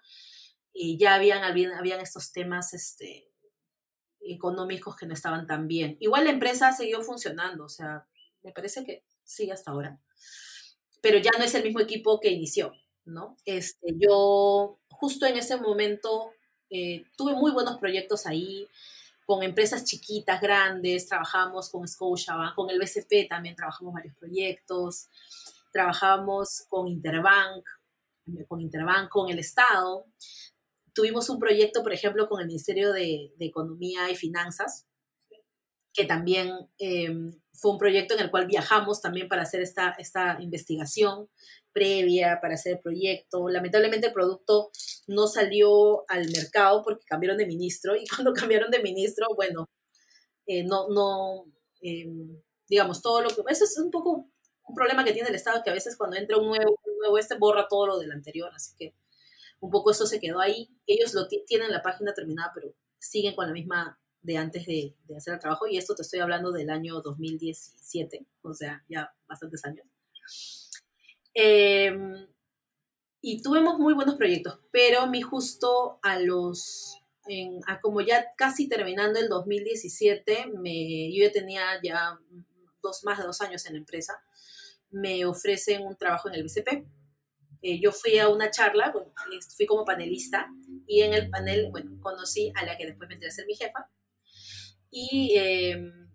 eh, 0.74 0.96
ya 0.98 1.14
habían, 1.14 1.42
estos 2.00 2.32
temas 2.32 2.74
este, 2.74 3.30
económicos 4.20 4.96
que 4.96 5.06
no 5.06 5.14
estaban 5.14 5.46
tan 5.46 5.68
bien. 5.68 5.96
Igual 6.00 6.24
la 6.24 6.30
empresa 6.30 6.72
siguió 6.72 7.02
funcionando, 7.02 7.64
o 7.64 7.68
sea, 7.68 8.06
me 8.42 8.52
parece 8.52 8.84
que 8.84 9.04
sí 9.22 9.50
hasta 9.50 9.70
ahora, 9.70 10.00
pero 11.00 11.18
ya 11.18 11.30
no 11.38 11.44
es 11.44 11.54
el 11.54 11.64
mismo 11.64 11.80
equipo 11.80 12.20
que 12.20 12.30
inició. 12.30 12.72
¿No? 13.04 13.36
Este, 13.44 13.94
yo 13.96 14.78
justo 14.90 15.26
en 15.26 15.36
ese 15.36 15.56
momento 15.56 16.30
eh, 16.70 17.04
tuve 17.16 17.34
muy 17.34 17.52
buenos 17.52 17.78
proyectos 17.78 18.26
ahí, 18.26 18.66
con 19.26 19.42
empresas 19.42 19.84
chiquitas, 19.84 20.40
grandes, 20.40 21.08
trabajamos 21.08 21.70
con 21.70 21.86
Scotiabank, 21.88 22.54
con 22.54 22.68
el 22.70 22.78
BCP 22.78 23.28
también 23.28 23.56
trabajamos 23.56 23.94
varios 23.94 24.14
proyectos, 24.16 25.08
trabajamos 25.72 26.66
con 26.68 26.88
Interbank, 26.88 27.64
con 28.48 28.60
Interbank, 28.60 29.08
con 29.08 29.30
el 29.30 29.38
Estado. 29.38 30.04
Tuvimos 30.92 31.28
un 31.30 31.38
proyecto, 31.38 31.82
por 31.82 31.92
ejemplo, 31.92 32.28
con 32.28 32.40
el 32.40 32.46
Ministerio 32.46 32.92
de, 32.92 33.32
Economía 33.40 34.10
y 34.10 34.14
Finanzas, 34.14 34.86
que 35.92 36.04
también 36.04 36.50
em, 36.78 37.40
fue 37.52 37.72
un 37.72 37.78
proyecto 37.78 38.14
en 38.14 38.20
el 38.20 38.30
cual 38.30 38.46
viajamos 38.46 39.00
también 39.00 39.28
para 39.28 39.42
hacer 39.42 39.62
esta, 39.62 39.90
esta 39.98 40.36
investigación 40.40 41.28
previa 41.74 42.38
para 42.40 42.54
hacer 42.54 42.74
el 42.76 42.80
proyecto. 42.80 43.48
Lamentablemente 43.50 44.06
el 44.06 44.12
producto 44.14 44.70
no 45.08 45.26
salió 45.26 46.08
al 46.08 46.30
mercado 46.30 46.82
porque 46.82 47.04
cambiaron 47.04 47.36
de 47.36 47.46
ministro 47.46 47.94
y 47.96 48.06
cuando 48.08 48.32
cambiaron 48.32 48.70
de 48.70 48.82
ministro, 48.82 49.26
bueno, 49.36 49.68
eh, 50.46 50.64
no, 50.64 50.88
no, 50.88 51.44
em, 51.82 52.40
digamos, 52.68 53.02
todo 53.02 53.20
lo 53.20 53.28
que... 53.28 53.42
Eso 53.48 53.64
es 53.64 53.78
un 53.78 53.90
poco 53.90 54.30
un 54.66 54.74
problema 54.74 55.04
que 55.04 55.12
tiene 55.12 55.28
el 55.28 55.34
Estado, 55.34 55.62
que 55.62 55.70
a 55.70 55.74
veces 55.74 55.96
cuando 55.96 56.16
entra 56.16 56.38
un 56.38 56.46
nuevo, 56.46 56.78
un 56.84 56.98
nuevo 56.98 57.18
este 57.18 57.36
borra 57.36 57.66
todo 57.68 57.86
lo 57.86 57.98
del 57.98 58.12
anterior, 58.12 58.50
así 58.54 58.74
que 58.78 58.94
un 59.60 59.70
poco 59.70 59.90
eso 59.90 60.06
se 60.06 60.20
quedó 60.20 60.40
ahí. 60.40 60.70
Ellos 60.86 61.12
lo 61.12 61.26
tienen 61.28 61.70
la 61.70 61.82
página 61.82 62.14
terminada, 62.14 62.52
pero 62.54 62.74
siguen 62.98 63.34
con 63.34 63.46
la 63.46 63.52
misma 63.52 63.98
de 64.22 64.38
antes 64.38 64.64
de, 64.64 64.96
de 65.04 65.16
hacer 65.16 65.34
el 65.34 65.40
trabajo 65.40 65.66
y 65.66 65.76
esto 65.76 65.94
te 65.94 66.00
estoy 66.00 66.20
hablando 66.20 66.50
del 66.50 66.70
año 66.70 67.02
2017, 67.02 68.26
o 68.42 68.54
sea, 68.54 68.82
ya 68.88 69.14
bastantes 69.28 69.62
años. 69.66 69.86
Em, 71.34 72.28
y 73.20 73.42
tuvimos 73.42 73.78
muy 73.78 73.94
buenos 73.94 74.14
proyectos, 74.14 74.60
pero 74.70 75.06
mi 75.08 75.20
justo 75.20 75.98
a 76.02 76.18
los, 76.18 77.02
a 77.66 77.80
como 77.80 78.00
ya 78.00 78.26
casi 78.36 78.68
terminando 78.68 79.18
el 79.18 79.28
2017, 79.28 80.52
me, 80.58 81.12
yo 81.12 81.24
ya 81.24 81.32
tenía 81.32 81.62
ya 81.82 82.20
dos, 82.82 83.02
más 83.04 83.18
de 83.18 83.24
dos 83.24 83.40
años 83.40 83.66
en 83.66 83.72
la 83.72 83.78
empresa, 83.80 84.22
me 84.90 85.24
ofrecen 85.26 85.82
un 85.82 85.96
trabajo 85.96 86.28
en 86.28 86.34
el 86.34 86.44
BCP. 86.44 86.86
Eh, 87.62 87.80
yo 87.80 87.92
fui 87.92 88.18
a 88.18 88.28
una 88.28 88.50
charla, 88.50 88.92
fui 89.56 89.66
como 89.66 89.84
panelista 89.84 90.48
y 90.86 91.00
en 91.00 91.14
el 91.14 91.30
panel, 91.30 91.70
bueno, 91.70 91.98
conocí 92.00 92.52
a 92.54 92.64
la 92.64 92.76
que 92.76 92.86
después 92.86 93.08
vendría 93.08 93.30
a 93.30 93.32
ser 93.32 93.46
mi 93.46 93.56
jefa. 93.56 93.90
Y 94.90 95.34
em, 95.36 96.10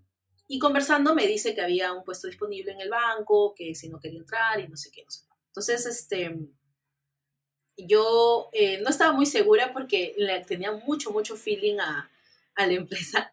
y 0.51 0.57
conversando 0.57 1.13
me 1.13 1.27
dice 1.27 1.53
que 1.53 1.61
había 1.61 1.93
un 1.93 2.03
puesto 2.03 2.27
disponible 2.27 2.71
en 2.71 2.81
el 2.81 2.89
banco, 2.89 3.53
que 3.55 3.75
si 3.75 3.87
no 3.87 3.99
quería 3.99 4.19
entrar 4.19 4.59
y 4.59 4.67
no 4.67 4.75
sé 4.75 4.89
qué. 4.91 5.05
Entonces, 5.49 5.85
este, 5.85 6.39
yo 7.77 8.49
eh, 8.51 8.81
no 8.81 8.89
estaba 8.89 9.13
muy 9.13 9.27
segura 9.27 9.71
porque 9.71 10.15
tenía 10.47 10.71
mucho, 10.71 11.11
mucho 11.11 11.35
feeling 11.35 11.77
a, 11.79 12.09
a 12.55 12.65
la 12.65 12.73
empresa 12.81 13.31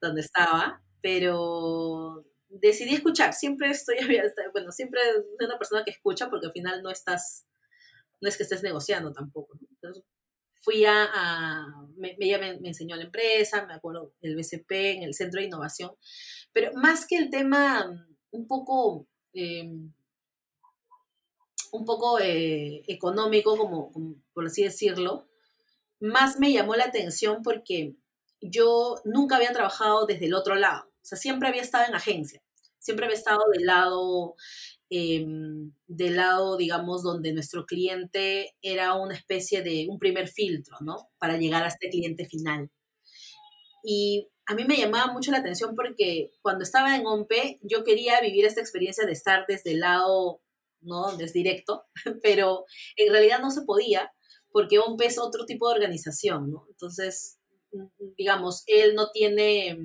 donde 0.00 0.20
estaba, 0.20 0.80
pero 1.02 2.24
decidí 2.48 2.94
escuchar. 2.94 3.34
Siempre 3.34 3.70
estoy, 3.70 3.96
bueno, 4.52 4.70
siempre 4.70 5.00
soy 5.36 5.46
una 5.46 5.58
persona 5.58 5.82
que 5.84 5.90
escucha 5.90 6.30
porque 6.30 6.46
al 6.46 6.52
final 6.52 6.84
no 6.84 6.90
estás, 6.92 7.48
no 8.20 8.28
es 8.28 8.36
que 8.36 8.44
estés 8.44 8.62
negociando 8.62 9.12
tampoco. 9.12 9.58
Entonces, 9.70 10.04
fui 10.64 10.84
a, 10.86 11.08
me, 11.96 12.16
ella 12.18 12.38
me, 12.38 12.68
enseñó 12.68 12.96
la 12.96 13.04
empresa, 13.04 13.66
me 13.66 13.74
acuerdo, 13.74 14.14
el 14.22 14.34
BCP, 14.34 14.70
en 14.70 15.02
el 15.02 15.14
Centro 15.14 15.40
de 15.40 15.46
Innovación, 15.46 15.92
pero 16.54 16.72
más 16.72 17.06
que 17.06 17.18
el 17.18 17.28
tema 17.28 18.08
un 18.30 18.46
poco, 18.46 19.06
em, 19.34 19.92
un 21.72 21.84
poco 21.84 22.18
eh, 22.20 22.82
económico, 22.88 23.58
como, 23.58 23.92
por 24.32 24.46
así 24.46 24.62
decirlo, 24.64 25.28
más 26.00 26.38
me 26.38 26.52
llamó 26.52 26.74
la 26.76 26.84
atención 26.84 27.42
porque 27.42 27.96
yo 28.40 28.96
nunca 29.04 29.36
había 29.36 29.52
trabajado 29.52 30.06
desde 30.06 30.26
el 30.26 30.34
otro 30.34 30.54
lado, 30.54 30.86
o 30.86 31.04
sea, 31.04 31.18
siempre 31.18 31.48
había 31.48 31.62
estado 31.62 31.84
en 31.86 31.94
agencia, 31.94 32.42
siempre 32.78 33.04
había 33.04 33.18
estado 33.18 33.42
del 33.52 33.66
lado 33.66 34.36
Em, 34.90 35.72
del 35.88 36.16
lado, 36.16 36.56
digamos, 36.56 37.02
donde 37.02 37.32
nuestro 37.32 37.66
cliente 37.66 38.54
era 38.62 38.94
una 38.94 39.14
especie 39.14 39.62
de 39.62 39.86
un 39.88 39.98
primer 39.98 40.28
filtro, 40.28 40.76
¿no? 40.82 41.08
Para 41.18 41.36
llegar 41.36 41.64
a 41.64 41.68
este 41.68 41.88
cliente 41.90 42.26
final. 42.26 42.70
Y 43.82 44.28
a 44.46 44.54
mí 44.54 44.64
me 44.64 44.76
llamaba 44.76 45.12
mucho 45.12 45.30
la 45.30 45.38
atención 45.38 45.74
porque 45.74 46.30
cuando 46.42 46.64
estaba 46.64 46.96
en 46.96 47.06
OMPE 47.06 47.60
yo 47.62 47.84
quería 47.84 48.20
vivir 48.20 48.44
esta 48.44 48.60
experiencia 48.60 49.06
de 49.06 49.12
estar 49.12 49.46
desde 49.46 49.72
el 49.72 49.80
lado, 49.80 50.42
¿no? 50.80 51.16
Desde 51.16 51.40
directo, 51.40 51.84
pero 52.22 52.64
en 52.96 53.12
realidad 53.12 53.40
no 53.40 53.50
se 53.50 53.62
podía 53.62 54.12
porque 54.50 54.78
OMPE 54.78 55.06
es 55.06 55.18
otro 55.18 55.46
tipo 55.46 55.68
de 55.68 55.74
organización, 55.74 56.50
¿no? 56.50 56.66
Entonces, 56.68 57.40
digamos, 58.16 58.62
él 58.66 58.94
no 58.94 59.10
tiene, 59.10 59.76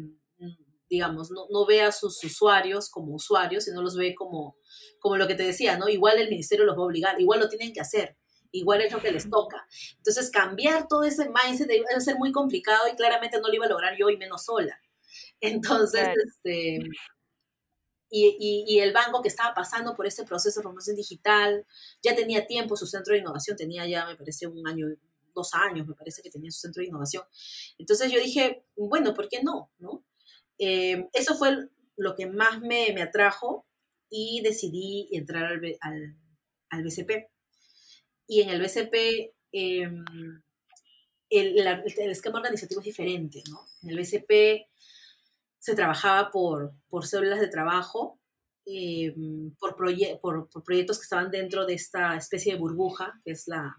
digamos, 0.89 1.31
no, 1.31 1.47
no 1.49 1.65
ve 1.65 1.81
a 1.81 1.91
sus 1.91 2.23
usuarios 2.23 2.89
como 2.89 3.15
usuarios, 3.15 3.63
sino 3.63 3.81
los 3.81 3.95
ve 3.95 4.13
como 4.13 4.59
como 4.99 5.17
lo 5.17 5.27
que 5.27 5.35
te 5.35 5.43
decía, 5.43 5.77
¿no? 5.77 5.89
Igual 5.89 6.19
el 6.19 6.29
ministerio 6.29 6.65
los 6.65 6.77
va 6.77 6.81
a 6.81 6.85
obligar, 6.85 7.19
igual 7.19 7.39
lo 7.39 7.49
tienen 7.49 7.73
que 7.73 7.79
hacer, 7.79 8.17
igual 8.51 8.81
es 8.81 8.91
lo 8.91 9.01
que 9.01 9.11
les 9.11 9.29
toca. 9.29 9.67
Entonces, 9.97 10.29
cambiar 10.29 10.87
todo 10.87 11.03
ese 11.03 11.29
mindset 11.29 11.71
iba 11.71 11.85
a 11.95 11.99
ser 11.99 12.17
muy 12.17 12.31
complicado 12.31 12.87
y 12.91 12.95
claramente 12.95 13.39
no 13.39 13.47
lo 13.47 13.53
iba 13.53 13.65
a 13.65 13.69
lograr 13.69 13.95
yo 13.97 14.09
y 14.09 14.17
menos 14.17 14.45
sola. 14.45 14.79
Entonces, 15.41 16.09
este, 16.25 16.79
y, 18.09 18.65
y, 18.67 18.79
el 18.79 18.91
banco 18.91 19.21
que 19.21 19.27
estaba 19.27 19.53
pasando 19.53 19.95
por 19.95 20.07
ese 20.07 20.23
proceso 20.23 20.59
de 20.59 20.63
formación 20.63 20.95
digital, 20.95 21.65
ya 22.01 22.15
tenía 22.15 22.47
tiempo, 22.47 22.75
su 22.75 22.87
centro 22.87 23.13
de 23.13 23.19
innovación 23.19 23.55
tenía 23.55 23.87
ya, 23.87 24.05
me 24.07 24.15
parece, 24.15 24.47
un 24.47 24.67
año, 24.67 24.87
dos 25.33 25.53
años, 25.53 25.87
me 25.87 25.93
parece 25.93 26.21
que 26.21 26.31
tenía 26.31 26.51
su 26.51 26.59
centro 26.59 26.81
de 26.81 26.87
innovación. 26.87 27.23
Entonces 27.77 28.11
yo 28.11 28.19
dije, 28.19 28.65
bueno, 28.75 29.13
¿por 29.13 29.29
qué 29.29 29.43
no? 29.43 29.71
¿no? 29.77 30.03
Eh, 30.57 31.07
eso 31.13 31.35
fue 31.35 31.69
lo 31.95 32.15
que 32.15 32.25
más 32.27 32.61
me, 32.61 32.91
me, 32.93 33.01
atrajo 33.01 33.65
y 34.09 34.41
decidí 34.41 35.09
entrar 35.11 35.45
al, 35.45 35.77
al, 35.81 36.17
al 36.69 36.83
BCP. 36.83 37.29
Y 38.29 38.41
en 38.41 38.51
el 38.51 38.61
BCP 38.61 39.33
em, 39.51 40.05
el, 41.31 41.57
el, 41.57 42.11
esquema 42.11 42.37
organizativo 42.37 42.79
es 42.79 42.85
diferente, 42.85 43.41
¿no? 43.49 43.65
En 43.81 43.89
el 43.89 43.97
BCP 43.97 44.67
se 45.57 45.75
trabajaba 45.75 46.29
por, 46.29 46.71
por 46.89 47.07
células 47.07 47.39
de 47.39 47.47
trabajo, 47.47 48.19
em, 48.67 49.51
por, 49.59 49.75
por, 49.75 50.47
por, 50.49 50.63
proyectos 50.63 50.99
que 50.99 51.03
estaban 51.03 51.31
dentro 51.31 51.65
de 51.65 51.73
esta 51.73 52.15
especie 52.15 52.53
de 52.53 52.59
burbuja, 52.59 53.19
que 53.25 53.31
es 53.31 53.47
la, 53.47 53.75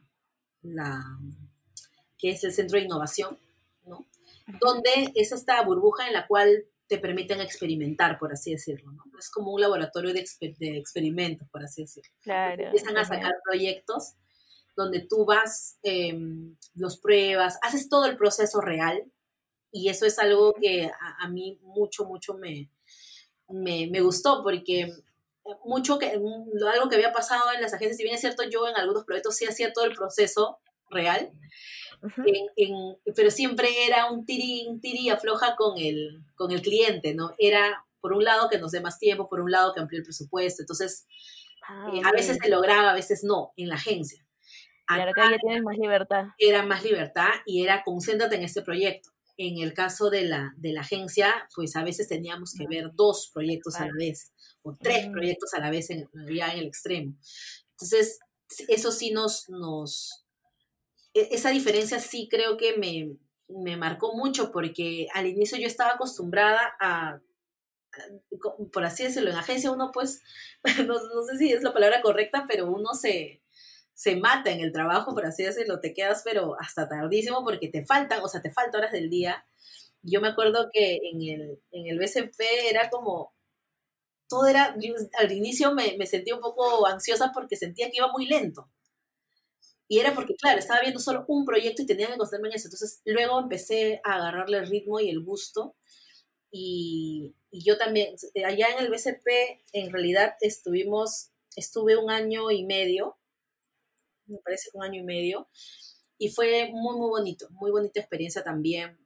la 0.63 1.01
que 2.19 2.31
es 2.31 2.43
el 2.43 2.53
centro 2.53 2.77
de 2.77 2.87
innovación, 2.87 3.39
¿no? 3.87 4.09
Donde 4.61 5.13
es 5.15 5.31
esta 5.31 5.63
burbuja 5.63 6.09
en 6.09 6.13
la 6.13 6.27
cual 6.27 6.65
te 6.89 6.99
permiten 6.99 7.41
experimentar, 7.41 8.19
por 8.19 8.33
así 8.33 8.51
decirlo, 8.51 8.91
¿no? 8.91 9.05
Es 9.17 9.31
como 9.31 9.53
un 9.53 9.61
laboratorio 9.61 10.13
de, 10.13 10.29
de 10.59 10.77
experimentos, 10.77 11.49
por 11.51 11.63
así 11.63 11.83
decirlo. 11.83 12.11
Claro. 12.21 12.65
Empiezan 12.65 12.97
a 12.97 13.05
sacar 13.05 13.35
proyectos 13.45 14.17
donde 14.77 15.01
tú 15.01 15.25
vas, 15.25 15.79
em, 15.83 16.57
los 16.75 16.99
pruebas, 16.99 17.59
haces 17.63 17.89
todo 17.89 18.07
el 18.07 18.17
proceso 18.17 18.61
real 18.61 19.05
y 19.73 19.89
eso 19.89 20.07
es 20.07 20.19
algo 20.19 20.55
que 20.61 20.91
a, 21.21 21.29
mí 21.29 21.59
mucho, 21.63 22.05
mucho 22.05 22.35
me, 22.35 22.71
me, 23.49 23.87
me, 23.87 24.01
gustó 24.01 24.43
porque 24.43 24.93
mucho 25.65 25.99
que, 25.99 26.11
algo 26.11 26.89
que 26.89 26.97
había 26.97 27.13
pasado 27.13 27.53
en 27.53 27.61
las 27.61 27.73
agencias, 27.73 27.97
si 27.97 28.03
bien 28.03 28.15
es 28.15 28.21
cierto, 28.21 28.43
yo 28.45 28.67
en 28.69 28.77
algunos 28.77 29.05
proyectos 29.05 29.37
sí 29.37 29.47
hacía 29.47 29.73
todo 29.73 29.85
el 29.85 29.95
proceso 29.95 30.59
real, 30.91 31.33
pero 33.15 33.31
siempre 33.31 33.87
era 33.87 34.11
un 34.11 34.25
tiri, 34.25 34.67
un 34.69 34.81
tiri 34.81 35.11
afloja 35.11 35.57
con 35.57 35.79
el, 35.79 36.23
con 36.35 36.51
el 36.51 36.63
cliente, 36.63 37.15
¿no? 37.15 37.35
Era, 37.39 37.85
por 38.01 38.13
un 38.13 38.25
lado, 38.25 38.49
que 38.49 38.59
nos 38.59 38.73
dé 38.73 38.81
más 38.81 38.99
tiempo, 38.99 39.29
por 39.29 39.41
un 39.41 39.51
lado, 39.51 39.75
que 39.75 39.81
amplíe 39.81 39.99
el 39.99 40.05
presupuesto. 40.05 40.63
Entonces, 40.63 41.07
ah, 41.69 41.91
eh, 41.95 42.01
a 42.05 42.13
veces 42.13 42.39
se 42.43 42.49
lograba, 42.49 42.91
a 42.91 42.95
veces 42.95 43.23
no, 43.23 43.53
en 43.57 43.69
la 43.69 43.75
agencia. 43.75 44.27
Claro 44.95 45.13
que 45.15 45.21
ya 45.21 45.39
tienes 45.39 45.63
más 45.63 45.79
libertad. 45.79 46.25
Era 46.39 46.63
más 46.65 46.85
libertad 46.85 47.31
y 47.47 47.63
era 47.63 47.83
concéntrate 47.83 48.37
en 48.37 48.43
este 48.43 48.63
proyecto. 48.63 49.11
En 49.37 49.59
el 49.59 49.73
caso 49.73 50.11
de 50.11 50.25
la, 50.25 50.53
de 50.57 50.73
la 50.73 50.83
agencia, 50.83 51.49
pues 51.55 51.75
a 51.77 51.83
veces 51.83 52.09
teníamos 52.09 52.55
que 52.55 52.67
ver 52.67 52.91
dos 52.95 53.31
proyectos 53.33 53.77
a 53.77 53.87
la 53.87 53.93
vez 53.97 54.33
o 54.63 54.75
tres 54.75 55.09
mm. 55.09 55.13
proyectos 55.13 55.55
a 55.55 55.61
la 55.61 55.71
vez 55.71 55.91
en, 55.91 56.09
ya 56.29 56.53
en 56.53 56.59
el 56.59 56.67
extremo. 56.67 57.15
Entonces, 57.71 58.19
eso 58.69 58.93
sí 58.93 59.13
nos, 59.13 59.49
nos, 59.49 60.27
e, 61.15 61.29
esa 61.33 61.51
diferencia 61.51 62.01
sí 62.01 62.29
creo 62.31 62.57
que 62.57 62.77
me, 62.77 63.17
me 63.49 63.77
marcó 63.77 64.15
mucho 64.15 64.53
porque 64.53 65.09
al 65.15 65.27
inicio 65.27 65.59
yo 65.59 65.67
estaba 65.67 65.93
acostumbrada 65.93 66.75
a, 66.81 67.21
por 68.73 68.85
así 68.85 69.05
decirlo, 69.05 69.31
en 69.31 69.37
agencia 69.37 69.71
uno 69.71 69.91
pues, 69.93 70.23
no, 70.87 70.95
no, 70.95 71.23
sé 71.25 71.39
si 71.39 71.53
es 71.53 71.63
la 71.63 71.73
palabra 71.73 72.03
correcta, 72.03 72.45
pero 72.49 72.71
uno 72.71 72.95
se, 72.95 73.43
se 74.01 74.17
mata 74.17 74.51
en 74.51 74.61
el 74.61 74.73
trabajo, 74.73 75.13
por 75.13 75.27
así 75.27 75.43
decirlo, 75.43 75.79
te 75.79 75.93
quedas 75.93 76.23
pero 76.25 76.57
hasta 76.59 76.89
tardísimo 76.89 77.45
porque 77.45 77.69
te 77.69 77.85
faltan, 77.85 78.23
o 78.23 78.29
sea, 78.29 78.41
te 78.41 78.51
faltan 78.51 78.81
horas 78.81 78.93
del 78.93 79.11
día. 79.11 79.45
Yo 80.01 80.23
me 80.23 80.29
acuerdo 80.29 80.71
que 80.73 81.01
en 81.13 81.21
el, 81.21 81.61
en 81.71 81.87
el 81.87 81.99
BCP 81.99 82.41
era 82.71 82.89
como, 82.89 83.35
todo 84.27 84.47
era, 84.47 84.75
al 85.19 85.33
inicio 85.33 85.75
me, 85.75 85.99
me 85.99 86.07
sentí 86.07 86.33
un 86.33 86.41
poco 86.41 86.87
ansiosa 86.87 87.31
porque 87.35 87.57
sentía 87.57 87.91
que 87.91 87.99
iba 87.99 88.11
muy 88.11 88.25
lento. 88.25 88.71
Y 89.87 89.99
era 89.99 90.15
porque, 90.15 90.35
claro, 90.35 90.59
estaba 90.59 90.81
viendo 90.81 90.99
solo 90.99 91.27
un 91.29 91.45
proyecto 91.45 91.83
y 91.83 91.87
tenía 91.87 92.07
que 92.07 92.17
concentrarme 92.17 92.49
en 92.49 92.55
eso. 92.55 92.69
Entonces, 92.69 93.03
luego 93.05 93.39
empecé 93.39 94.01
a 94.03 94.15
agarrarle 94.15 94.59
el 94.61 94.69
ritmo 94.69 94.99
y 95.01 95.11
el 95.11 95.23
gusto. 95.23 95.75
Y, 96.51 97.35
y, 97.51 97.63
yo 97.65 97.77
también, 97.77 98.17
allá 98.47 98.69
en 98.71 98.79
el 98.79 98.91
BCP, 98.91 99.27
en 99.75 99.93
realidad 99.93 100.37
estuvimos, 100.41 101.33
estuve 101.55 101.99
un 101.99 102.11
año 102.11 102.51
y 102.51 102.65
medio 102.65 103.19
me 104.31 104.39
parece 104.39 104.71
un 104.75 104.85
año 104.85 105.01
y 105.01 105.05
medio, 105.05 105.49
y 106.19 106.29
fue 106.29 106.71
muy, 106.73 106.97
muy 106.97 107.09
bonito, 107.09 107.49
muy 107.51 107.71
bonita 107.71 107.99
experiencia 107.99 108.45
también. 108.45 108.99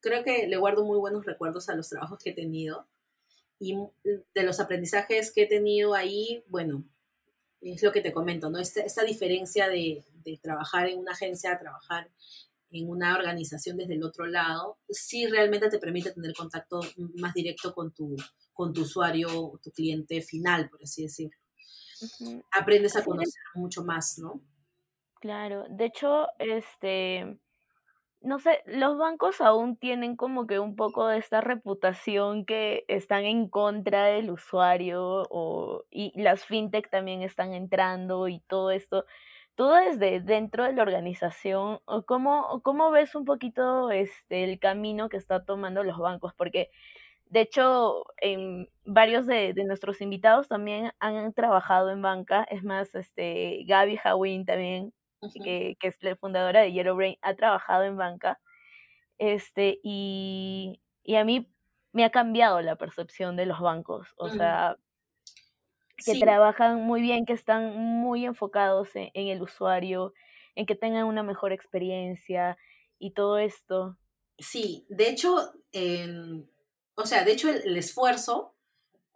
Creo 0.00 0.22
que 0.22 0.46
le 0.46 0.56
guardo 0.56 0.84
muy 0.84 0.98
buenos 0.98 1.26
recuerdos 1.26 1.68
a 1.68 1.74
los 1.74 1.88
trabajos 1.88 2.18
que 2.22 2.30
he 2.30 2.34
tenido 2.34 2.86
y 3.58 3.76
de 4.34 4.42
los 4.44 4.60
aprendizajes 4.60 5.32
que 5.32 5.42
he 5.42 5.46
tenido 5.46 5.94
ahí, 5.94 6.44
bueno, 6.48 6.84
es 7.60 7.82
lo 7.82 7.90
que 7.90 8.00
te 8.00 8.12
comento, 8.12 8.48
¿no? 8.50 8.58
Esta, 8.58 8.82
esta 8.82 9.02
diferencia 9.02 9.68
de, 9.68 10.04
de, 10.24 10.38
trabajar 10.38 10.88
en 10.88 10.98
una 10.98 11.12
agencia 11.12 11.58
trabajar 11.58 12.10
en 12.70 12.88
una 12.88 13.16
organización 13.16 13.76
desde 13.76 13.94
el 13.94 14.04
otro 14.04 14.26
lado, 14.26 14.78
sí 14.88 15.26
realmente 15.26 15.70
te 15.70 15.78
permite 15.78 16.12
tener 16.12 16.34
contacto 16.34 16.80
más 17.14 17.34
directo 17.34 17.74
con 17.74 17.92
tu, 17.92 18.14
con 18.52 18.72
tu 18.72 18.82
usuario, 18.82 19.58
tu 19.62 19.70
cliente 19.72 20.20
final, 20.20 20.68
por 20.68 20.82
así 20.82 21.02
decirlo 21.02 21.36
aprendes 22.52 22.96
a 22.96 23.04
conocer 23.04 23.42
mucho 23.54 23.84
más, 23.84 24.18
¿no? 24.18 24.40
Claro, 25.20 25.64
de 25.68 25.86
hecho, 25.86 26.28
este, 26.38 27.38
no 28.20 28.38
sé, 28.38 28.62
los 28.66 28.98
bancos 28.98 29.40
aún 29.40 29.76
tienen 29.76 30.16
como 30.16 30.46
que 30.46 30.58
un 30.58 30.76
poco 30.76 31.06
de 31.08 31.18
esta 31.18 31.40
reputación 31.40 32.44
que 32.44 32.84
están 32.88 33.24
en 33.24 33.48
contra 33.48 34.06
del 34.06 34.30
usuario 34.30 35.22
o, 35.30 35.84
y 35.90 36.12
las 36.20 36.44
fintech 36.44 36.90
también 36.90 37.22
están 37.22 37.52
entrando 37.54 38.28
y 38.28 38.40
todo 38.40 38.70
esto. 38.70 39.04
Tú 39.54 39.68
desde 39.68 40.20
dentro 40.20 40.64
de 40.64 40.72
la 40.72 40.82
organización, 40.82 41.80
¿cómo, 42.06 42.60
cómo 42.62 42.90
ves 42.90 43.14
un 43.14 43.24
poquito 43.24 43.90
este, 43.90 44.44
el 44.44 44.58
camino 44.58 45.08
que 45.08 45.16
está 45.16 45.44
tomando 45.44 45.82
los 45.82 45.98
bancos? 45.98 46.34
Porque 46.34 46.70
de 47.28 47.40
hecho, 47.40 48.04
en 48.18 48.68
varios 48.84 49.26
de, 49.26 49.52
nuestros 49.66 50.00
invitados 50.00 50.48
también 50.48 50.92
han 51.00 51.32
trabajado 51.32 51.90
en 51.90 52.02
banca. 52.02 52.46
Es 52.50 52.62
más, 52.62 52.94
este 52.94 53.64
Gaby 53.66 53.98
Hawin 54.02 54.44
también, 54.44 54.92
que, 55.42 55.76
es 55.80 56.02
la 56.02 56.16
fundadora 56.16 56.60
de 56.60 56.72
Yellow 56.72 56.96
Brain, 56.96 57.16
ha 57.22 57.34
trabajado 57.34 57.84
en 57.84 57.96
banca. 57.96 58.38
Este, 59.18 59.80
y, 59.82 60.80
a 61.16 61.24
mí 61.24 61.50
me 61.92 62.04
ha 62.04 62.10
cambiado 62.10 62.60
la 62.60 62.76
percepción 62.76 63.36
de 63.36 63.46
los 63.46 63.60
bancos. 63.60 64.08
O 64.16 64.28
sea, 64.28 64.76
que 66.04 66.20
trabajan 66.20 66.82
muy 66.82 67.00
bien, 67.00 67.26
que 67.26 67.32
están 67.32 67.76
muy 67.76 68.24
enfocados 68.24 68.94
en, 68.94 69.10
en, 69.14 69.28
el 69.28 69.42
usuario, 69.42 70.12
en 70.54 70.66
que 70.66 70.76
tengan 70.76 71.06
una 71.06 71.24
mejor 71.24 71.52
experiencia 71.52 72.56
y 72.98 73.12
todo 73.12 73.38
esto. 73.38 73.96
Sí, 74.38 74.86
de 74.90 75.08
hecho, 75.08 75.52
en 75.72 76.48
o 76.96 77.06
sea, 77.06 77.24
de 77.24 77.32
hecho, 77.32 77.50
el, 77.50 77.76
esfuerzo, 77.76 78.54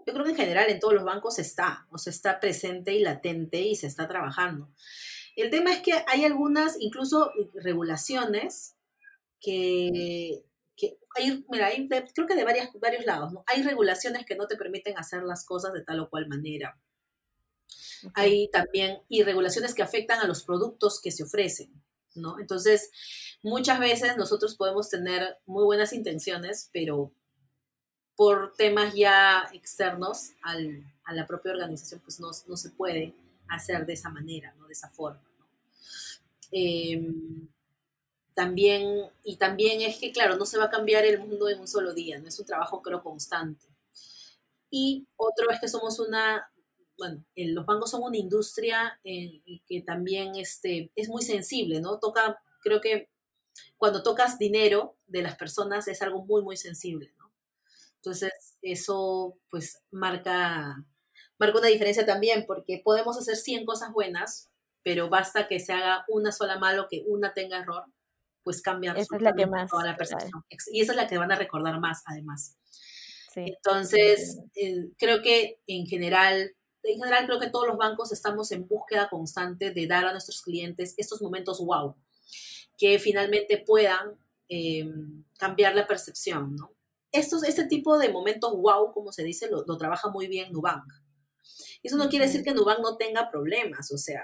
yo 0.07 0.13
creo 0.13 0.25
que 0.25 0.33
en 0.33 0.37
general 0.37 0.69
en 0.69 0.81
todos 0.81 0.95
los 0.95 1.05
bancos 1.05 1.39
está, 1.39 1.87
o 1.91 1.99
sea, 1.99 2.11
está 2.11 2.39
presente 2.39 2.93
y 2.93 3.01
latente 3.01 3.61
y 3.61 3.75
se 3.75 3.87
está 3.87 4.07
trabajando. 4.07 4.69
El 5.35 5.51
tema 5.51 5.73
es 5.73 5.81
que 5.81 5.93
hay 6.07 6.25
algunas, 6.25 6.77
incluso 6.79 7.33
regulaciones, 7.55 8.77
que, 9.41 10.45
hay, 11.17 11.45
mira, 11.49 11.67
hay 11.67 11.89
creo 11.89 12.27
que 12.27 12.35
de 12.35 12.45
varias, 12.45 12.69
varios 12.75 13.07
lados, 13.07 13.33
¿no? 13.33 13.45
Hay 13.47 13.63
regulaciones 13.63 14.27
que 14.27 14.37
no 14.37 14.47
te 14.47 14.57
permiten 14.57 14.99
hacer 14.99 15.23
las 15.23 15.47
cosas 15.47 15.73
de 15.73 15.83
tal 15.83 16.01
o 16.01 16.11
cual 16.11 16.29
manera. 16.29 16.79
Hay 18.15 18.49
también 18.51 18.99
y 19.09 19.23
regulaciones 19.23 19.75
que 19.75 19.83
afectan 19.83 20.21
a 20.21 20.27
los 20.27 20.45
productos 20.45 21.01
que 21.01 21.11
se 21.11 21.25
ofrecen, 21.25 21.73
¿no? 22.15 22.39
Entonces, 22.39 22.91
muchas 23.43 23.81
veces 23.81 24.19
nosotros 24.19 24.55
podemos 24.57 24.91
tener 24.91 25.39
muy 25.47 25.65
buenas 25.65 25.95
intenciones, 25.95 26.69
pero 26.73 27.13
por 28.21 28.53
temas 28.53 28.93
ya 28.93 29.49
externos 29.55 30.33
al, 30.43 30.85
a 31.05 31.15
la 31.15 31.27
propia 31.27 31.53
organización, 31.53 32.03
pues 32.05 32.21
no, 32.21 32.29
no, 32.49 32.57
se 32.59 32.69
puede 32.69 33.15
hacer 33.49 33.87
de 33.87 33.95
esa 33.95 34.11
manera, 34.11 34.55
¿no? 34.59 34.67
de 34.67 34.75
esa 34.75 34.91
forma. 34.91 35.23
Em, 36.51 37.49
también, 38.35 39.07
y 39.25 39.37
también 39.37 39.81
es 39.81 39.97
que, 39.97 40.13
claro, 40.13 40.37
no 40.37 40.45
se 40.45 40.59
va 40.59 40.65
a 40.65 40.71
cambiar 40.71 41.07
el 41.07 41.19
mundo 41.19 41.49
en 41.49 41.61
un 41.61 41.67
solo 41.67 41.95
día, 41.95 42.19
no 42.19 42.29
es 42.29 42.39
un 42.39 42.45
trabajo, 42.45 42.83
creo, 42.83 43.03
constante. 43.03 43.67
Y 44.69 45.07
otro 45.17 45.51
es 45.51 45.59
que 45.59 45.69
somos 45.69 45.99
una, 45.99 46.53
bueno, 46.99 47.25
los 47.35 47.65
bancos 47.65 47.91
son 47.91 48.03
una 48.03 48.19
industria 48.19 49.01
eh, 49.03 49.41
que 49.67 49.81
también 49.81 50.35
este, 50.35 50.93
es 50.95 51.09
muy 51.09 51.23
sensible, 51.23 51.81
¿no? 51.81 51.99
Toca, 51.99 52.39
creo 52.61 52.83
que 52.83 53.09
cuando 53.79 54.03
tocas 54.03 54.39
dinero 54.39 54.99
de 55.07 55.23
las 55.23 55.37
personas 55.37 55.89
es 55.89 56.03
algo 56.03 56.23
muy, 56.27 56.43
muy 56.43 56.59
sensible, 56.59 57.15
entonces, 58.03 58.57
eso 58.63 59.37
pues 59.51 59.83
marca, 59.91 60.83
marca 61.39 61.59
una 61.59 61.69
diferencia 61.69 62.07
también, 62.07 62.47
porque 62.47 62.81
podemos 62.83 63.19
hacer 63.19 63.37
100 63.37 63.67
cosas 63.67 63.93
buenas, 63.93 64.49
pero 64.83 65.11
basta 65.11 65.47
que 65.47 65.61
se 65.61 65.75
haga 65.75 66.07
una 66.09 66.33
sola 66.33 66.59
mal 66.59 66.79
o 66.79 66.89
que 66.89 67.05
una 67.07 67.35
tenga 67.35 67.59
error, 67.59 67.85
pues 68.43 68.63
cambia 68.63 68.93
esa 68.93 69.17
es 69.17 69.23
la 69.23 69.35
que 69.35 69.47
más, 69.47 69.71
toda 69.71 69.85
la 69.85 69.97
percepción. 69.97 70.43
Y 70.73 70.81
esa 70.81 70.93
es 70.93 70.97
la 70.97 71.09
que 71.09 71.19
van 71.19 71.31
a 71.31 71.37
recordar 71.37 71.79
más, 71.79 72.03
además. 72.07 72.57
Entonces, 73.37 74.39
eh, 74.55 74.89
creo 74.99 75.21
que 75.21 75.61
en 75.67 75.87
general, 75.87 76.53
en 76.83 76.99
general 76.99 77.27
creo 77.27 77.39
que 77.39 77.51
todos 77.51 77.69
los 77.69 77.77
bancos 77.77 78.13
estamos 78.13 78.51
en 78.51 78.67
búsqueda 78.67 79.11
constante 79.11 79.73
de 79.73 79.87
dar 79.87 80.07
a 80.07 80.13
nuestros 80.13 80.41
clientes 80.41 80.95
estos 80.97 81.21
momentos 81.21 81.63
wow. 81.63 81.95
que 82.79 82.99
finalmente 82.99 83.59
puedan 83.59 84.17
eh, 84.49 84.91
cambiar 85.39 85.75
la 85.75 85.87
percepción, 85.87 86.57
¿no? 86.57 86.73
Estos, 87.13 87.43
este 87.45 87.67
tipo 87.67 87.99
de 87.99 88.11
momentos 88.11 88.53
wow, 88.57 88.93
como 88.93 89.13
se 89.13 89.25
dice, 89.25 89.49
lo, 89.51 89.65
trabaja 89.77 90.11
muy 90.11 90.29
bien 90.29 90.53
Nubank. 90.53 90.85
Eso 91.83 91.97
no 91.97 92.09
quiere 92.09 92.27
decir 92.27 92.45
que 92.45 92.53
Nubank 92.53 92.81
no 92.81 92.97
tenga 92.97 93.31
problemas, 93.31 93.91
o 93.91 93.99
sea, 93.99 94.23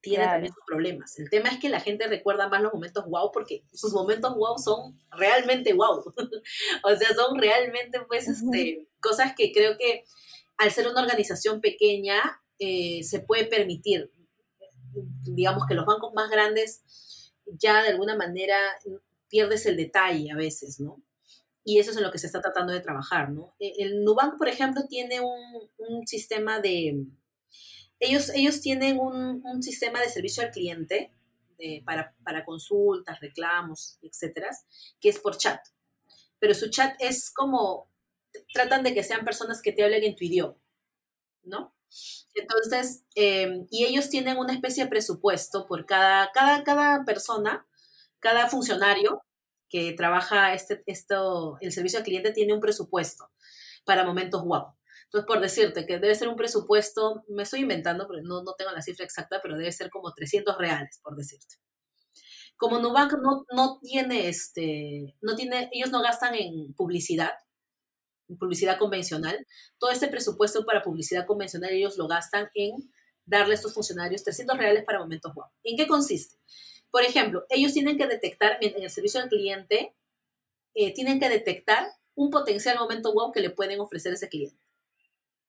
tiene 0.00 0.24
también 0.24 0.52
sus 0.52 0.64
problemas. 0.66 1.18
El 1.18 1.30
tema 1.30 1.48
es 1.48 1.58
que 1.58 1.68
la 1.68 1.80
gente 1.80 2.06
recuerda 2.06 2.48
más 2.48 2.60
los 2.60 2.72
momentos 2.72 3.04
wow 3.06 3.30
porque 3.32 3.64
sus 3.72 3.92
momentos 3.92 4.34
wow 4.34 4.58
son 4.58 4.98
realmente 5.10 5.72
wow. 5.72 6.04
o 6.84 6.96
sea, 6.96 7.14
son 7.14 7.38
realmente, 7.38 8.00
pues, 8.06 8.28
este, 8.28 8.88
cosas 9.00 9.32
que 9.36 9.52
creo 9.52 9.76
que 9.76 10.04
al 10.58 10.70
ser 10.70 10.88
una 10.88 11.02
organización 11.02 11.60
pequeña 11.60 12.20
eh, 12.58 13.02
se 13.04 13.20
puede 13.20 13.46
permitir. 13.46 14.12
Digamos 15.24 15.66
que 15.66 15.74
los 15.74 15.86
bancos 15.86 16.12
más 16.14 16.30
grandes 16.30 16.82
ya 17.46 17.82
de 17.82 17.88
alguna 17.88 18.16
manera 18.16 18.58
pierdes 19.28 19.66
el 19.66 19.76
detalle 19.76 20.30
a 20.30 20.36
veces, 20.36 20.78
¿no? 20.78 21.02
Y 21.64 21.78
eso 21.78 21.92
es 21.92 21.96
en 21.96 22.02
lo 22.02 22.10
que 22.10 22.18
se 22.18 22.26
está 22.26 22.40
tratando 22.40 22.72
de 22.72 22.80
trabajar, 22.80 23.30
¿no? 23.30 23.54
E, 23.58 23.72
el 23.78 24.04
Nubank, 24.04 24.36
por 24.36 24.48
ejemplo, 24.48 24.82
tiene 24.88 25.20
un 25.20 26.06
sistema 26.06 26.60
de, 26.60 27.06
ellos, 28.02 28.30
ellos 28.34 28.60
tienen 28.60 28.98
un, 28.98 29.62
sistema 29.62 30.00
de 30.00 30.08
servicio 30.08 30.42
al 30.42 30.50
cliente 30.50 31.12
para, 31.84 32.44
consultas, 32.44 33.20
reclamos, 33.20 33.96
etcétera, 34.02 34.50
que 35.00 35.08
es 35.08 35.20
por 35.20 35.36
chat. 35.36 35.60
Pero 36.40 36.52
su 36.52 36.68
chat 36.68 36.96
es 36.98 37.30
como, 37.32 37.88
tratan 38.52 38.82
de 38.82 38.92
que 38.92 39.04
sean 39.04 39.24
personas 39.24 39.62
que 39.62 39.70
te 39.70 39.84
hablen 39.84 40.02
en 40.02 40.16
tu 40.16 40.24
idioma, 40.24 40.56
¿no? 41.44 41.76
Entonces, 42.34 43.04
em, 43.14 43.68
y 43.70 43.84
ellos 43.84 44.08
tienen 44.08 44.36
una 44.36 44.54
especie 44.54 44.82
de 44.82 44.90
presupuesto 44.90 45.68
por 45.68 45.86
cada, 45.86 46.32
cada, 46.32 46.64
cada 46.64 47.04
persona, 47.04 47.68
cada 48.18 48.48
funcionario 48.48 49.22
que 49.72 49.94
trabaja 49.94 50.52
este, 50.52 50.82
esto, 50.84 51.56
el 51.62 51.72
servicio 51.72 51.98
al 51.98 52.04
cliente 52.04 52.30
tiene 52.30 52.52
un 52.52 52.60
presupuesto 52.60 53.30
para 53.86 54.04
momentos 54.04 54.44
wow. 54.44 54.74
Entonces, 55.06 55.26
por 55.26 55.40
decirte 55.40 55.86
que 55.86 55.98
debe 55.98 56.14
ser 56.14 56.28
un 56.28 56.36
presupuesto, 56.36 57.24
me 57.28 57.42
estoy 57.42 57.60
inventando, 57.60 58.06
pero 58.06 58.22
no, 58.22 58.42
no 58.42 58.52
tengo 58.56 58.70
la 58.70 58.82
cifra 58.82 59.04
exacta, 59.04 59.40
pero 59.42 59.56
debe 59.56 59.72
ser 59.72 59.88
como 59.90 60.12
300 60.12 60.58
reales, 60.58 61.00
por 61.02 61.16
decirte. 61.16 61.56
Como 62.56 62.78
Nubank 62.78 63.14
no, 63.14 63.44
no 63.54 63.78
tiene, 63.80 64.28
este, 64.28 65.16
no 65.22 65.34
tiene, 65.34 65.70
ellos 65.72 65.90
no 65.90 66.02
gastan 66.02 66.34
en 66.34 66.74
publicidad, 66.74 67.32
publicidad 68.38 68.78
convencional, 68.78 69.46
todo 69.78 69.90
este 69.90 70.08
presupuesto 70.08 70.64
para 70.64 70.82
publicidad 70.82 71.26
convencional 71.26 71.70
ellos 71.72 71.96
lo 71.96 72.08
gastan 72.08 72.48
en 72.54 72.72
darle 73.24 73.54
a 73.54 73.56
estos 73.56 73.74
funcionarios 73.74 74.22
300 74.22 74.56
reales 74.56 74.84
para 74.84 74.98
momentos 74.98 75.32
wow. 75.34 75.46
¿En 75.62 75.76
qué 75.76 75.86
consiste? 75.86 76.36
Por 76.92 77.02
ejemplo, 77.02 77.44
ellos 77.50 77.72
tienen 77.72 77.98
que 77.98 78.06
detectar, 78.06 78.58
en 78.60 78.80
el 78.80 78.90
servicio 78.90 79.20
al 79.20 79.28
cliente, 79.28 79.96
eh, 80.74 80.94
tienen 80.94 81.18
que 81.18 81.28
detectar 81.28 81.88
un 82.14 82.30
potencial 82.30 82.78
momento 82.78 83.12
wow 83.12 83.32
que 83.32 83.40
le 83.40 83.50
pueden 83.50 83.80
ofrecer 83.80 84.12
a 84.12 84.14
ese 84.14 84.28
cliente 84.28 84.62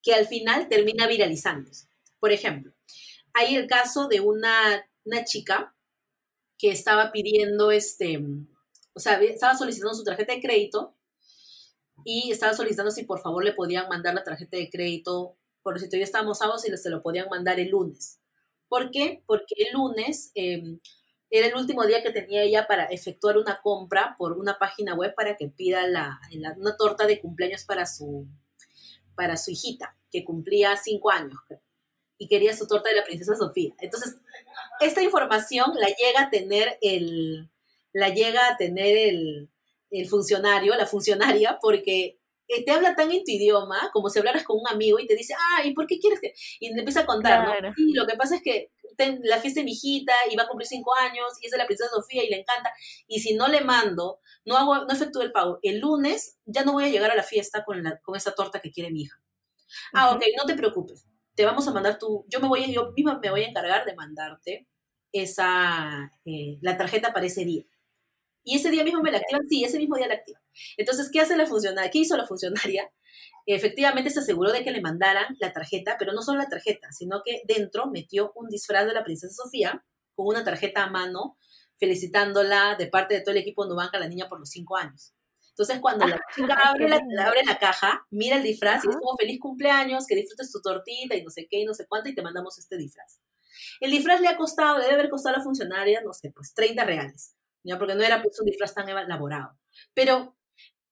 que 0.04 0.14
al 0.14 0.28
final 0.28 0.68
termina 0.68 1.08
viralizándose. 1.08 1.88
Por 2.20 2.32
ejemplo, 2.32 2.74
hay 3.34 3.56
el 3.56 3.66
caso 3.68 4.08
de 4.08 4.20
una, 4.20 4.86
chica 5.26 5.76
que 6.58 6.70
estaba 6.72 7.12
pidiendo, 7.12 7.72
este, 7.72 8.22
o 8.94 9.00
sea, 9.00 9.20
estaba 9.22 9.58
solicitando 9.58 9.96
su 9.96 10.04
tarjeta 10.04 10.34
de 10.34 10.42
crédito 10.42 10.96
y 12.06 12.32
estaba 12.32 12.54
solicitando 12.54 12.92
si 12.92 13.04
por 13.04 13.22
favor 13.22 13.44
le 13.44 13.54
podían 13.54 13.90
mandar 13.90 14.14
la 14.14 14.24
tarjeta 14.24 14.58
de 14.58 14.70
crédito, 14.70 15.38
por 15.62 15.80
si 15.80 15.88
todavía 15.88 16.06
estábamos 16.06 16.38
sábados 16.38 16.68
y 16.68 16.78
se 16.78 16.90
lo 16.90 17.02
podían 17.02 17.30
mandar 17.30 17.60
el 17.60 17.70
lunes. 17.70 18.20
¿Por 18.68 18.92
qué? 18.92 19.24
Porque 19.26 19.56
el 19.58 19.74
lunes 19.74 20.32
em, 20.36 20.80
era 21.36 21.48
el 21.48 21.56
último 21.56 21.84
día 21.88 22.04
que 22.04 22.12
tenía 22.12 22.44
ella 22.44 22.68
para 22.68 22.86
efectuar 22.86 23.40
una 23.40 23.60
compra 23.60 24.16
por 24.20 24.34
una 24.34 24.60
página 24.60 24.94
web 24.94 25.16
para 25.16 25.36
que 25.36 25.48
pida 25.48 25.88
la, 25.88 26.20
una 26.58 26.78
torta 26.78 27.08
de 27.08 27.20
cumpleaños 27.20 27.64
para 27.64 27.88
su, 27.88 28.28
para 29.16 29.36
su 29.36 29.50
hijita, 29.50 29.98
que 30.12 30.24
cumplía 30.24 30.78
cinco 30.78 31.10
años, 31.10 31.40
y 32.20 32.28
quería 32.28 32.56
su 32.56 32.68
torta 32.68 32.90
de 32.90 32.98
la 32.98 33.04
princesa 33.04 33.36
Sofía. 33.36 33.74
Entonces, 33.80 34.18
esta 34.80 35.02
información 35.02 35.72
la 35.76 35.88
llega 35.88 36.22
a 36.22 36.30
tener 36.30 36.78
el, 36.82 37.50
la 37.94 38.10
llega 38.10 38.50
a 38.50 38.56
tener 38.58 38.96
el, 38.96 39.50
el 39.90 40.08
funcionario, 40.08 40.76
la 40.76 40.86
funcionaria, 40.86 41.58
porque 41.60 42.20
te 42.48 42.72
habla 42.72 42.96
tan 42.96 43.12
en 43.12 43.24
tu 43.24 43.32
idioma 43.32 43.90
como 43.94 44.10
si 44.10 44.20
hablaras 44.20 44.44
con 44.44 44.58
un 44.60 44.68
amigo 44.68 45.00
y 45.00 45.08
te 45.08 45.16
dice, 45.16 45.34
ah, 45.34 45.66
¿y 45.66 45.74
por 45.74 45.88
qué 45.88 46.00
quieres 46.00 46.20
que...? 46.20 46.34
Y 46.60 46.74
le 46.74 46.80
empieza 46.80 47.02
a 47.02 47.06
contar, 47.06 47.62
¿no? 47.62 47.74
Sí, 47.76 47.94
lo 47.94 48.06
que 48.06 48.16
pasa 48.16 48.36
es 48.36 48.42
que 48.42 48.72
la 49.24 49.40
fiesta 49.40 49.60
de 49.60 49.66
mi 49.66 49.72
hijita 49.72 50.14
y 50.30 50.36
va 50.36 50.44
a 50.44 50.48
cumplir 50.48 50.68
cinco 50.68 50.94
años 50.96 51.26
y 51.42 51.48
es 51.48 51.52
de 51.52 51.58
la 51.58 51.66
princesa 51.66 51.90
Sofía 51.90 52.24
y 52.24 52.30
le 52.30 52.42
encanta. 52.42 52.72
Y 53.08 53.20
si 53.20 53.36
no 53.36 53.48
le 53.48 53.62
mando, 53.62 54.20
no 54.46 54.58
hago, 54.58 54.86
no 54.86 54.94
efectúo 54.94 55.22
el 55.22 55.32
pago, 55.32 55.60
el 55.62 55.80
lunes 55.80 56.40
ya 56.46 56.64
no 56.64 56.74
voy 56.74 56.86
a 56.86 56.90
llegar 56.90 57.12
a 57.12 57.16
la 57.16 57.24
fiesta 57.24 57.64
con, 57.64 57.84
la, 57.84 58.00
con 58.00 58.16
esa 58.16 58.34
torta 58.34 58.60
que 58.60 58.72
quiere 58.72 58.92
mi 58.92 59.04
hija. 59.04 59.18
Ah, 59.94 60.12
ok, 60.12 60.24
no 60.38 60.46
te 60.46 60.56
preocupes. 60.56 61.06
Te 61.36 61.46
vamos 61.46 61.68
a 61.68 61.72
mandar 61.72 61.98
tu, 61.98 62.26
yo 62.30 62.40
me 62.40 62.48
voy, 62.48 62.72
yo 62.72 62.92
misma 62.96 63.20
me 63.22 63.32
voy 63.32 63.44
a 63.44 63.48
encargar 63.48 63.86
de 63.86 63.96
mandarte 63.96 64.68
esa, 65.12 66.12
eh, 66.26 66.58
la 66.62 66.78
tarjeta 66.78 67.14
para 67.14 67.26
ese 67.26 67.46
día. 67.46 67.64
Y 68.44 68.58
ese 68.58 68.70
día 68.70 68.84
mismo 68.84 69.02
me 69.02 69.12
la 69.12 69.20
activan, 69.20 69.48
sí, 69.48 69.64
ese 69.64 69.78
mismo 69.78 69.96
día 69.96 70.08
la 70.08 70.16
activan. 70.16 70.42
Entonces, 70.78 71.10
¿qué 71.12 71.22
hace 71.22 71.38
la 71.38 71.46
funcionaria? 71.46 71.90
¿Qué 71.92 72.00
hizo 72.00 72.18
la 72.18 72.28
funcionaria? 72.28 72.90
Efectivamente 73.46 74.10
se 74.10 74.20
aseguró 74.20 74.52
de 74.52 74.64
que 74.64 74.72
le 74.72 74.82
mandaran 74.82 75.36
la 75.40 75.52
tarjeta, 75.52 75.96
pero 76.00 76.14
no 76.14 76.22
solo 76.22 76.40
la 76.40 76.48
tarjeta, 76.48 76.92
sino 76.92 77.22
que 77.24 77.42
dentro 77.46 77.88
metió 77.88 78.32
un 78.36 78.50
disfraz 78.50 78.86
de 78.86 78.94
la 78.94 79.04
princesa 79.04 79.44
Sofía 79.44 79.84
con 80.16 80.28
una 80.28 80.44
tarjeta 80.44 80.84
a 80.84 80.90
mano 80.90 81.38
felicitándola 81.78 82.76
de 82.78 82.88
parte 82.88 83.16
de 83.16 83.22
todo 83.22 83.32
el 83.32 83.42
equipo 83.42 83.66
Nubanca 83.66 83.98
a 83.98 84.00
la 84.00 84.08
niña 84.08 84.30
por 84.30 84.40
los 84.40 84.50
cinco 84.50 84.78
años. 84.78 85.14
Entonces, 85.50 85.80
cuando 85.82 86.08
la 86.08 86.20
chica 86.34 86.56
abre 86.64 86.90
la, 86.90 87.00
abre 87.26 87.44
la 87.46 87.58
caja, 87.60 88.08
mira 88.10 88.38
el 88.38 88.44
disfraz 88.44 88.86
y 88.86 88.90
es 88.90 88.96
como 88.96 89.16
feliz 89.18 89.40
cumpleaños, 89.40 90.08
que 90.08 90.16
disfrutes 90.16 90.52
tu 90.52 90.62
tortita 90.62 91.16
y 91.16 91.24
no 91.24 91.30
sé 91.30 91.48
qué 91.50 91.60
y 91.60 91.66
no 91.66 91.74
sé 91.74 91.86
cuánto 91.88 92.10
y 92.10 92.16
te 92.16 92.22
mandamos 92.22 92.58
este 92.58 92.78
disfraz. 92.78 93.20
El 93.80 93.92
disfraz 93.92 94.20
le 94.22 94.30
ha 94.30 94.38
costado, 94.38 94.78
le 94.78 94.86
debe 94.86 94.96
haber 94.96 95.10
costado 95.10 95.36
a 95.36 95.40
la 95.40 95.44
funcionaria, 95.44 96.02
no 96.02 96.14
sé, 96.14 96.32
pues 96.32 96.54
30 96.54 96.84
reales, 96.86 97.36
¿ya? 97.64 97.78
porque 97.78 97.96
no 97.96 98.04
era 98.04 98.22
pues, 98.22 98.40
un 98.40 98.46
disfraz 98.46 98.74
tan 98.74 98.90
elaborado. 98.90 99.58
Pero, 99.94 100.36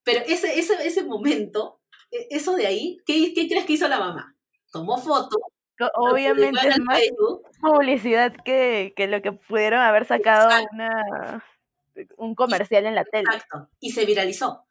pero 0.03 0.22
ese, 0.26 0.59
ese, 0.59 0.76
ese 0.86 1.03
momento, 1.03 1.82
e, 2.11 2.28
eso 2.32 2.55
de 2.55 2.67
ahí, 2.67 2.97
¿qué, 3.05 3.34
¿qué 3.34 3.47
crees 3.47 3.65
que 3.65 3.74
hizo 3.74 3.88
la 3.88 3.99
mamá? 3.99 4.36
Tomó 4.72 4.97
foto, 4.97 5.38
Obviamente 5.95 6.67
es 6.67 6.80
más 6.80 7.01
publicidad 7.59 8.34
que, 8.43 8.93
que, 8.95 9.07
lo 9.07 9.22
que 9.22 9.32
pudieron 9.32 9.80
haber 9.80 10.05
sacado 10.05 10.49
una, 10.72 11.43
un 12.17 12.36
comercial 12.36 12.86
en 12.86 12.95
la 12.95 13.05
tele. 13.05 13.24
Exacto. 13.24 13.69
Y 13.80 13.91
se 13.91 14.05
viralizó. 14.05 14.65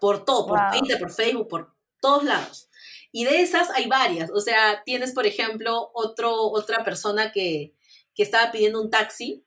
Por 0.00 0.24
todo, 0.24 0.46
por 0.46 0.58
Twitter, 0.70 0.98
por 0.98 1.12
Facebook, 1.12 1.48
por 1.48 1.74
todos 2.00 2.24
lados. 2.24 2.68
Y 3.10 3.24
de 3.24 3.40
esas 3.40 3.70
hay 3.70 3.86
varias. 3.86 4.30
O 4.30 4.40
sea, 4.40 4.82
tienes, 4.84 5.12
por 5.12 5.26
ejemplo, 5.26 5.90
otro, 5.94 6.34
otra 6.34 6.84
persona 6.84 7.32
que, 7.32 7.74
que 8.14 8.22
estaba 8.22 8.50
pidiendo 8.52 8.82
un 8.82 8.90
taxi. 8.90 9.46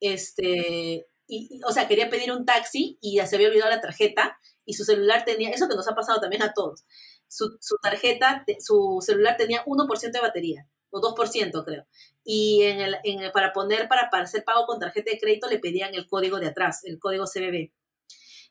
Este, 0.00 1.06
y, 1.26 1.60
o 1.66 1.72
sea, 1.72 1.88
quería 1.88 2.10
pedir 2.10 2.32
un 2.32 2.44
taxi 2.44 2.98
y 3.00 3.16
ya 3.16 3.26
se 3.26 3.36
había 3.36 3.48
olvidado 3.48 3.70
la 3.70 3.80
tarjeta 3.80 4.38
y 4.64 4.74
su 4.74 4.84
celular 4.84 5.24
tenía, 5.24 5.50
eso 5.50 5.68
que 5.68 5.76
nos 5.76 5.88
ha 5.88 5.94
pasado 5.94 6.20
también 6.20 6.42
a 6.42 6.52
todos, 6.52 6.84
su, 7.28 7.56
su 7.60 7.76
tarjeta, 7.82 8.44
su 8.58 8.98
celular 9.00 9.36
tenía 9.36 9.64
1% 9.64 10.12
de 10.12 10.20
batería 10.20 10.66
o 10.90 11.00
2% 11.00 11.64
creo. 11.64 11.86
Y 12.24 12.62
en 12.62 12.80
el, 12.80 12.96
en 13.04 13.32
para 13.32 13.52
poner, 13.52 13.88
para, 13.88 14.10
para 14.10 14.24
hacer 14.24 14.44
pago 14.44 14.66
con 14.66 14.78
tarjeta 14.78 15.10
de 15.10 15.18
crédito, 15.18 15.48
le 15.48 15.58
pedían 15.58 15.94
el 15.94 16.06
código 16.06 16.38
de 16.38 16.48
atrás, 16.48 16.84
el 16.84 16.98
código 16.98 17.24
CBB. 17.24 17.72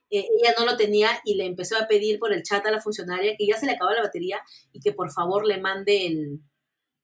Eh, 0.10 0.28
ella 0.40 0.54
no 0.58 0.66
lo 0.66 0.76
tenía 0.76 1.10
y 1.24 1.36
le 1.36 1.46
empezó 1.46 1.78
a 1.78 1.88
pedir 1.88 2.20
por 2.20 2.34
el 2.34 2.44
chat 2.44 2.66
a 2.66 2.72
la 2.72 2.82
funcionaria 2.82 3.36
que 3.38 3.48
ya 3.48 3.58
se 3.58 3.66
le 3.66 3.74
acababa 3.74 3.96
la 3.96 4.04
batería 4.04 4.42
y 4.74 4.82
que 4.82 4.92
por 4.92 5.10
favor 5.12 5.46
le 5.48 5.62
mande 5.62 6.06
el, 6.06 6.42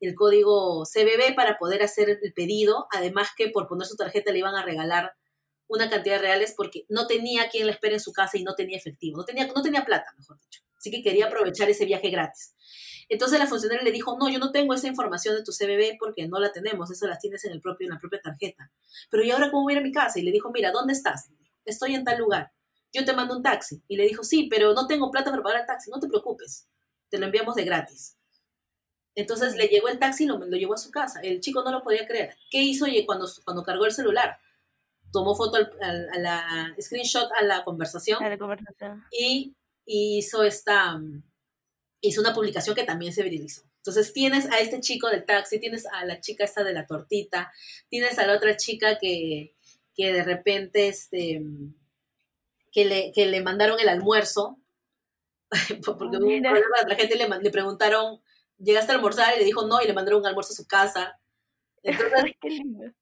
el 0.01 0.15
código 0.15 0.84
CBB 0.84 1.36
para 1.36 1.57
poder 1.57 1.84
hacer 1.84 2.20
el 2.22 2.34
pedido. 2.34 2.88
Además 2.91 3.30
que 3.38 3.49
por 3.49 3.68
poner 3.68 3.88
su 3.88 3.95
tarjeta 3.95 4.32
le 4.32 4.39
iban 4.39 4.55
a 4.55 4.63
regalar 4.65 5.13
una 5.68 5.89
cantidad 5.89 6.15
de 6.15 6.22
reales 6.22 6.53
porque 6.55 6.86
no 6.89 7.07
tenía 7.07 7.49
quien 7.49 7.65
la 7.68 7.74
espere 7.74 7.95
en 7.95 7.99
su 7.99 8.13
casa 8.13 8.38
y 8.38 8.43
no 8.43 8.55
tenía 8.55 8.78
efectivo, 8.78 9.18
no 9.18 9.26
tenía, 9.26 9.47
no 9.47 9.61
tenía 9.61 9.86
plata, 9.86 10.13
mejor 10.18 10.38
dicho. 10.39 10.61
Así 10.78 10.91
que 10.91 11.01
quería 11.01 11.26
aprovechar 11.26 11.70
ese 11.70 11.86
viaje 11.86 12.09
gratis. 12.09 12.55
Entonces 13.09 13.39
la 13.39 13.47
funcionaria 13.47 13.84
le 13.84 13.91
dijo, 13.91 14.18
no, 14.20 14.30
yo 14.30 14.38
no 14.38 14.51
tengo 14.51 14.74
esa 14.74 14.88
información 14.88 15.36
de 15.36 15.43
tu 15.43 15.51
CBB 15.51 15.97
porque 15.97 16.28
no 16.28 16.39
la 16.39 16.51
tenemos, 16.51 16.91
eso 16.91 17.07
las 17.07 17.20
tienes 17.20 17.43
en, 17.45 17.53
el 17.53 17.61
propio, 17.61 17.88
en 17.88 17.93
la 17.93 17.99
propia 17.99 18.22
tarjeta. 18.22 18.72
Pero 19.09 19.24
¿y 19.24 19.32
ahora 19.32 19.49
cómo 19.49 19.63
voy 19.63 19.74
a 19.74 19.76
ir 19.78 19.80
a 19.80 19.84
mi 19.84 19.91
casa? 19.91 20.20
Y 20.20 20.24
le 20.24 20.32
dijo, 20.32 20.51
mira, 20.51 20.72
¿dónde 20.72 20.93
estás? 20.93 21.30
Estoy 21.65 21.95
en 21.95 22.03
tal 22.03 22.20
lugar. 22.20 22.51
Yo 22.93 23.05
te 23.05 23.13
mando 23.13 23.36
un 23.36 23.43
taxi. 23.43 23.82
Y 23.88 23.95
le 23.95 24.03
dijo, 24.03 24.24
sí, 24.24 24.47
pero 24.49 24.74
no 24.74 24.88
tengo 24.88 25.09
plata 25.11 25.32
para 25.32 25.43
pagar 25.43 25.61
el 25.61 25.68
taxi. 25.68 25.89
No 25.89 25.99
te 25.99 26.07
preocupes, 26.07 26.68
te 27.09 27.18
lo 27.18 27.26
enviamos 27.26 27.55
de 27.55 27.63
gratis. 27.63 28.18
Entonces 29.15 29.55
le 29.55 29.68
llegó 29.68 29.88
el 29.88 29.99
taxi 29.99 30.26
y 30.26 30.28
lo, 30.28 30.38
lo 30.38 30.57
llevó 30.57 30.76
a 30.76 30.78
su 30.78 30.91
casa. 30.91 31.22
El 31.22 31.39
chico 31.39 31.63
no 31.63 31.72
lo 31.72 31.84
podía 31.84 32.05
creer. 32.07 32.36
¿Qué 32.51 32.61
hizo 32.61 32.86
cuando, 33.05 33.28
cuando 33.45 33.63
cargó 33.63 33.86
el 33.86 33.91
celular? 33.91 34.38
Tomó 35.12 35.36
foto 35.36 35.58
a 35.58 36.20
la 36.20 36.76
screenshot 36.80 37.30
a 37.39 37.43
la 37.43 37.64
conversación, 37.64 38.24
a 38.24 38.30
la 38.30 38.38
conversación. 38.38 39.03
Y, 39.12 39.55
y 39.86 40.18
hizo 40.18 40.43
esta 40.43 40.99
hizo 42.01 42.22
una 42.22 42.34
publicación 42.34 42.76
que 42.76 42.84
también 42.84 43.14
se 43.14 43.24
viralizó. 43.24 43.64
Entonces 43.78 44.14
tienes 44.14 44.45
a 44.51 44.60
este 44.60 44.82
chico 44.82 45.10
del 45.10 45.26
taxi, 45.26 45.60
tienes 45.60 45.86
a 45.86 46.05
la 46.05 46.20
chica 46.20 46.43
esta 46.43 46.64
de 46.64 46.74
la 46.74 46.86
tortita, 46.86 47.51
tienes 47.89 48.20
a 48.20 48.28
la 48.28 48.36
otra 48.36 48.58
chica 48.58 48.97
que, 48.99 49.55
que 49.95 50.12
de 50.12 50.24
repente 50.24 50.88
este, 50.89 51.41
que, 52.72 52.86
le, 52.86 53.12
que 53.14 53.28
le 53.28 53.41
mandaron 53.41 53.80
el 53.80 53.89
almuerzo, 53.89 54.60
porque 55.86 56.18
hubo 56.18 56.28
un 56.28 56.41
problema 56.41 56.78
la 56.88 56.95
gente 56.95 57.16
le, 57.16 57.28
le 57.39 57.49
preguntaron, 57.49 58.22
¿llegaste 58.58 58.91
a 58.91 58.95
almorzar? 58.95 59.36
Y 59.36 59.39
le 59.39 59.45
dijo 59.45 59.66
no, 59.66 59.82
y 59.82 59.88
le 59.88 59.93
mandaron 59.93 60.20
un 60.22 60.28
almuerzo 60.28 60.53
a 60.53 60.58
su 60.58 60.68
casa. 60.68 61.20
Entonces, 61.88 62.33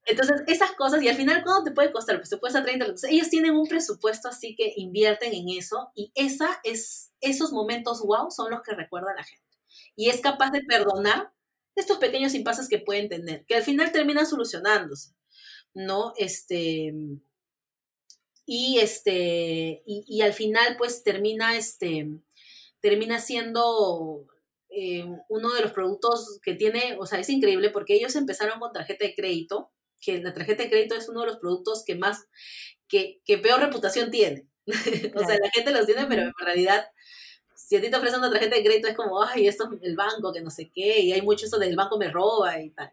entonces, 0.06 0.42
esas 0.48 0.72
cosas, 0.74 1.02
y 1.02 1.08
al 1.10 1.16
final, 1.16 1.44
¿cuánto 1.44 1.64
te 1.66 1.72
puede 1.72 1.92
costar? 1.92 2.18
Pues 2.18 2.30
te 2.30 2.40
cuesta 2.40 2.64
30. 2.64 2.86
Entonces, 2.86 3.12
ellos 3.12 3.30
tienen 3.30 3.56
un 3.56 3.68
presupuesto 3.68 4.28
así 4.30 4.56
que 4.56 4.74
invierten 4.78 5.34
en 5.34 5.50
eso, 5.50 5.92
y 5.96 6.12
esa 6.16 6.60
es, 6.64 7.12
esos 7.22 7.52
momentos 7.52 8.02
wow 8.06 8.30
son 8.32 8.52
los 8.52 8.62
que 8.62 8.74
recuerda 8.76 9.12
a 9.12 9.16
la 9.16 9.24
gente. 9.24 9.44
Y 9.96 10.10
es 10.10 10.22
capaz 10.22 10.52
de 10.52 10.62
perdonar 10.64 11.32
estos 11.76 11.98
pequeños 11.98 12.34
impases 12.36 12.70
que 12.70 12.80
pueden 12.80 13.10
tener, 13.10 13.46
que 13.46 13.56
al 13.56 13.64
final 13.64 13.92
terminan 13.92 14.26
solucionándose, 14.28 15.12
¿no? 15.76 16.14
Este, 16.18 16.94
y 18.46 18.78
este, 18.80 19.82
y, 19.86 20.04
y 20.08 20.22
al 20.22 20.34
final, 20.34 20.76
pues 20.78 21.04
termina, 21.04 21.56
este, 21.58 22.08
termina 22.82 23.20
siendo 23.20 24.28
eh, 24.78 25.06
uno 25.30 25.54
de 25.54 25.62
los 25.62 25.72
productos 25.72 26.40
que 26.44 26.54
tiene, 26.54 26.98
o 27.00 27.06
sea, 27.06 27.20
es 27.20 27.30
increíble 27.30 27.70
porque 27.70 27.96
ellos 27.96 28.14
empezaron 28.18 28.60
con 28.60 28.74
tarjeta 28.74 29.06
de 29.06 29.16
crédito, 29.16 29.72
que 30.02 30.22
la 30.22 30.34
tarjeta 30.34 30.64
de 30.64 30.70
crédito 30.70 30.96
es 30.96 31.08
uno 31.08 31.22
de 31.22 31.28
los 31.28 31.38
productos 31.38 31.86
que 31.86 31.96
más, 31.96 32.26
que, 32.90 33.22
que 33.24 33.38
peor 33.38 33.62
reputación 33.62 34.12
tiene. 34.12 34.50
o 35.16 35.20
sea, 35.20 35.38
la 35.42 35.50
gente 35.54 35.72
los 35.72 35.86
tiene, 35.86 36.06
pero 36.08 36.24
en 36.24 36.34
realidad, 36.38 36.90
si 37.56 37.78
a 37.78 37.82
ti 37.82 37.90
te 37.90 37.96
ofrecen 37.96 38.20
una 38.20 38.30
tarjeta 38.30 38.58
de 38.58 38.64
crédito 38.64 38.90
es 38.90 38.98
como, 38.98 39.24
ay, 39.24 39.48
esto 39.48 39.70
es 39.72 39.80
el 39.82 39.96
banco, 39.96 40.34
que 40.34 40.42
no 40.42 40.50
sé 40.50 40.70
qué, 40.74 41.00
y 41.00 41.14
hay 41.14 41.22
mucho 41.22 41.46
eso 41.46 41.58
del 41.58 41.78
banco 41.78 41.98
me 41.98 42.12
roba 42.12 42.60
y 42.60 42.72
tal, 42.72 42.92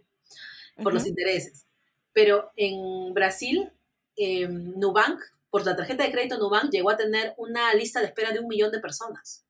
por 0.84 0.94
los 0.94 1.04
intereses. 1.04 1.66
Pero 2.12 2.52
en 2.54 3.12
Brasil, 3.12 3.72
eh, 4.14 4.46
Nubank, 4.46 5.20
por 5.50 5.66
la 5.66 5.74
tarjeta 5.74 6.04
de 6.04 6.12
crédito 6.12 6.38
Nubank, 6.38 6.70
llegó 6.70 6.90
a 6.90 6.96
tener 6.96 7.34
una 7.38 7.74
lista 7.74 7.98
de 7.98 8.06
espera 8.06 8.30
de 8.30 8.38
un 8.38 8.46
millón 8.46 8.70
de 8.70 8.78
personas 8.78 9.44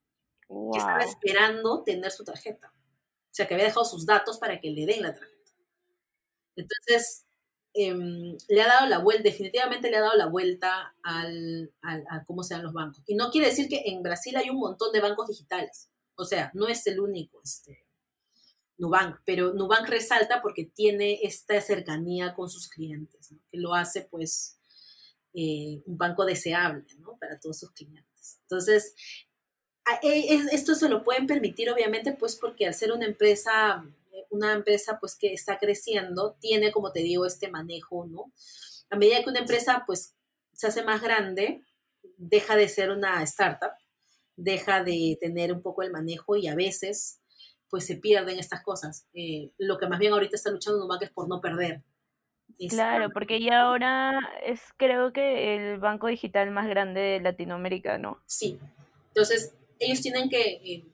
que 0.73 0.79
estaba 0.79 1.05
esperando 1.05 1.83
tener 1.83 2.11
su 2.11 2.25
tarjeta. 2.25 2.73
O 2.75 3.35
sea, 3.35 3.47
que 3.47 3.55
había 3.55 3.67
dejado 3.67 3.85
sus 3.85 4.05
datos 4.05 4.39
para 4.39 4.61
que 4.61 4.71
le 4.71 4.87
den 4.87 5.03
la 5.03 5.15
tarjeta. 5.15 5.53
Entonces, 6.57 7.25
em, 7.75 8.37
le 8.49 8.63
ha 8.63 8.67
dado 8.67 8.87
la 8.87 8.99
vuelta, 8.99 9.23
definitivamente 9.23 9.91
le 9.91 9.97
ha 9.97 10.03
dado 10.03 10.17
la 10.17 10.27
vuelta 10.27 10.95
al, 11.03 11.73
a 11.83 12.25
cómo 12.25 12.43
se 12.43 12.55
dan 12.55 12.65
los 12.65 12.75
bancos. 12.75 13.03
Y 13.07 13.15
no 13.15 13.31
quiere 13.31 13.49
decir 13.49 13.69
que 13.69 13.83
en 13.87 14.03
Brasil 14.03 14.37
hay 14.37 14.51
un 14.51 14.59
montón 14.59 14.93
de 14.93 15.01
bancos 15.01 15.29
digitales. 15.29 15.89
O 16.15 16.25
sea, 16.25 16.51
no 16.55 16.69
es 16.69 16.87
el 16.87 17.01
único 17.01 17.41
este, 17.43 17.87
Nubank, 18.79 19.21
pero 19.25 19.55
Nubank 19.55 19.89
resalta 19.89 20.43
porque 20.43 20.65
tiene 20.65 21.21
esta 21.23 21.61
cercanía 21.61 22.35
con 22.35 22.51
sus 22.51 22.69
clientes, 22.69 23.35
que 23.51 23.59
lo 23.59 23.75
hace 23.75 24.03
pues 24.03 24.59
eh, 25.35 25.83
un 25.87 25.97
banco 25.97 26.25
deseable 26.25 26.85
¿no? 26.99 27.17
para 27.19 27.41
todos 27.41 27.61
sus 27.61 27.71
clientes. 27.71 28.39
Entonces, 28.43 28.95
esto 30.03 30.75
se 30.75 30.89
lo 30.89 31.03
pueden 31.03 31.27
permitir 31.27 31.71
obviamente 31.71 32.13
pues 32.13 32.37
porque 32.37 32.67
al 32.67 32.75
ser 32.75 32.93
una 32.93 33.07
empresa 33.07 33.85
una 34.31 34.53
empresa 34.53 34.99
pues 35.01 35.17
que 35.17 35.33
está 35.33 35.59
creciendo 35.59 36.37
tiene 36.41 36.71
como 36.73 36.93
te 36.93 37.01
digo 37.01 37.27
este 37.27 37.51
manejo 37.51 38.07
no 38.07 38.33
a 38.91 38.97
medida 38.97 39.23
que 39.23 39.31
una 39.31 39.41
empresa 39.41 39.85
pues 39.87 40.15
se 40.53 40.69
hace 40.69 40.85
más 40.85 41.03
grande 41.03 41.63
deja 42.17 42.57
de 42.57 42.69
ser 42.69 42.91
una 42.91 43.23
startup 43.23 43.73
deja 44.37 44.83
de 44.83 45.19
tener 45.21 45.53
un 45.53 45.63
poco 45.63 45.83
el 45.83 45.91
manejo 45.91 46.37
y 46.37 46.47
a 46.47 46.55
veces 46.55 47.21
pues 47.69 47.85
se 47.87 47.97
pierden 47.97 48.39
estas 48.39 48.63
cosas 48.63 49.07
eh, 49.15 49.53
lo 49.59 49.79
que 49.79 49.89
más 49.89 49.99
bien 49.99 50.13
ahorita 50.13 50.37
está 50.37 50.51
luchando 50.51 50.79
Nubank 50.79 51.03
es 51.03 51.11
por 51.11 51.29
no 51.29 51.41
perder 51.41 51.83
Claro, 52.69 53.11
porque 53.11 53.41
ya 53.41 53.63
ahora 53.63 54.13
es 54.45 54.61
creo 54.77 55.13
que 55.13 55.57
el 55.57 55.79
banco 55.79 56.07
digital 56.07 56.51
más 56.51 56.69
grande 56.69 57.01
de 57.01 57.21
Latinoamérica, 57.21 57.99
¿no? 57.99 58.19
Sí. 58.27 58.59
Entonces, 59.09 59.55
ellos 59.85 60.01
tienen 60.01 60.29
que, 60.29 60.41
eh, 60.65 60.87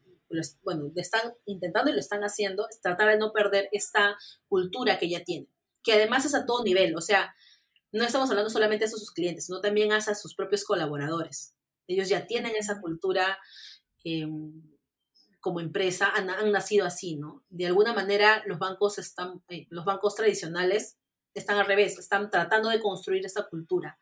bueno, 0.63 0.91
están 0.97 1.35
intentando 1.47 1.91
y 1.91 1.95
lo 1.95 2.01
están 2.01 2.23
haciendo, 2.23 2.67
tratar 2.83 3.09
de 3.09 3.19
no 3.19 3.33
perder 3.33 3.69
esta 3.73 4.17
cultura 4.49 4.99
que 4.99 5.09
ya 5.09 5.25
tienen, 5.25 5.49
que 5.83 5.93
además 5.93 6.25
es 6.25 6.35
a 6.35 6.47
todo 6.47 6.65
nivel, 6.65 6.97
o 6.97 7.01
sea, 7.01 7.35
no 7.93 8.05
estamos 8.05 8.29
hablando 8.31 8.51
solamente 8.51 8.85
de 8.85 8.91
sus 8.91 9.11
clientes, 9.11 9.47
sino 9.47 9.61
también 9.61 9.93
a 9.93 10.01
sus 10.01 10.35
propios 10.35 10.65
colaboradores. 10.65 11.55
Ellos 11.87 12.09
ya 12.09 12.27
tienen 12.27 12.55
esa 12.55 12.83
cultura 12.83 13.39
em, 14.05 14.63
como 15.41 15.61
empresa, 15.61 16.11
han, 16.15 16.27
nacido 16.53 16.85
así, 16.85 17.17
¿no? 17.17 17.43
De 17.49 17.67
alguna 17.67 17.95
manera 17.95 18.43
los 18.47 18.59
bancos 18.59 18.99
están, 18.99 19.43
eh, 19.49 19.67
los 19.71 19.87
bancos 19.87 20.15
tradicionales 20.15 20.99
están 21.33 21.57
al 21.57 21.67
revés, 21.67 21.99
están 21.99 22.31
tratando 22.31 22.69
de 22.69 22.81
construir 22.81 23.25
esa 23.25 23.45
cultura, 23.45 23.99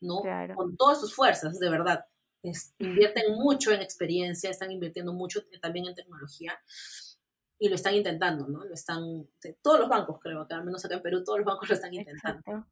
¿no? 0.00 0.22
Con 0.54 0.76
todas 0.76 1.00
sus 1.00 1.12
fuerzas, 1.12 1.58
de 1.58 1.70
verdad 1.70 2.04
invierten 2.78 3.34
mucho 3.34 3.72
en 3.72 3.82
experiencia, 3.82 4.50
están 4.50 4.70
invirtiendo 4.70 5.12
mucho 5.12 5.40
también 5.60 5.86
en 5.86 5.94
tecnología 5.94 6.58
y 7.58 7.68
lo 7.68 7.74
están 7.74 7.94
intentando, 7.94 8.46
¿no? 8.46 8.64
Lo 8.64 8.74
están, 8.74 9.26
todos 9.62 9.80
los 9.80 9.88
bancos 9.88 10.18
creo, 10.20 10.46
que 10.46 10.54
al 10.54 10.64
menos 10.64 10.84
acá 10.84 10.94
en 10.94 11.02
Perú 11.02 11.24
todos 11.24 11.38
los 11.38 11.46
bancos 11.46 11.68
lo 11.68 11.74
están 11.74 11.92
intentando. 11.92 12.66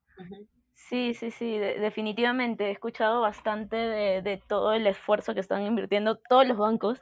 Sí, 0.75 1.15
sí, 1.15 1.31
sí, 1.31 1.59
definitivamente 1.59 2.67
he 2.67 2.71
escuchado 2.71 3.21
bastante 3.23 3.77
de, 3.77 4.23
de, 4.23 4.41
todo 4.47 4.73
el 4.73 4.87
esfuerzo 4.87 5.35
que 5.35 5.41
están 5.41 5.63
invirtiendo 5.63 6.17
todos 6.29 6.47
los 6.47 6.59
bancos, 6.59 7.01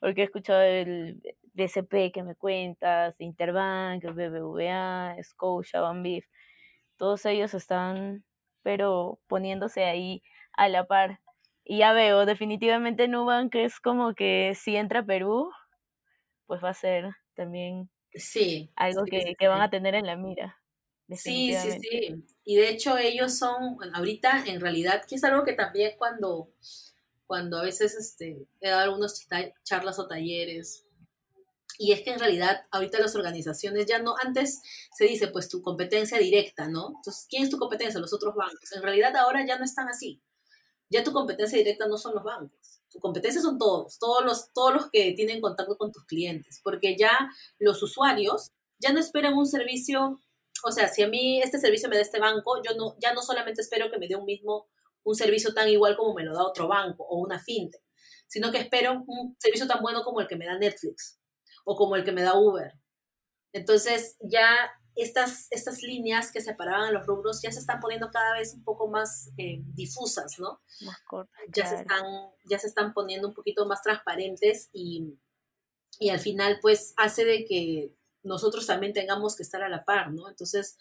porque 0.00 0.22
he 0.22 0.24
escuchado 0.24 0.62
el 0.62 1.20
BCP 1.52 2.12
que 2.14 2.22
me 2.22 2.36
cuentas, 2.36 3.20
Interbank, 3.20 4.04
BBVA, 4.04 5.16
Scotia, 5.22 5.80
Banbif, 5.80 6.26
todos 6.96 7.26
ellos 7.26 7.52
están, 7.54 8.24
pero 8.62 9.18
poniéndose 9.26 9.84
ahí 9.84 10.22
a 10.52 10.68
la 10.68 10.86
par 10.86 11.20
y 11.70 11.80
ya 11.80 11.92
veo, 11.92 12.24
definitivamente 12.24 13.08
Nubank 13.08 13.54
es 13.56 13.78
como 13.78 14.14
que 14.14 14.54
si 14.58 14.74
entra 14.74 15.00
a 15.00 15.04
Perú, 15.04 15.50
pues 16.46 16.64
va 16.64 16.70
a 16.70 16.74
ser 16.74 17.10
también 17.34 17.90
sí, 18.14 18.72
algo 18.74 19.04
que, 19.04 19.34
que, 19.38 19.48
van 19.48 19.60
a 19.60 19.68
tener 19.68 19.94
en 19.94 20.06
la 20.06 20.16
mira. 20.16 20.58
Sí, 21.10 21.54
sí, 21.54 21.72
sí. 21.72 22.24
Y 22.42 22.56
de 22.56 22.70
hecho 22.70 22.96
ellos 22.96 23.36
son, 23.36 23.76
ahorita 23.92 24.44
en 24.46 24.62
realidad, 24.62 25.04
que 25.06 25.16
es 25.16 25.24
algo 25.24 25.44
que 25.44 25.52
también 25.52 25.92
cuando, 25.98 26.50
cuando 27.26 27.58
a 27.58 27.64
veces 27.64 27.94
este, 27.94 28.46
he 28.62 28.70
dado 28.70 28.84
algunas 28.84 29.28
charlas 29.62 29.98
o 29.98 30.08
talleres, 30.08 30.86
y 31.76 31.92
es 31.92 32.00
que 32.00 32.12
en 32.12 32.18
realidad 32.18 32.62
ahorita 32.70 32.98
las 32.98 33.14
organizaciones 33.14 33.84
ya 33.84 33.98
no, 33.98 34.14
antes 34.24 34.62
se 34.96 35.04
dice 35.04 35.28
pues 35.28 35.50
tu 35.50 35.60
competencia 35.60 36.18
directa, 36.18 36.66
¿no? 36.66 36.94
Entonces, 36.96 37.26
¿quién 37.28 37.42
es 37.42 37.50
tu 37.50 37.58
competencia? 37.58 38.00
Los 38.00 38.14
otros 38.14 38.34
bancos. 38.34 38.72
En 38.72 38.82
realidad 38.82 39.14
ahora 39.16 39.44
ya 39.46 39.58
no 39.58 39.66
están 39.66 39.86
así 39.88 40.22
ya 40.90 41.04
tu 41.04 41.12
competencia 41.12 41.58
directa 41.58 41.86
no 41.86 41.98
son 41.98 42.14
los 42.14 42.24
bancos. 42.24 42.80
Tu 42.90 42.98
competencia 43.00 43.40
son 43.42 43.58
todos, 43.58 43.98
todos 43.98 44.24
los, 44.24 44.52
todos 44.52 44.72
los 44.74 44.90
que 44.90 45.12
tienen 45.12 45.40
contacto 45.40 45.76
con 45.76 45.92
tus 45.92 46.04
clientes, 46.06 46.60
porque 46.62 46.96
ya 46.96 47.30
los 47.58 47.82
usuarios 47.82 48.52
ya 48.78 48.92
no 48.92 49.00
esperan 49.00 49.34
un 49.34 49.46
servicio, 49.46 50.20
o 50.64 50.72
sea, 50.72 50.88
si 50.88 51.02
a 51.02 51.08
mí 51.08 51.40
este 51.42 51.58
servicio 51.58 51.88
me 51.88 51.96
da 51.96 52.02
este 52.02 52.18
banco, 52.18 52.62
yo 52.62 52.74
no, 52.76 52.96
ya 52.98 53.12
no 53.12 53.22
solamente 53.22 53.60
espero 53.60 53.90
que 53.90 53.98
me 53.98 54.08
dé 54.08 54.16
un 54.16 54.24
mismo, 54.24 54.68
un 55.04 55.14
servicio 55.14 55.52
tan 55.52 55.68
igual 55.68 55.96
como 55.96 56.14
me 56.14 56.24
lo 56.24 56.34
da 56.34 56.44
otro 56.44 56.68
banco 56.68 57.04
o 57.04 57.18
una 57.18 57.38
fintech, 57.38 57.82
sino 58.26 58.50
que 58.50 58.58
espero 58.58 59.04
un 59.06 59.36
servicio 59.38 59.66
tan 59.66 59.82
bueno 59.82 60.02
como 60.02 60.20
el 60.20 60.28
que 60.28 60.36
me 60.36 60.46
da 60.46 60.58
Netflix 60.58 61.18
o 61.64 61.76
como 61.76 61.96
el 61.96 62.04
que 62.04 62.12
me 62.12 62.22
da 62.22 62.38
Uber. 62.38 62.72
Entonces 63.52 64.16
ya 64.20 64.70
estas, 65.02 65.46
estas 65.50 65.82
líneas 65.82 66.32
que 66.32 66.40
separaban 66.40 66.92
los 66.92 67.06
rubros 67.06 67.40
ya 67.42 67.52
se 67.52 67.60
están 67.60 67.80
poniendo 67.80 68.10
cada 68.10 68.34
vez 68.34 68.54
un 68.54 68.64
poco 68.64 68.88
más 68.88 69.30
eh, 69.36 69.62
difusas, 69.74 70.38
¿no? 70.38 70.60
Más 70.84 71.00
cortas. 71.06 71.40
Ya, 71.54 71.66
se 71.66 71.76
están, 71.76 72.04
ya 72.44 72.58
se 72.58 72.66
están 72.66 72.92
poniendo 72.92 73.28
un 73.28 73.34
poquito 73.34 73.64
más 73.66 73.82
transparentes 73.82 74.70
y, 74.72 75.18
y 76.00 76.10
al 76.10 76.20
final 76.20 76.58
pues 76.60 76.94
hace 76.96 77.24
de 77.24 77.44
que 77.44 77.94
nosotros 78.22 78.66
también 78.66 78.92
tengamos 78.92 79.36
que 79.36 79.42
estar 79.44 79.62
a 79.62 79.68
la 79.68 79.84
par, 79.84 80.12
¿no? 80.12 80.28
Entonces, 80.28 80.76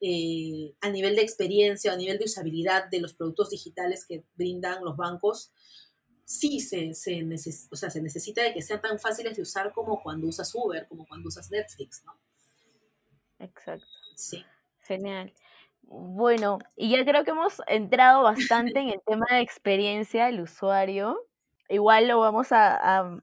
eh, 0.00 0.74
a 0.80 0.90
nivel 0.90 1.16
de 1.16 1.22
experiencia, 1.22 1.92
a 1.92 1.96
nivel 1.96 2.18
de 2.18 2.26
usabilidad 2.26 2.90
de 2.90 3.00
los 3.00 3.14
productos 3.14 3.50
digitales 3.50 4.04
que 4.06 4.24
brindan 4.34 4.84
los 4.84 4.96
bancos, 4.96 5.52
sí 6.24 6.60
se, 6.60 6.94
se, 6.94 7.22
o 7.70 7.76
sea, 7.76 7.90
se 7.90 8.02
necesita 8.02 8.42
de 8.42 8.52
que 8.52 8.62
sean 8.62 8.82
tan 8.82 8.98
fáciles 8.98 9.36
de 9.36 9.42
usar 9.42 9.72
como 9.72 10.02
cuando 10.02 10.26
usas 10.26 10.54
Uber, 10.54 10.86
como 10.88 11.06
cuando 11.06 11.28
usas 11.28 11.50
Netflix, 11.50 12.02
¿no? 12.04 12.12
Exacto. 13.38 13.86
Sí. 14.14 14.44
Genial. 14.82 15.32
Bueno, 15.82 16.58
y 16.76 16.90
ya 16.90 17.04
creo 17.04 17.24
que 17.24 17.30
hemos 17.30 17.60
entrado 17.66 18.22
bastante 18.22 18.80
en 18.80 18.90
el 18.90 19.00
tema 19.06 19.26
de 19.30 19.40
experiencia 19.40 20.26
del 20.26 20.40
usuario. 20.40 21.18
Igual 21.68 22.08
lo 22.08 22.20
vamos 22.20 22.48
a, 22.52 23.20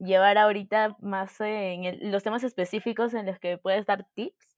llevar 0.00 0.38
ahorita 0.38 0.96
más 1.00 1.40
en 1.40 2.10
los 2.10 2.22
temas 2.22 2.42
específicos 2.44 3.14
en 3.14 3.26
los 3.26 3.38
que 3.38 3.58
puedes 3.58 3.86
dar 3.86 4.06
tips. 4.14 4.54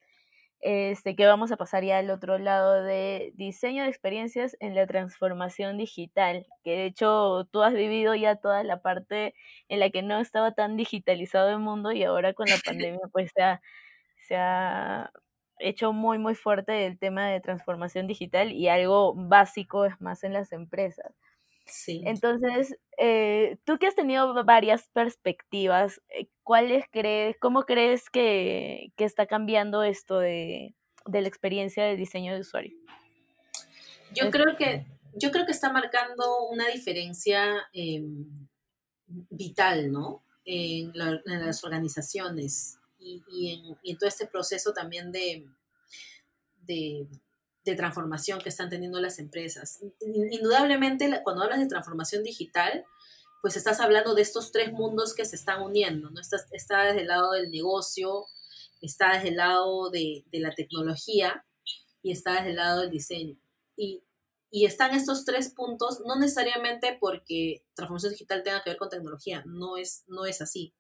Este, 0.61 1.15
que 1.15 1.27
vamos 1.27 1.53
a 1.53 1.57
pasar 1.57 1.85
ya 1.85 1.99
al 1.99 2.11
otro 2.11 2.39
lado 2.39 2.83
de 2.83 3.33
diseño 3.37 3.85
de 3.85 3.91
experiencias 3.91 4.57
en 4.59 4.75
la 4.75 4.87
transformación 4.87 5.77
digital, 5.77 6.47
que 6.65 6.71
de 6.71 6.87
hecho 6.87 7.47
tú 7.53 7.63
has 7.63 7.75
vivido 7.75 8.15
ya 8.15 8.37
toda 8.37 8.65
la 8.65 8.81
parte 8.81 9.35
en 9.69 9.81
la 9.81 9.91
que 9.91 10.03
no 10.03 10.19
estaba 10.19 10.53
tan 10.55 10.77
digitalizado 10.77 11.51
el 11.51 11.59
mundo 11.59 11.93
y 11.93 12.05
ahora 12.05 12.33
con 12.33 12.47
la 12.49 12.57
pandemia 12.65 13.01
pues 13.13 13.33
se 13.35 13.43
ha 13.43 13.61
se 14.27 14.37
ha 14.37 15.11
hecho 15.59 15.93
muy, 15.93 16.19
muy 16.19 16.35
fuerte 16.35 16.87
el 16.87 16.99
tema 16.99 17.29
de 17.29 17.41
transformación 17.41 18.07
digital 18.07 18.53
y 18.53 18.69
algo 18.69 19.15
básico 19.15 19.85
es 19.85 20.01
más 20.01 20.25
en 20.25 20.33
las 20.33 20.53
empresas. 20.53 21.15
Sí. 21.67 22.03
Entonces, 22.05 22.77
eh, 22.97 23.59
tú 23.65 23.79
que 23.79 23.89
has 23.89 23.97
tenido 23.97 24.45
varias 24.45 24.89
perspectivas, 24.91 26.01
eh, 26.11 26.29
¿cuáles 26.45 26.85
crees, 26.93 27.37
cómo 27.41 27.65
crees 27.65 28.09
que, 28.09 28.93
que 28.97 29.05
está 29.05 29.27
cambiando 29.27 29.83
esto 29.83 30.19
de, 30.19 30.75
de, 31.07 31.21
la 31.21 31.29
experiencia 31.29 31.85
de 31.85 31.97
diseño 31.97 32.35
de 32.35 32.41
usuario? 32.41 32.77
Yo 34.15 34.31
creo 34.31 34.57
que, 34.57 34.87
yo 35.15 35.33
creo 35.33 35.45
que 35.45 35.53
está 35.53 35.73
marcando 35.73 36.47
una 36.49 36.69
diferencia 36.69 37.67
em, 37.73 38.47
vital, 39.07 39.91
¿no? 39.91 40.23
En, 40.45 40.93
las 40.95 41.65
organizaciones 41.65 42.79
y, 42.99 43.23
y, 43.29 43.53
en, 43.53 43.79
y, 43.83 43.91
en, 43.93 43.99
todo 43.99 44.09
este 44.09 44.27
proceso 44.27 44.73
también 44.73 45.13
de, 45.13 45.47
de 46.63 47.07
de 47.67 47.75
transformación 47.75 48.41
que 48.41 48.49
están 48.49 48.71
teniendo 48.71 49.01
las 49.01 49.19
empresas. 49.19 49.81
Indudablemente, 50.01 51.21
cuando 51.25 51.43
hablas 51.43 51.59
de 51.59 51.67
transformación 51.67 52.23
digital, 52.23 52.87
pues 53.43 53.57
estás 53.57 53.81
hablando 53.81 54.15
de 54.15 54.23
estos 54.23 54.53
tres 54.53 54.73
mundos 54.73 55.15
que 55.15 55.25
se 55.25 55.35
están 55.35 55.63
uniendo, 55.63 56.09
¿no? 56.11 56.21
Está, 56.21 56.37
está 56.53 56.85
desde 56.85 57.01
el 57.01 57.09
lado 57.09 57.33
del 57.33 57.51
negocio, 57.51 58.27
está 58.81 59.15
desde 59.15 59.29
el 59.31 59.37
lado 59.37 59.91
de, 59.91 60.25
de, 60.31 60.41
la 60.41 60.55
tecnología 60.55 61.45
y 62.03 62.13
está 62.13 62.35
desde 62.35 62.51
el 62.51 62.57
lado 62.57 62.83
del 62.83 62.91
diseño. 62.91 63.37
Y, 63.77 64.05
y 64.49 64.65
están 64.65 64.95
estos 64.95 65.25
tres 65.25 65.51
puntos, 65.51 66.01
no 66.07 66.17
necesariamente 66.17 66.97
porque 67.01 67.65
transformación 67.75 68.13
digital 68.13 68.45
tenga 68.45 68.63
que 68.63 68.71
ver 68.71 68.79
con 68.79 68.91
tecnología, 68.91 69.43
no 69.45 69.77
es, 69.77 70.05
no 70.07 70.25
es 70.25 70.41
así. 70.41 70.73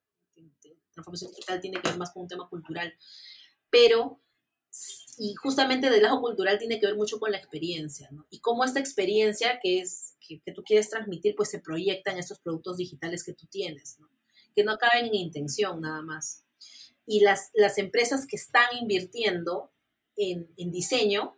Transformación 0.96 1.30
digital 1.30 1.60
tiene 1.60 1.80
que 1.80 1.88
ver 1.88 1.98
más 1.98 2.10
con 2.10 2.22
un 2.22 2.28
tema 2.28 2.48
cultural, 2.48 2.92
pero 3.70 4.20
y 5.18 5.34
justamente 5.34 5.88
del 5.88 6.02
lado 6.02 6.20
cultural 6.20 6.58
tiene 6.58 6.78
que 6.78 6.86
ver 6.86 6.96
mucho 6.96 7.18
con 7.18 7.30
la 7.30 7.38
experiencia, 7.38 8.08
¿no? 8.10 8.26
Y 8.30 8.40
cómo 8.40 8.64
esta 8.64 8.80
experiencia 8.80 9.58
que 9.62 9.80
es 9.80 10.16
que, 10.20 10.52
tú 10.52 10.62
quieres 10.62 10.90
transmitir, 10.90 11.34
pues 11.36 11.50
se 11.50 11.60
proyecta 11.60 12.10
en 12.10 12.18
estos 12.18 12.40
productos 12.40 12.76
digitales 12.76 13.24
que 13.24 13.32
tú 13.32 13.46
tienes, 13.46 13.98
¿no? 13.98 14.08
Que 14.54 14.64
no 14.64 14.72
acaben 14.72 15.06
en 15.06 15.14
intención 15.14 15.80
nada 15.80 16.02
más. 16.02 16.44
Y 17.06 17.20
las, 17.20 17.50
las 17.54 17.78
empresas 17.78 18.26
que 18.26 18.36
están 18.36 18.66
invirtiendo 18.78 19.70
en, 20.16 20.50
en 20.56 20.72
diseño, 20.72 21.36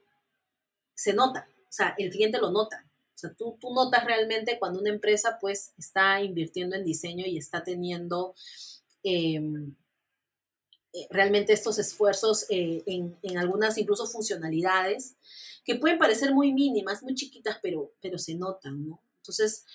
se 0.94 1.12
nota, 1.12 1.48
o 1.68 1.72
sea, 1.72 1.94
el 1.98 2.10
cliente 2.10 2.38
lo 2.38 2.50
nota. 2.50 2.88
O 3.14 3.18
sea, 3.18 3.34
tú, 3.34 3.58
tú 3.60 3.74
notas 3.74 4.04
realmente 4.04 4.58
cuando 4.58 4.80
una 4.80 4.90
empresa 4.90 5.38
pues 5.40 5.72
está 5.76 6.22
invirtiendo 6.22 6.76
en 6.76 6.84
diseño 6.84 7.26
y 7.26 7.36
está 7.36 7.62
teniendo... 7.62 8.34
Eh, 9.08 9.40
eh, 10.94 11.06
realmente 11.10 11.52
estos 11.52 11.78
esfuerzos 11.78 12.46
eh, 12.48 12.82
en, 12.86 13.18
en, 13.22 13.36
algunas 13.36 13.76
incluso 13.76 14.06
funcionalidades 14.06 15.16
que 15.64 15.74
pueden 15.74 15.98
parecer 15.98 16.32
muy 16.32 16.52
mínimas, 16.52 17.02
muy 17.02 17.14
chiquitas, 17.14 17.58
pero, 17.62 17.92
pero 18.00 18.16
se 18.16 18.34
notan, 18.34 18.88
¿no? 18.88 19.02
Entonces, 19.18 19.66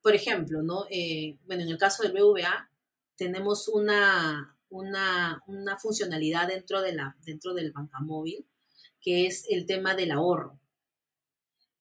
por 0.00 0.14
ejemplo, 0.14 0.62
¿no? 0.62 0.86
Eh, 0.88 1.38
bueno, 1.46 1.62
en 1.62 1.68
el 1.68 1.78
caso 1.78 2.02
del 2.02 2.12
BVA 2.12 2.70
tenemos 3.16 3.68
una, 3.68 4.56
una, 4.70 5.42
una, 5.46 5.76
funcionalidad 5.76 6.48
dentro, 6.48 6.80
de 6.80 6.94
la, 6.94 7.16
dentro 7.22 7.52
del 7.52 7.72
bancamóvil 7.72 8.46
que 9.00 9.26
es 9.26 9.44
el 9.50 9.66
tema 9.66 9.94
del 9.94 10.10
ahorro. 10.10 10.58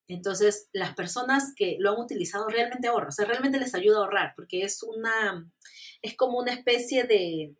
Entonces, 0.08 0.70
las 0.72 0.94
personas 0.96 1.54
que 1.56 1.78
lo 1.80 1.92
han 1.92 2.00
utilizado 2.00 2.48
realmente 2.48 2.88
ahorran, 2.88 3.10
o 3.10 3.12
sea, 3.12 3.26
realmente 3.26 3.60
les 3.60 3.74
ayuda 3.74 3.98
a 3.98 4.00
ahorrar, 4.02 4.34
porque 4.36 4.62
es 4.62 4.84
una, 4.84 5.50
es 6.02 6.16
como 6.16 6.38
una 6.38 6.54
especie 6.54 7.06
de, 7.06 7.56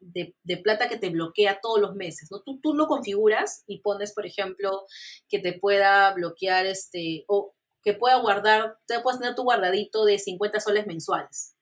de, 0.00 0.56
plata 0.58 0.88
que 0.88 0.96
te 0.96 1.10
bloquea 1.10 1.60
todos 1.60 1.80
los 1.80 1.94
meses, 1.94 2.30
¿no? 2.30 2.40
Tú, 2.42 2.60
tú 2.60 2.74
lo 2.74 2.86
configuras 2.86 3.64
y 3.66 3.80
pones, 3.80 4.12
por 4.12 4.26
ejemplo, 4.26 4.86
que 5.28 5.38
te 5.38 5.52
pueda 5.52 6.12
bloquear 6.14 6.66
este, 6.66 7.24
o 7.26 7.54
que 7.82 7.94
pueda 7.94 8.16
guardar, 8.16 8.78
te 8.86 9.00
puedes 9.00 9.20
tener 9.20 9.34
tu 9.34 9.42
guardadito 9.42 10.04
de 10.04 10.18
50 10.18 10.60
soles 10.60 10.86
mensuales. 10.86 11.56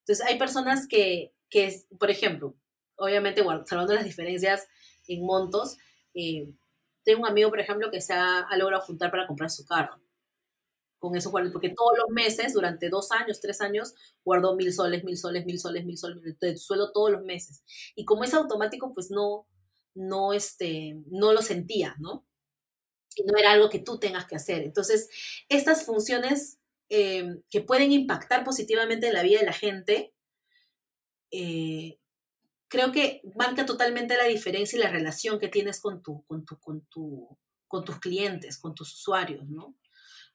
Entonces, 0.00 0.26
hay 0.26 0.38
personas 0.38 0.86
que, 0.88 1.32
que 1.50 1.82
por 1.98 2.10
ejemplo, 2.10 2.54
obviamente, 2.96 3.42
salvando 3.66 3.94
las 3.94 4.04
diferencias 4.04 4.66
en 5.06 5.24
montos, 5.24 5.76
eh, 6.14 6.48
tengo 7.08 7.22
un 7.22 7.26
amigo, 7.26 7.48
por 7.48 7.58
ejemplo, 7.58 7.90
que 7.90 8.02
se 8.02 8.12
ha, 8.12 8.46
logrado 8.58 8.84
juntar 8.84 9.10
para 9.10 9.26
comprar 9.26 9.48
su 9.50 9.64
carro 9.64 9.98
con 10.98 11.16
esos 11.16 11.32
guardos, 11.32 11.52
porque 11.52 11.70
todos 11.70 11.96
los 11.96 12.10
meses, 12.10 12.52
durante 12.52 12.90
dos 12.90 13.12
años, 13.12 13.40
tres 13.40 13.62
años, 13.62 13.94
guardó 14.24 14.54
mil 14.56 14.70
soles, 14.74 15.04
mil 15.04 15.16
soles, 15.16 15.46
mil 15.46 15.58
soles, 15.58 15.86
mil 15.86 15.96
soles, 15.96 16.38
de 16.38 16.56
suelo 16.58 16.92
todos 16.92 17.10
los 17.10 17.22
meses. 17.22 17.62
Y 17.94 18.04
como 18.04 18.24
es 18.24 18.34
automático, 18.34 18.92
pues 18.92 19.10
no, 19.10 19.46
no, 19.94 20.34
este, 20.34 21.00
no 21.06 21.32
lo 21.32 21.40
sentía, 21.40 21.94
¿no? 21.98 22.26
Y 23.16 23.22
no 23.22 23.38
era 23.38 23.52
algo 23.52 23.70
que 23.70 23.78
tú 23.78 23.98
tengas 23.98 24.26
que 24.26 24.36
hacer. 24.36 24.62
Entonces, 24.62 25.08
estas 25.48 25.84
funciones 25.84 26.58
eh, 26.90 27.40
que 27.48 27.62
pueden 27.62 27.90
impactar 27.92 28.44
positivamente 28.44 29.06
en 29.06 29.14
la 29.14 29.22
vida 29.22 29.38
de 29.38 29.46
la 29.46 29.54
gente, 29.54 30.12
eh, 31.30 31.97
creo 32.68 32.92
que 32.92 33.22
marca 33.36 33.66
totalmente 33.66 34.16
la 34.16 34.24
diferencia 34.24 34.78
y 34.78 34.82
la 34.82 34.90
relación 34.90 35.38
que 35.38 35.48
tienes 35.48 35.80
con, 35.80 36.02
tu, 36.02 36.24
con, 36.26 36.44
tu, 36.44 36.58
con, 36.58 36.82
tu, 36.82 37.38
con 37.66 37.84
tus 37.84 37.98
clientes, 37.98 38.58
con 38.58 38.74
tus 38.74 38.92
usuarios, 38.94 39.48
¿no? 39.48 39.74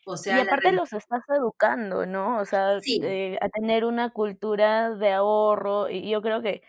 O 0.06 0.18
sea, 0.18 0.38
y 0.38 0.42
aparte 0.42 0.74
los 0.74 0.92
estás 0.92 1.24
educando, 1.30 2.06
¿no? 2.06 2.40
O 2.40 2.46
sea, 2.46 2.78
eh, 2.86 3.38
a 3.42 3.50
tener 3.50 3.86
una 3.86 4.10
cultura 4.10 4.94
de 4.96 5.14
ahorro. 5.14 5.90
Y 5.90 6.10
yo 6.10 6.22
creo 6.22 6.42
que, 6.42 6.62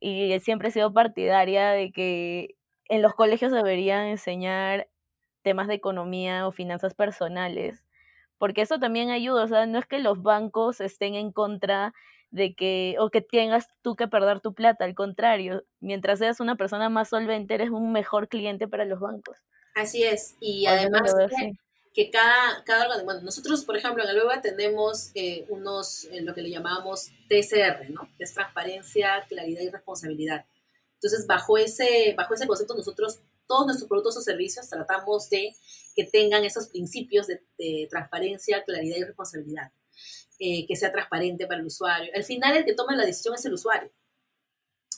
y 0.00 0.38
siempre 0.40 0.68
he 0.68 0.72
sido 0.72 0.92
partidaria 0.92 1.70
de 1.70 1.92
que 1.92 2.56
en 2.88 3.02
los 3.02 3.14
colegios 3.14 3.52
deberían 3.52 4.06
enseñar 4.06 4.88
temas 5.42 5.68
de 5.68 5.74
economía 5.74 6.48
o 6.48 6.52
finanzas 6.52 6.94
personales, 6.94 7.83
porque 8.38 8.62
eso 8.62 8.78
también 8.78 9.10
ayuda. 9.10 9.44
O 9.44 9.48
sea, 9.48 9.66
no 9.66 9.78
es 9.78 9.86
que 9.86 9.98
los 9.98 10.22
bancos 10.22 10.80
estén 10.80 11.14
en 11.14 11.32
contra 11.32 11.94
de 12.30 12.54
que, 12.54 12.96
o 12.98 13.10
que 13.10 13.20
tengas 13.20 13.68
tú 13.82 13.94
que 13.94 14.08
perder 14.08 14.40
tu 14.40 14.54
plata, 14.54 14.84
al 14.84 14.94
contrario, 14.94 15.64
mientras 15.80 16.18
seas 16.18 16.40
una 16.40 16.56
persona 16.56 16.88
más 16.88 17.10
solvente, 17.10 17.54
eres 17.54 17.70
un 17.70 17.92
mejor 17.92 18.28
cliente 18.28 18.66
para 18.66 18.84
los 18.84 18.98
bancos. 18.98 19.36
Así 19.76 20.02
es, 20.02 20.36
y 20.40 20.66
además 20.66 21.14
que 21.94 22.10
cada, 22.10 22.64
cada 22.64 23.02
bueno, 23.04 23.20
nosotros, 23.22 23.64
por 23.64 23.76
ejemplo, 23.76 24.02
en 24.02 24.10
el 24.10 24.20
BBA 24.20 24.40
tenemos 24.40 25.12
eh, 25.14 25.46
unos, 25.48 26.06
eh, 26.06 26.22
lo 26.22 26.34
que 26.34 26.42
le 26.42 26.50
llamamos 26.50 27.12
TSR, 27.28 27.88
¿no? 27.90 28.08
Que 28.18 28.24
es 28.24 28.34
transparencia, 28.34 29.24
claridad 29.28 29.62
y 29.62 29.70
responsabilidad. 29.70 30.44
Entonces, 30.94 31.24
bajo 31.28 31.56
ese, 31.56 32.12
bajo 32.16 32.34
ese 32.34 32.48
concepto, 32.48 32.74
nosotros, 32.74 33.20
todos 33.46 33.66
nuestros 33.66 33.88
productos 33.88 34.16
o 34.16 34.20
servicios 34.20 34.68
tratamos 34.68 35.28
de 35.30 35.54
que 35.94 36.04
tengan 36.04 36.44
esos 36.44 36.68
principios 36.68 37.26
de, 37.26 37.42
de 37.58 37.86
transparencia, 37.90 38.64
claridad 38.64 38.96
y 38.96 39.04
responsabilidad. 39.04 39.70
Eh, 40.40 40.66
que 40.66 40.74
sea 40.74 40.90
transparente 40.90 41.46
para 41.46 41.60
el 41.60 41.66
usuario. 41.66 42.10
Al 42.12 42.24
final, 42.24 42.56
el 42.56 42.64
que 42.64 42.74
toma 42.74 42.96
la 42.96 43.06
decisión 43.06 43.36
es 43.36 43.44
el 43.44 43.54
usuario. 43.54 43.88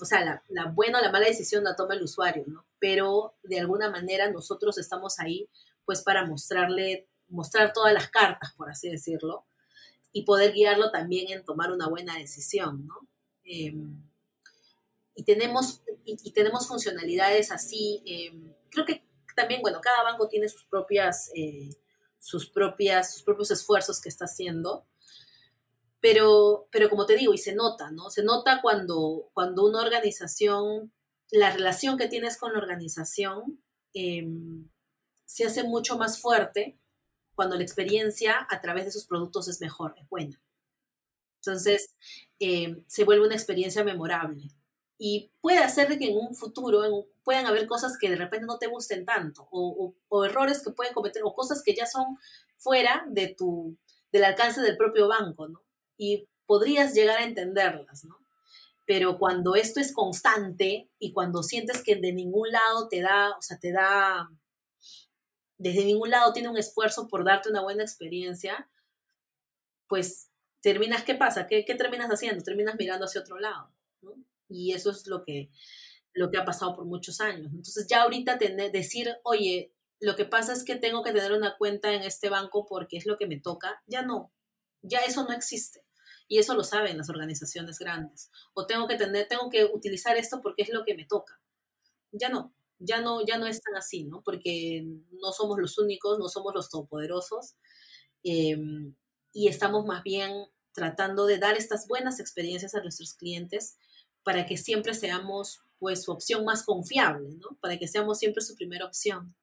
O 0.01 0.07
sea, 0.07 0.24
la, 0.24 0.42
la 0.49 0.64
buena 0.64 0.99
o 0.99 1.03
la 1.03 1.12
mala 1.12 1.26
decisión 1.26 1.62
la 1.62 1.76
toma 1.76 1.94
el 1.94 2.03
usuario, 2.03 2.44
¿no? 2.47 2.64
Pero 2.78 3.34
de 3.42 3.61
alguna 3.61 3.90
manera 3.90 4.30
nosotros 4.30 4.78
estamos 4.78 5.20
ahí 5.20 5.47
pues 5.84 6.03
para 6.03 6.24
mostrarle, 6.24 7.07
mostrar 7.28 7.74
todas 7.74 7.92
las 7.92 8.09
cartas, 8.09 8.55
por 8.57 8.70
así 8.70 8.88
decirlo, 8.88 9.44
y 10.11 10.22
poder 10.22 10.55
guiarlo 10.55 10.90
también 10.90 11.30
en 11.30 11.44
tomar 11.44 11.70
una 11.70 11.86
buena 11.86 12.16
decisión, 12.16 12.86
¿no? 12.86 13.07
Em, 13.44 14.03
y, 15.17 15.25
tenemos, 15.25 15.83
y, 16.05 16.31
tenemos 16.33 16.69
funcionalidades 16.69 17.51
así, 17.51 18.03
em, 18.07 18.55
creo 18.71 18.85
que 18.85 19.05
también, 19.35 19.62
bueno, 19.62 19.81
cada 19.81 20.03
banco 20.03 20.29
tiene 20.29 20.49
sus 20.49 20.64
propias, 20.64 21.31
eh, 21.35 21.71
sus 22.19 22.49
propias, 22.49 23.14
sus 23.14 23.23
propios 23.23 23.51
esfuerzos 23.51 24.01
que 24.01 24.09
está 24.09 24.27
haciendo, 24.27 24.87
pero, 26.01 26.69
pero 26.71 26.89
como 26.91 27.07
te 27.07 27.17
digo, 27.17 27.35
y 27.35 27.39
se 27.39 27.55
nota, 27.55 27.91
¿no? 27.91 28.11
Se 28.11 28.23
nota 28.23 28.61
cuando, 28.62 29.31
cuando 29.33 29.64
una 29.64 29.83
organización, 29.83 30.93
la 31.31 31.51
relación 31.51 31.99
que 31.99 32.09
tienes 32.09 32.37
con 32.37 32.53
la 32.53 32.59
organización, 32.59 33.61
eh, 33.95 34.29
se 35.25 35.45
hace 35.45 35.64
mucho 35.64 35.97
más 35.97 36.21
fuerte 36.21 36.79
cuando 37.35 37.57
la 37.57 37.62
experiencia 37.62 38.47
a 38.49 38.61
través 38.61 38.85
de 38.85 38.93
sus 38.93 39.07
productos 39.07 39.49
es 39.49 39.61
mejor, 39.61 39.95
es 39.99 40.09
buena. 40.09 40.41
Entonces, 41.41 41.95
eh, 42.39 42.83
se 42.87 43.05
vuelve 43.05 43.27
una 43.27 43.35
experiencia 43.35 43.85
memorable. 43.85 44.49
Y 44.99 45.30
puede 45.40 45.59
hacer 45.59 45.99
que 45.99 46.11
en 46.11 46.16
un 46.16 46.34
futuro 46.34 47.07
puedan 47.22 47.47
haber 47.47 47.66
cosas 47.66 47.99
que 47.99 48.09
de 48.09 48.16
repente 48.16 48.47
no 48.47 48.59
te 48.59 48.66
gusten 48.66 49.05
tanto, 49.05 49.47
o, 49.51 49.94
errores 50.24 50.62
que 50.62 50.70
pueden 50.70 50.94
cometer, 50.94 51.22
o 51.24 51.34
cosas 51.34 51.62
que 51.62 51.74
ya 51.74 51.86
son 51.86 52.18
fuera 52.57 53.05
de 53.09 53.34
tu, 53.36 53.76
del 54.12 54.24
alcance 54.24 54.61
del 54.61 54.76
propio 54.76 55.09
banco, 55.09 55.49
¿no? 55.49 55.62
Y 55.99 56.28
podrías 56.47 56.94
llegar 56.94 57.18
a 57.18 57.24
entenderlas, 57.24 58.05
¿no? 58.05 58.18
Pero 58.86 59.18
cuando 59.18 59.57
esto 59.57 59.80
es 59.80 59.92
constante 59.92 60.88
y 60.99 61.12
cuando 61.12 61.42
sientes 61.42 61.82
que 61.82 61.97
de 61.97 62.12
ningún 62.12 62.51
lado 62.51 62.88
te 62.88 63.01
da, 63.01 63.36
o 63.36 63.42
sea, 63.42 63.59
te 63.59 63.72
da 63.72 64.30
desde 65.59 65.84
ningún 65.84 66.11
lado 66.11 66.32
tiene 66.32 66.49
un 66.49 66.59
esfuerzo 66.59 67.09
por 67.09 67.24
darte 67.24 67.49
una 67.49 67.62
buena 67.62 67.82
experiencia, 67.82 68.68
pues 69.88 70.30
terminas, 70.61 71.05
¿qué 71.05 71.14
pasa? 71.14 71.47
¿Qué, 71.47 71.62
terminas 71.62 72.11
haciendo? 72.11 72.44
Terminas 72.44 72.76
mirando 72.78 73.07
hacia 73.07 73.20
otro 73.20 73.38
lado, 73.38 73.72
¿no? 74.03 74.14
Y 74.49 74.72
eso 74.72 74.90
es 74.90 75.07
lo 75.07 75.24
que, 75.24 75.51
lo 76.12 76.30
que 76.30 76.38
ha 76.38 76.44
pasado 76.44 76.74
por 76.74 76.86
muchos 76.86 77.20
años. 77.20 77.49
Entonces 77.53 77.86
ya 77.88 78.03
ahorita 78.03 78.38
tener, 78.38 78.72
decir, 78.72 79.14
oye, 79.24 79.72
lo 80.01 80.16
que 80.16 80.24
pasa 80.24 80.53
es 80.53 80.64
que 80.64 80.76
tengo 80.76 81.03
que 81.03 81.12
tener 81.12 81.32
una 81.32 81.57
cuenta 81.57 81.92
en 81.94 82.03
este 82.03 82.28
banco 82.28 82.66
porque 82.66 82.97
es 82.97 83.07
lo 83.07 83.16
que 83.16 83.26
me 83.26 83.40
toca, 83.40 83.82
ya 83.86 84.03
no, 84.03 84.32
ya 84.82 85.01
eso 85.01 85.24
no 85.24 85.32
existe. 85.32 85.84
Y 86.28 86.38
eso 86.38 86.55
lo 86.55 86.64
saben 86.64 86.99
las 86.99 87.09
organizaciones 87.09 87.78
grandes. 87.78 88.30
O 88.53 88.66
tengo 88.66 88.88
que 88.88 88.97
tener, 88.97 89.28
tengo 89.28 89.49
que 89.49 89.64
utilizar 89.64 90.16
esto 90.16 90.40
porque 90.42 90.62
es 90.62 90.70
lo 90.70 90.84
que 90.84 90.97
me 90.97 91.07
toca. 91.07 91.40
Ya 92.11 92.28
no, 92.28 92.55
ya 92.78 93.01
no, 93.01 93.24
ya 93.24 93.38
no 93.38 93.47
es 93.47 93.62
tan 93.62 93.76
así, 93.76 94.05
¿no? 94.05 94.22
Porque 94.22 94.84
no 95.22 95.32
somos 95.32 95.59
los 95.59 95.78
únicos, 95.78 96.18
no 96.18 96.28
somos 96.28 96.53
los 96.55 96.68
todopoderosos. 96.68 97.55
Em, 98.24 98.94
y 99.32 99.49
estamos 99.49 99.86
más 99.86 100.03
bien 100.03 100.32
tratando 100.72 101.26
de 101.26 101.38
dar 101.38 101.57
estas 101.57 101.86
buenas 101.86 102.20
experiencias 102.20 102.74
a 102.74 102.80
nuestros 102.80 103.14
clientes 103.14 103.78
para 104.27 104.45
que 104.45 104.57
siempre 104.57 104.93
seamos 104.93 105.61
pues 105.79 106.03
su 106.03 106.11
opción 106.11 106.45
más 106.45 106.64
confiable, 106.64 107.29
¿no? 107.37 107.57
Para 107.61 107.79
que 107.79 107.87
seamos 107.87 108.18
siempre 108.18 108.43
su 108.43 108.57
primera 108.57 108.85
opción. 108.85 109.37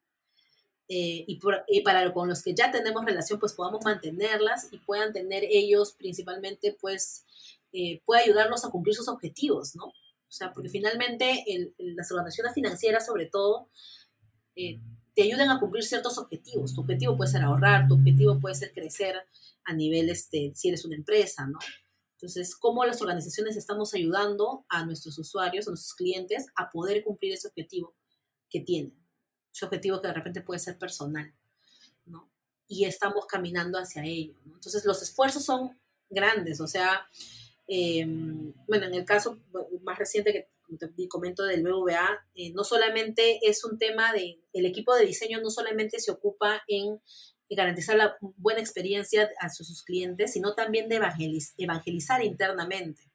Eh, 0.90 1.24
y, 1.26 1.82
para 1.84 2.12
con 2.12 2.28
los 2.28 2.44
que 2.44 2.54
ya 2.54 2.70
tenemos 2.70 3.06
relación, 3.06 3.40
pues 3.40 3.54
podamos 3.54 3.86
mantenerlas 3.86 4.68
y 4.74 4.80
puedan 4.80 5.14
tener 5.14 5.46
ellos 5.50 5.94
principalmente, 5.94 6.76
pues, 6.82 7.24
eh, 7.72 8.02
puede 8.04 8.24
ayudarnos 8.24 8.66
a 8.66 8.72
cumplir 8.72 8.94
sus 8.94 9.08
objetivos, 9.08 9.74
¿no? 9.74 9.86
O 9.86 10.32
sea, 10.32 10.52
porque 10.52 10.68
finalmente 10.68 11.46
el, 11.48 11.74
las 11.78 12.12
organizaciones 12.12 12.54
financieras, 12.54 13.06
sobre 13.06 13.28
todo, 13.28 13.70
eh, 14.58 14.82
te 15.16 15.24
ayudan 15.24 15.50
a 15.50 15.62
cumplir 15.62 15.86
ciertos 15.86 16.18
objetivos. 16.18 16.76
Tu 16.76 16.82
objetivo 16.82 17.16
puede 17.16 17.32
ser 17.32 17.44
ahorrar, 17.44 17.88
tu 17.88 17.94
objetivo 17.94 18.38
puede 18.38 18.56
ser 18.56 18.74
crecer 18.74 19.16
a 19.64 19.74
nivel, 19.74 20.10
este, 20.10 20.52
si 20.54 20.68
eres 20.68 20.84
una 20.84 20.98
empresa, 20.98 21.48
¿no? 21.48 21.60
Entonces, 22.24 22.56
¿cómo 22.56 22.86
las 22.86 23.02
organizaciones 23.02 23.58
estamos 23.58 23.94
ayudando 23.94 24.66
a 24.70 24.86
nuestros 24.86 25.20
usuarios, 25.20 25.68
a 25.68 25.72
nuestros 25.72 25.94
clientes, 25.94 26.48
a 26.56 26.70
poder 26.70 27.04
cumplir 27.04 27.34
ese 27.34 27.50
objetivo 27.50 27.98
que 28.50 28.62
tienen? 28.62 28.98
Ese 29.54 29.66
objetivo 29.66 30.02
que 30.02 30.08
de 30.08 30.14
repente 30.14 30.40
puede 30.40 30.62
ser 30.62 30.80
personal, 30.80 31.36
¿no? 32.06 32.32
Y 32.66 32.86
estamos 32.86 33.26
caminando 33.26 33.78
hacia 33.78 34.06
ello, 34.06 34.36
¿no? 34.46 34.54
Entonces, 34.54 34.86
los 34.86 35.02
esfuerzos 35.02 35.44
son 35.44 35.78
grandes, 36.10 36.62
o 36.62 36.68
sea, 36.68 37.10
em, 37.68 38.54
bueno, 38.70 38.86
en 38.86 38.94
el 38.94 39.04
caso 39.04 39.42
más 39.82 40.00
reciente 40.00 40.32
que 40.32 40.48
te 40.78 41.08
comento 41.10 41.44
del 41.44 41.62
BVA, 41.62 42.26
eh, 42.36 42.54
no 42.54 42.64
solamente 42.64 43.40
es 43.46 43.66
un 43.66 43.78
tema 43.78 44.14
de, 44.14 44.40
el 44.54 44.66
equipo 44.66 44.96
de 44.96 45.06
diseño 45.06 45.42
no 45.42 45.50
solamente 45.50 46.00
se 46.00 46.12
ocupa 46.12 46.64
en 46.70 47.02
y 47.54 47.56
garantizar 47.56 47.96
la 47.96 48.18
buena 48.20 48.62
experiencia 48.62 49.30
a 49.40 49.48
sus, 49.50 49.84
clientes, 49.84 50.34
sino 50.34 50.56
también 50.56 50.90
de 50.90 51.00
evangelizar 51.58 52.24
internamente 52.24 53.12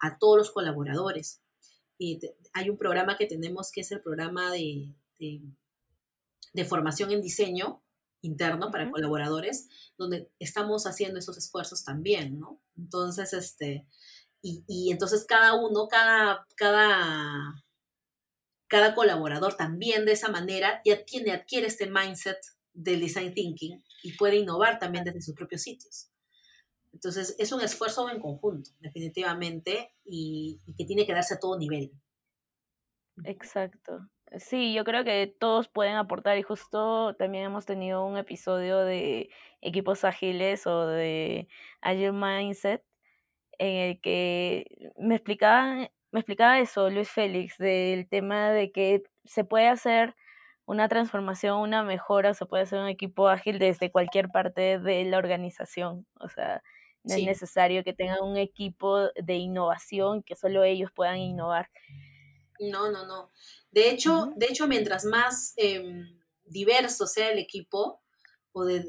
a 0.00 0.16
todos 0.16 0.38
los 0.38 0.50
colaboradores. 0.52 1.42
Y 1.98 2.18
hay 2.54 2.70
un 2.70 2.78
programa 2.78 3.18
que 3.18 3.26
tenemos 3.26 3.70
que 3.70 3.82
es 3.82 3.92
el 3.92 4.00
programa 4.00 4.50
de, 4.50 4.94
de, 5.18 6.64
formación 6.64 7.10
en 7.10 7.20
diseño 7.20 7.82
interno 8.22 8.70
para 8.70 8.90
colaboradores, 8.90 9.68
donde 9.98 10.30
estamos 10.38 10.86
haciendo 10.86 11.18
esos 11.18 11.36
esfuerzos 11.36 11.84
también, 11.84 12.40
¿no? 12.40 12.58
Entonces, 12.78 13.34
este, 13.34 13.86
y, 14.40 14.64
y 14.66 14.92
entonces 14.92 15.26
cada 15.26 15.52
uno, 15.54 15.88
cada, 15.88 16.46
cada, 16.56 17.62
cada 18.66 18.94
colaborador 18.94 19.58
también 19.58 20.06
de 20.06 20.12
esa 20.12 20.30
manera 20.30 20.80
ya 20.86 21.04
tiene, 21.04 21.32
adquiere 21.32 21.66
este 21.66 21.86
mindset 21.86 22.38
del 22.74 23.00
design 23.00 23.32
thinking 23.32 23.82
y 24.02 24.12
puede 24.12 24.36
innovar 24.36 24.78
también 24.78 25.04
desde 25.04 25.22
sus 25.22 25.34
propios 25.34 25.62
sitios. 25.62 26.10
Entonces, 26.92 27.34
es 27.38 27.50
un 27.52 27.60
esfuerzo 27.60 28.08
en 28.10 28.20
conjunto, 28.20 28.70
definitivamente, 28.80 29.92
y, 30.04 30.60
que 30.76 30.84
tiene 30.84 31.06
que 31.06 31.12
darse 31.12 31.34
a 31.34 31.40
todo 31.40 31.58
nivel. 31.58 31.90
Exacto. 33.24 34.08
Sí, 34.38 34.74
yo 34.74 34.84
creo 34.84 35.04
que 35.04 35.34
todos 35.38 35.68
pueden 35.68 35.96
aportar 35.96 36.38
y 36.38 36.42
justo 36.42 37.14
también 37.16 37.44
hemos 37.44 37.66
tenido 37.66 38.04
un 38.04 38.16
episodio 38.16 38.78
de 38.80 39.30
equipos 39.60 40.04
ágiles 40.04 40.66
o 40.66 40.86
de 40.86 41.48
Agile 41.80 42.12
Mindset 42.12 42.82
en 43.58 43.76
el 43.90 44.00
que 44.00 44.92
me 44.98 45.16
explicaban, 45.16 45.88
me 46.10 46.20
explicaba 46.20 46.58
eso 46.58 46.90
Luis 46.90 47.10
Félix, 47.10 47.58
del 47.58 48.08
tema 48.08 48.50
de 48.50 48.72
que 48.72 49.02
se 49.24 49.44
puede 49.44 49.68
hacer 49.68 50.14
una 50.66 50.88
transformación, 50.88 51.58
una 51.58 51.82
mejora, 51.82 52.34
se 52.34 52.46
puede 52.46 52.62
hacer 52.62 52.78
un 52.78 52.88
equipo 52.88 53.28
ágil 53.28 53.58
desde 53.58 53.90
cualquier 53.90 54.28
parte 54.28 54.78
de 54.78 55.04
la 55.04 55.18
organización. 55.18 56.06
O 56.20 56.28
sea, 56.28 56.62
no 57.02 57.14
es 57.14 57.24
necesario 57.24 57.84
que 57.84 57.92
tengan 57.92 58.22
un 58.22 58.38
equipo 58.38 59.10
de 59.14 59.34
innovación, 59.34 60.22
que 60.22 60.36
solo 60.36 60.64
ellos 60.64 60.90
puedan 60.94 61.18
innovar. 61.18 61.70
No, 62.60 62.90
no, 62.90 63.06
no. 63.06 63.30
De 63.70 63.90
hecho, 63.90 64.32
de 64.36 64.46
hecho 64.46 64.66
mientras 64.66 65.04
más 65.04 65.52
em, 65.56 66.18
diverso 66.44 67.06
sea 67.06 67.30
el 67.30 67.38
equipo, 67.38 68.00
o 68.56 68.64
de, 68.64 68.84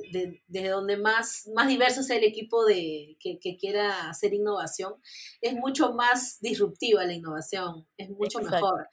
de, 0.47 0.69
donde 0.69 0.95
más, 0.95 1.49
más 1.55 1.67
diverso 1.67 2.03
sea 2.03 2.17
el 2.17 2.23
equipo 2.23 2.65
de, 2.65 3.17
que, 3.19 3.57
quiera 3.57 4.09
hacer 4.09 4.36
innovación, 4.36 4.93
es 5.41 5.55
mucho 5.55 5.91
más 5.93 6.39
disruptiva 6.39 7.03
la 7.03 7.13
innovación, 7.13 7.88
es 7.97 8.11
mucho 8.11 8.39
mejor. 8.41 8.88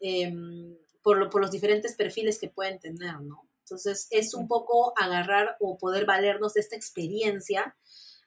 Em, 0.00 0.76
por, 1.30 1.40
los 1.40 1.50
diferentes 1.50 1.94
perfiles 1.94 2.38
que 2.38 2.50
pueden 2.50 2.78
tener, 2.78 3.20
¿no? 3.20 3.48
Entonces, 3.64 4.08
es 4.10 4.34
un 4.34 4.46
poco 4.46 4.92
agarrar 4.96 5.56
o 5.60 5.78
poder 5.78 6.04
valernos 6.04 6.54
de 6.54 6.60
esta 6.60 6.76
experiencia 6.76 7.76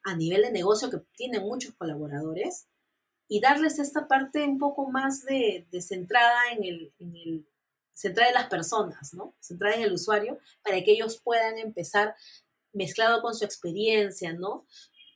a 0.03 0.15
nivel 0.15 0.41
de 0.41 0.51
negocio 0.51 0.89
que 0.89 0.99
tienen 1.15 1.41
muchos 1.41 1.75
colaboradores 1.75 2.67
y 3.27 3.39
darles 3.39 3.79
esta 3.79 4.07
parte 4.07 4.43
un 4.43 4.57
poco 4.57 4.89
más 4.89 5.23
de, 5.25 5.67
centrada 5.79 6.51
en 6.53 6.63
el, 6.63 6.93
en 6.99 7.45
centrada 7.93 8.29
en 8.29 8.35
las 8.35 8.49
personas, 8.49 9.13
¿no? 9.13 9.35
Centrada 9.39 9.75
en 9.75 9.83
el 9.83 9.93
usuario 9.93 10.39
para 10.63 10.83
que 10.83 10.91
ellos 10.91 11.21
puedan 11.23 11.59
empezar, 11.59 12.15
mezclado 12.73 13.21
con 13.21 13.35
su 13.35 13.45
experiencia, 13.45 14.33
¿no? 14.33 14.65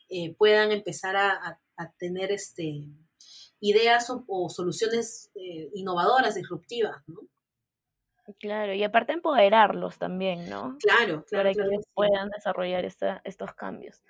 Eh, 0.09 0.35
puedan 0.35 0.71
empezar 0.71 1.15
a, 1.15 1.59
tener 1.97 2.31
este, 2.31 2.83
ideas 3.59 4.11
o, 4.27 4.49
soluciones 4.49 5.31
eh, 5.35 5.69
innovadoras, 5.73 6.35
disruptivas, 6.35 7.01
¿no? 7.07 7.21
Claro, 8.39 8.73
y 8.73 8.83
aparte 8.83 9.13
empoderarlos 9.13 9.97
también, 9.97 10.49
¿no? 10.49 10.77
Claro, 10.79 11.23
claro. 11.25 11.51
Para 11.51 11.53
que 11.53 11.79
puedan 11.93 12.29
desarrollar 12.29 12.83
esta, 12.85 13.21
estos 13.23 13.53
cambios. 13.53 14.01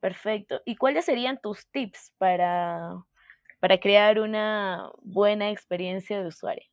Perfecto. 0.00 0.62
¿Y 0.64 0.76
cuáles 0.76 1.04
serían 1.04 1.40
tus 1.40 1.66
tips 1.66 2.12
para, 2.18 3.04
para 3.58 3.80
crear 3.80 4.20
una 4.20 4.90
buena 5.02 5.50
experiencia 5.50 6.20
de 6.20 6.28
usuario? 6.28 6.66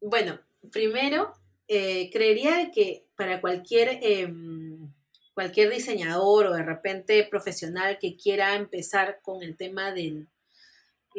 Bueno, 0.00 0.38
primero, 0.70 1.32
eh, 1.66 2.10
creería 2.12 2.70
que 2.70 3.06
para 3.16 3.40
cualquier, 3.40 3.98
em, 4.02 4.92
cualquier 5.34 5.70
diseñador 5.70 6.46
o 6.46 6.54
de 6.54 6.62
repente 6.62 7.26
profesional 7.28 7.98
que 7.98 8.16
quiera 8.16 8.54
empezar 8.54 9.18
con 9.22 9.42
el 9.42 9.56
tema 9.56 9.90
del, 9.92 10.28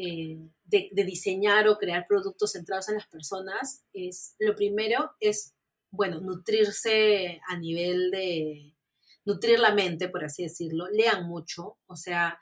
eh, 0.01 0.49
de, 0.65 1.03
diseñar 1.03 1.67
o 1.67 1.77
crear 1.77 2.05
productos 2.07 2.53
centrados 2.53 2.87
en 2.89 2.95
las 2.95 3.07
personas, 3.07 3.83
es 3.91 4.35
lo 4.39 4.55
primero 4.55 5.11
es, 5.19 5.55
bueno, 5.91 6.21
nutrirse 6.21 7.41
a 7.47 7.57
nivel 7.57 8.11
de, 8.11 8.75
nutrir 9.25 9.59
la 9.59 9.73
mente, 9.73 10.07
por 10.07 10.23
así 10.23 10.43
decirlo, 10.43 10.87
lean 10.89 11.27
mucho, 11.27 11.77
o 11.87 11.95
sea, 11.95 12.39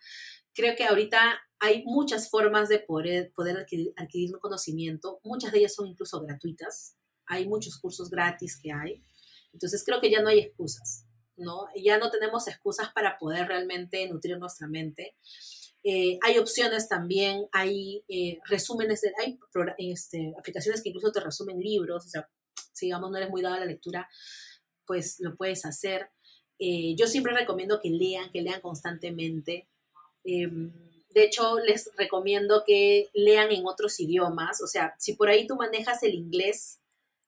creo 0.53 0.75
que 0.75 0.85
ahorita 0.85 1.39
hay 1.59 1.83
muchas 1.85 2.29
formas 2.29 2.69
de 2.69 2.79
poder, 2.79 3.31
poder 3.33 3.57
adquirir, 3.57 3.93
adquirir 3.95 4.37
conocimiento, 4.39 5.19
muchas 5.23 5.51
de 5.51 5.59
ellas 5.59 5.73
son 5.73 5.87
incluso 5.87 6.21
gratuitas, 6.21 6.95
hay 7.25 7.47
muchos 7.47 7.77
cursos 7.79 8.09
gratis 8.09 8.59
que 8.61 8.71
hay, 8.71 9.01
entonces 9.51 9.83
creo 9.83 9.99
que 9.99 10.11
ya 10.11 10.21
no 10.21 10.29
hay 10.29 10.39
excusas, 10.39 11.05
¿no? 11.35 11.65
Ya 11.75 11.97
no 11.97 12.11
tenemos 12.11 12.47
excusas 12.47 12.91
para 12.93 13.17
poder 13.17 13.47
realmente 13.47 14.07
nutrir 14.07 14.37
nuestra 14.37 14.67
mente. 14.67 15.15
Eh, 15.89 16.19
hay 16.21 16.37
opciones 16.37 16.89
también, 16.89 17.47
hay 17.53 18.03
eh, 18.09 18.39
resúmenes, 18.49 19.03
hay 19.23 19.39
este, 19.77 20.33
aplicaciones 20.37 20.83
que 20.83 20.89
incluso 20.89 21.13
te 21.13 21.21
resumen 21.21 21.61
libros, 21.61 22.05
o 22.05 22.09
sea, 22.09 22.29
si 22.73 22.87
digamos 22.87 23.09
no 23.09 23.15
eres 23.15 23.29
muy 23.29 23.41
dada 23.41 23.55
a 23.55 23.59
la 23.61 23.67
lectura, 23.67 24.09
pues 24.85 25.21
lo 25.21 25.37
puedes 25.37 25.63
hacer. 25.63 26.09
Eh, 26.59 26.93
yo 26.97 27.07
siempre 27.07 27.33
recomiendo 27.33 27.79
que 27.79 27.89
lean, 27.89 28.29
que 28.33 28.41
lean 28.41 28.59
constantemente. 28.59 29.69
Em, 30.25 30.73
de 31.11 31.23
hecho, 31.23 31.57
les 31.59 31.89
recomiendo 31.95 32.65
que 32.67 33.09
lean 33.13 33.53
en 33.53 33.65
otros 33.65 33.97
idiomas, 34.01 34.61
o 34.61 34.67
sea, 34.67 34.93
si 34.99 35.13
por 35.13 35.29
ahí 35.29 35.47
tú 35.47 35.55
manejas 35.55 36.03
el 36.03 36.15
inglés 36.15 36.79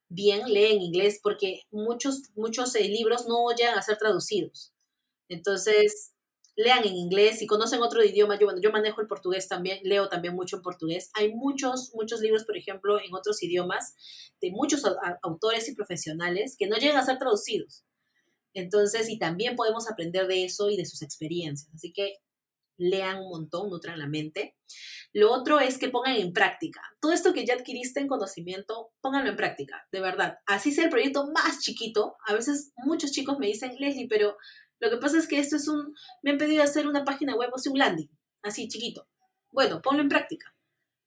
bien, 0.10 0.51
lee 0.51 0.74
en 0.74 0.82
inglés, 0.82 1.22
porque 1.24 1.62
muchos, 1.72 2.24
muchos 2.36 2.74
libros 2.74 3.26
no 3.26 3.55
llegan 3.55 3.78
a 3.78 3.84
ser 3.84 3.97
traducidos. 3.97 4.74
Entonces, 5.30 6.12
lean 6.60 6.86
en 6.86 6.93
inglés, 6.93 7.39
si 7.39 7.47
conocen 7.47 7.82
otro 7.82 8.03
idioma, 8.03 8.38
yo, 8.38 8.45
bueno, 8.45 8.60
yo 8.62 8.70
manejo 8.70 8.99
el 8.99 9.07
portugués 9.07 9.47
también, 9.47 9.80
leo 9.84 10.10
también 10.10 10.36
mucho 10.36 10.57
en 10.57 10.62
portugués. 10.62 11.10
Hay 11.14 11.34
muchos, 11.34 11.91
muchos 11.93 12.20
libros, 12.20 12.43
por 12.43 12.57
ejemplo, 12.57 12.99
en 12.99 13.14
otros 13.14 13.41
idiomas, 13.41 13.95
de 14.41 14.51
muchos 14.51 14.84
autores 15.22 15.70
y 15.70 15.74
profesionales 15.74 16.57
que 16.60 16.68
no 16.68 16.76
llegan 16.76 16.97
a 16.97 17.05
ser 17.05 17.18
traducidos. 17.18 17.86
Entonces, 18.53 19.10
y 19.10 19.18
también 19.18 19.55
podemos 19.55 19.89
aprender 19.89 20.28
de 20.28 20.43
eso 20.43 20.70
y 20.70 20.76
de 20.76 20.86
sus 20.86 21.01
experiencias. 21.01 21.74
Así 21.74 21.93
que 21.93 22.16
lean 22.76 23.20
un 23.20 23.30
montón, 23.30 23.70
nutran 23.70 23.97
la 23.97 24.07
mente. 24.07 24.57
Lo 25.14 25.32
otro 25.32 25.62
es 25.62 25.78
que 25.78 25.88
pongan 25.88 26.18
en 26.18 26.34
práctica. 26.34 26.82
Todo 26.99 27.14
esto 27.14 27.32
que 27.32 27.45
ya 27.45 27.53
adquiriste 27.53 28.01
en 28.01 28.07
conocimiento, 28.07 28.91
pónganlo 28.99 29.30
en 29.30 29.38
práctica, 29.38 29.88
de 29.93 30.01
verdad. 30.01 30.39
Así 30.45 30.74
sea 30.74 30.84
el 30.84 30.89
proyecto 30.89 31.32
más 31.32 31.62
chiquito. 31.62 32.18
A 32.28 32.34
veces 32.34 32.74
muchos 32.84 33.14
chicos 33.14 33.39
me 33.39 33.47
dicen, 33.47 33.76
Leslie, 33.80 34.10
pero 34.10 34.36
lo 34.80 34.90
que 34.90 34.98
pasa 34.98 35.18
es 35.18 35.28
que 35.28 35.40
esto 35.40 35.56
es 35.56 35.68
un, 35.68 35.96
me 36.22 36.32
han 36.32 36.38
pedido 36.38 36.64
hacer 36.64 36.88
una 36.88 37.04
página 37.04 37.36
web 37.36 37.50
o 37.54 37.70
un 37.70 37.78
landing, 37.78 38.10
así 38.42 38.68
chiquito. 38.68 39.08
Bueno, 39.52 39.82
ponlo 39.82 40.02
en 40.02 40.10
práctica. 40.10 40.56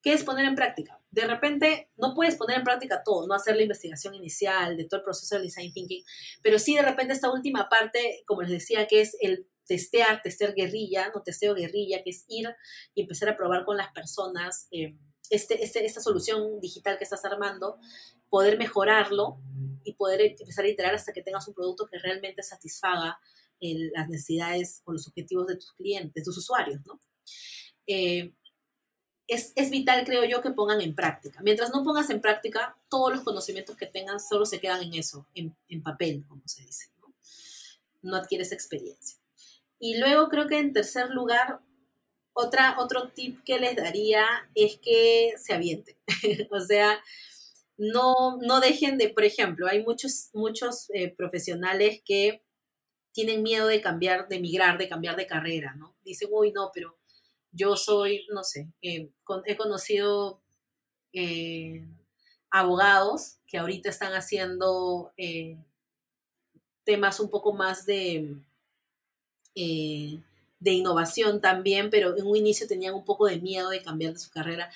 ¿Qué 0.02 0.12
es 0.12 0.24
poner 0.24 0.44
en 0.46 0.56
práctica? 0.56 1.00
De 1.10 1.26
repente 1.26 1.90
no 1.96 2.12
puedes 2.14 2.34
poner 2.34 2.58
en 2.58 2.64
práctica 2.64 3.02
todo, 3.04 3.26
no 3.26 3.34
hacer 3.34 3.54
la 3.54 3.62
investigación 3.62 4.14
inicial 4.14 4.76
de 4.76 4.84
todo 4.84 4.98
el 4.98 5.04
proceso 5.04 5.36
de 5.36 5.42
design 5.42 5.72
thinking, 5.72 6.02
pero 6.42 6.58
sí 6.58 6.74
de 6.74 6.82
repente 6.82 7.12
esta 7.12 7.30
última 7.30 7.68
parte, 7.68 8.24
como 8.26 8.42
les 8.42 8.50
decía, 8.50 8.86
que 8.88 9.00
es 9.00 9.16
el 9.20 9.46
testear, 9.64 10.20
testear 10.22 10.54
guerrilla, 10.54 11.12
no 11.14 11.22
testeo 11.22 11.54
guerrilla, 11.54 12.02
que 12.02 12.10
es 12.10 12.24
ir 12.28 12.48
y 12.94 13.02
empezar 13.02 13.28
a 13.28 13.36
probar 13.36 13.64
con 13.64 13.76
las 13.76 13.92
personas 13.92 14.66
eh, 14.72 14.96
este, 15.30 15.62
este, 15.62 15.84
esta 15.84 16.00
solución 16.00 16.60
digital 16.60 16.98
que 16.98 17.04
estás 17.04 17.24
armando, 17.24 17.78
poder 18.28 18.58
mejorarlo 18.58 19.38
y 19.84 19.94
poder 19.94 20.34
empezar 20.38 20.64
a 20.64 20.68
iterar 20.68 20.94
hasta 20.94 21.12
que 21.12 21.22
tengas 21.22 21.46
un 21.46 21.54
producto 21.54 21.86
que 21.86 21.98
realmente 21.98 22.42
satisfaga 22.42 23.18
las 23.94 24.08
necesidades 24.08 24.82
o 24.84 24.92
los 24.92 25.06
objetivos 25.06 25.46
de 25.46 25.56
tus 25.56 25.72
clientes, 25.72 26.14
de 26.14 26.22
tus 26.22 26.36
usuarios, 26.36 26.80
¿no? 26.86 27.00
Eh, 27.86 28.32
es, 29.28 29.52
es, 29.54 29.70
vital, 29.70 30.04
creo 30.04 30.24
yo, 30.24 30.42
que 30.42 30.50
pongan 30.50 30.80
en 30.80 30.94
práctica. 30.94 31.40
Mientras 31.42 31.70
no 31.70 31.84
pongas 31.84 32.10
en 32.10 32.20
práctica, 32.20 32.76
todos 32.88 33.12
los 33.12 33.22
conocimientos 33.22 33.76
que 33.76 33.86
tengas 33.86 34.28
solo 34.28 34.44
se 34.44 34.60
quedan 34.60 34.82
en 34.82 34.94
eso, 34.94 35.26
en, 35.34 35.56
en 35.68 35.82
papel, 35.82 36.24
como 36.28 36.42
se 36.46 36.62
dice, 36.62 36.90
¿no? 37.00 37.14
No 38.02 38.16
adquieres 38.16 38.52
experiencia. 38.52 39.18
Y 39.78 39.98
luego 39.98 40.28
creo 40.28 40.48
que 40.48 40.58
en 40.58 40.72
tercer 40.72 41.10
lugar, 41.10 41.60
otra, 42.34 42.76
otro 42.78 43.10
tip 43.10 43.42
que 43.44 43.58
les 43.58 43.76
daría 43.76 44.24
es 44.54 44.78
que 44.78 45.34
se 45.36 45.54
avienten. 45.54 45.96
o 46.50 46.60
sea, 46.60 47.02
no, 47.76 48.38
no 48.38 48.60
dejen 48.60 48.98
de, 48.98 49.08
por 49.08 49.24
ejemplo, 49.24 49.66
hay 49.66 49.82
muchos, 49.82 50.30
muchos 50.32 50.90
eh, 50.90 51.14
profesionales 51.14 52.00
que 52.04 52.42
tienen 53.12 53.42
miedo 53.42 53.66
de 53.66 53.80
cambiar, 53.80 54.28
de 54.28 54.40
migrar, 54.40 54.78
de 54.78 54.88
cambiar 54.88 55.16
de 55.16 55.26
carrera, 55.26 55.74
¿no? 55.74 55.94
Dicen, 56.04 56.28
uy, 56.32 56.52
no, 56.52 56.70
pero 56.74 56.96
yo 57.52 57.76
soy, 57.76 58.26
no 58.32 58.42
sé, 58.44 58.68
eh, 58.80 59.10
he 59.46 59.56
conocido 59.56 60.40
eh, 61.12 61.84
abogados 62.50 63.36
que 63.46 63.58
ahorita 63.58 63.90
están 63.90 64.12
haciendo 64.14 65.12
temas 66.84 67.20
un 67.20 67.30
poco 67.30 67.52
más 67.52 67.86
de 67.86 68.36
eh, 69.54 70.22
de 70.60 70.70
innovación 70.70 71.40
también, 71.40 71.90
pero 71.90 72.16
en 72.16 72.24
un 72.24 72.36
inicio 72.36 72.68
tenían 72.68 72.94
un 72.94 73.04
poco 73.04 73.26
de 73.26 73.40
miedo 73.40 73.68
de 73.68 73.82
cambiar 73.82 74.12
de 74.12 74.20
su 74.20 74.30
carrera 74.30 74.70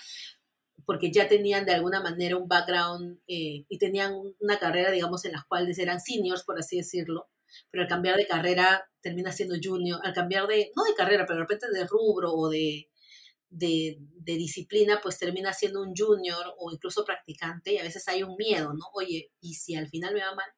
porque 0.84 1.12
ya 1.12 1.28
tenían 1.28 1.64
de 1.64 1.74
alguna 1.74 2.00
manera 2.00 2.36
un 2.36 2.48
background 2.48 3.20
eh, 3.28 3.64
y 3.68 3.78
tenían 3.78 4.14
una 4.40 4.58
carrera, 4.58 4.90
digamos, 4.90 5.24
en 5.24 5.32
las 5.32 5.44
cuales 5.44 5.78
eran 5.78 6.00
seniors, 6.00 6.42
por 6.42 6.58
así 6.58 6.76
decirlo, 6.76 7.28
pero 7.70 7.82
al 7.82 7.88
cambiar 7.88 8.16
de 8.16 8.26
carrera 8.26 8.88
termina 9.00 9.32
siendo 9.32 9.56
junior, 9.62 10.00
al 10.02 10.12
cambiar 10.12 10.46
de, 10.46 10.72
no 10.76 10.84
de 10.84 10.94
carrera, 10.94 11.24
pero 11.26 11.38
de 11.38 11.44
repente 11.44 11.66
de 11.70 11.86
rubro 11.86 12.32
o 12.32 12.48
de, 12.48 12.88
de, 13.50 13.98
disciplina, 14.24 15.00
pues 15.02 15.18
termina 15.18 15.52
siendo 15.52 15.82
un 15.82 15.94
junior 15.96 16.54
o 16.58 16.72
incluso 16.72 17.04
practicante 17.04 17.72
y 17.72 17.78
a 17.78 17.82
veces 17.82 18.06
hay 18.08 18.22
un 18.22 18.36
miedo, 18.36 18.72
¿no? 18.74 18.84
Oye, 18.94 19.30
¿y 19.40 19.54
si 19.54 19.74
al 19.74 19.88
final 19.88 20.14
me 20.14 20.20
va 20.20 20.34
mal? 20.34 20.50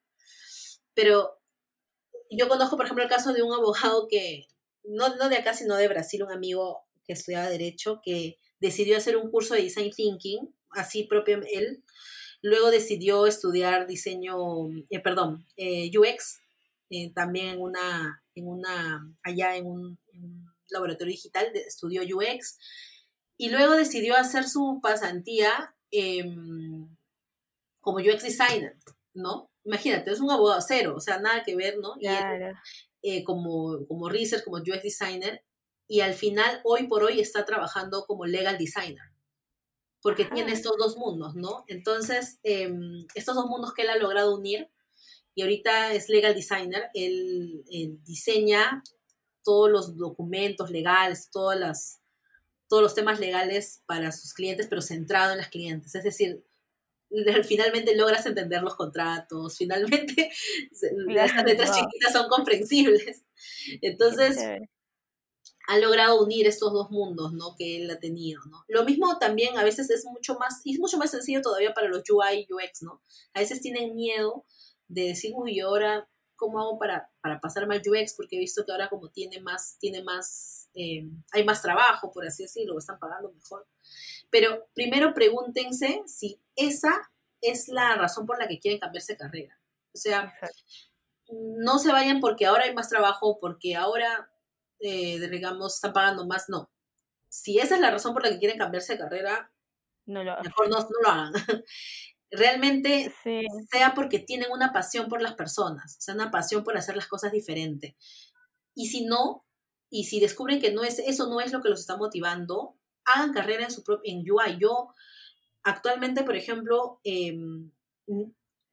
Pero 0.93 1.39
yo 2.29 2.47
conozco, 2.47 2.75
por 2.75 2.85
ejemplo, 2.85 3.03
el 3.03 3.09
caso 3.09 3.33
de 3.33 3.43
un 3.43 3.53
abogado 3.53 4.07
que, 4.09 4.47
no, 4.83 5.15
no 5.15 5.29
de 5.29 5.37
acá, 5.37 5.53
sino 5.53 5.75
de 5.75 5.87
Brasil, 5.87 6.23
un 6.23 6.31
amigo 6.31 6.83
que 7.05 7.13
estudiaba 7.13 7.49
Derecho, 7.49 8.01
que 8.03 8.37
decidió 8.59 8.97
hacer 8.97 9.17
un 9.17 9.31
curso 9.31 9.53
de 9.53 9.61
Design 9.61 9.91
Thinking, 9.91 10.53
así 10.71 11.03
propio 11.03 11.41
él. 11.51 11.83
Luego 12.41 12.71
decidió 12.71 13.25
estudiar 13.25 13.87
diseño, 13.87 14.35
eh, 14.89 14.99
perdón, 14.99 15.45
eh, 15.57 15.91
UX, 15.97 16.39
eh, 16.89 17.11
también 17.13 17.49
en 17.49 17.61
una, 17.61 18.23
en 18.35 18.47
una, 18.47 19.15
allá 19.23 19.55
en 19.55 19.65
un, 19.67 19.99
laboratorio 20.71 21.13
digital, 21.13 21.51
estudió 21.55 22.03
UX. 22.03 22.57
Y 23.37 23.49
luego 23.49 23.75
decidió 23.75 24.15
hacer 24.15 24.47
su 24.47 24.79
pasantía 24.83 25.75
em, 25.89 26.95
como 27.79 27.97
UX 27.97 28.21
designer, 28.21 28.77
¿no? 29.13 29.49
imagínate, 29.69 30.11
es 30.11 30.19
un 30.19 30.31
abogado 30.31 30.61
cero, 30.65 30.95
o 30.97 30.99
sea, 30.99 31.19
nada 31.19 31.43
que 31.43 31.55
ver, 31.55 31.77
¿no? 31.79 31.93
Claro. 31.99 32.53
Y 33.01 33.17
eh, 33.17 33.23
como, 33.23 33.85
como 33.87 34.09
research, 34.09 34.43
como 34.43 34.57
UX 34.57 34.83
designer, 34.83 35.43
y 35.87 36.01
al 36.01 36.13
final, 36.13 36.61
hoy 36.63 36.87
por 36.87 37.03
hoy, 37.03 37.19
está 37.19 37.45
trabajando 37.45 38.05
como 38.05 38.25
legal 38.25 38.57
designer, 38.57 39.11
porque 40.01 40.25
tiene 40.25 40.53
estos 40.53 40.77
dos 40.77 40.97
mundos, 40.97 41.35
¿no? 41.35 41.65
Entonces, 41.67 42.39
em, 42.43 43.05
estos 43.15 43.35
dos 43.35 43.45
mundos 43.45 43.73
que 43.73 43.83
él 43.83 43.89
ha 43.89 43.97
logrado 43.97 44.35
unir, 44.35 44.69
y 45.35 45.41
ahorita 45.41 45.93
es 45.93 46.09
legal 46.09 46.35
designer, 46.35 46.89
él, 46.93 47.63
él 47.71 47.99
diseña 48.03 48.83
todos 49.43 49.69
los 49.69 49.97
documentos 49.97 50.69
legales, 50.69 51.29
todas 51.31 51.59
las, 51.59 52.01
todos 52.67 52.83
los 52.83 52.95
temas 52.95 53.19
legales 53.19 53.81
para 53.85 54.11
sus 54.11 54.33
clientes, 54.33 54.67
pero 54.69 54.81
centrado 54.81 55.31
en 55.31 55.37
las 55.37 55.49
clientes. 55.49 55.95
Es 55.95 56.03
decir, 56.03 56.43
finalmente 57.47 57.95
logras 57.95 58.25
entender 58.25 58.61
los 58.61 58.75
contratos, 58.75 59.57
finalmente 59.57 60.31
las 61.07 61.43
letras 61.43 61.77
chiquitas 61.77 62.13
son 62.13 62.29
comprensibles. 62.29 63.23
Entonces, 63.81 64.37
ha 65.67 65.77
logrado 65.77 66.23
unir 66.23 66.47
estos 66.47 66.73
dos 66.73 66.89
mundos, 66.89 67.33
¿no? 67.33 67.55
Que 67.55 67.77
él 67.77 67.91
ha 67.91 67.99
tenido, 67.99 68.41
¿no? 68.45 68.65
Lo 68.67 68.83
mismo 68.85 69.19
también 69.19 69.57
a 69.57 69.63
veces 69.63 69.89
es 69.91 70.03
mucho 70.05 70.35
más, 70.35 70.61
es 70.65 70.79
mucho 70.79 70.97
más 70.97 71.11
sencillo 71.11 71.41
todavía 71.41 71.73
para 71.73 71.87
los 71.87 72.03
UI 72.09 72.47
y 72.47 72.53
UX, 72.53 72.81
¿no? 72.81 73.03
A 73.33 73.39
veces 73.39 73.61
tienen 73.61 73.95
miedo 73.95 74.45
de 74.89 75.03
decir, 75.03 75.31
uy, 75.35 75.61
ahora, 75.61 76.09
¿cómo 76.35 76.59
hago 76.59 76.77
para, 76.77 77.09
para 77.21 77.39
pasarme 77.39 77.75
al 77.75 77.81
UX? 77.81 78.15
Porque 78.15 78.35
he 78.35 78.39
visto 78.39 78.65
que 78.65 78.71
ahora 78.73 78.89
como 78.89 79.09
tiene 79.09 79.39
más, 79.39 79.77
tiene 79.79 80.03
más, 80.03 80.69
eh, 80.73 81.07
hay 81.31 81.45
más 81.45 81.61
trabajo, 81.61 82.11
por 82.11 82.25
así 82.25 82.43
decirlo, 82.43 82.77
están 82.77 82.99
pagando 82.99 83.31
mejor. 83.31 83.65
Pero 84.29 84.67
primero 84.73 85.13
pregúntense 85.13 86.03
si 86.05 86.41
esa 86.55 87.09
es 87.41 87.69
la 87.69 87.95
razón 87.95 88.25
por 88.25 88.37
la 88.37 88.47
que 88.47 88.59
quieren 88.59 88.79
cambiarse 88.79 89.13
de 89.13 89.19
carrera. 89.19 89.59
O 89.93 89.97
sea, 89.97 90.33
no 91.31 91.79
se 91.79 91.91
vayan 91.91 92.19
porque 92.19 92.45
ahora 92.45 92.65
hay 92.65 92.73
más 92.73 92.89
trabajo, 92.89 93.37
porque 93.39 93.75
ahora, 93.75 94.29
eh, 94.79 95.19
digamos, 95.29 95.75
están 95.75 95.93
pagando 95.93 96.25
más. 96.27 96.49
No. 96.49 96.69
Si 97.29 97.59
esa 97.59 97.75
es 97.75 97.81
la 97.81 97.91
razón 97.91 98.13
por 98.13 98.23
la 98.23 98.31
que 98.31 98.39
quieren 98.39 98.57
cambiarse 98.57 98.93
de 98.93 98.99
carrera, 98.99 99.51
no 100.09 100.23
lo 100.23 100.41
mejor 100.41 100.69
no, 100.69 100.87
lo 101.03 101.09
hagan. 101.09 101.33
Realmente 102.31 103.13
sea 103.71 103.93
porque 103.95 104.19
tienen 104.19 104.51
una 104.51 104.71
pasión 104.71 105.09
por 105.09 105.21
las 105.21 105.33
personas, 105.33 105.97
o 105.97 106.01
sea, 106.01 106.13
una 106.13 106.29
pasión 106.29 106.63
por 106.63 106.77
hacer 106.77 106.95
las 106.95 107.07
cosas 107.07 107.31
diferente. 107.31 107.95
Y 108.75 108.87
si 108.87 109.05
no, 109.05 109.45
y 109.89 110.05
si 110.05 110.19
descubren 110.19 110.61
que 110.61 110.71
no 110.71 110.83
es, 110.83 110.99
eso 110.99 111.27
no 111.27 111.41
es 111.41 111.51
lo 111.51 111.61
que 111.61 111.69
los 111.69 111.79
está 111.79 111.97
motivando, 111.97 112.77
hagan 113.05 113.33
carrera 113.33 113.63
en, 113.63 113.71
su 113.71 113.83
en 114.03 114.19
UI. 114.19 114.57
Yo 114.59 114.93
actualmente, 115.63 116.23
por 116.23 116.35
ejemplo, 116.35 116.99
em, 117.03 117.71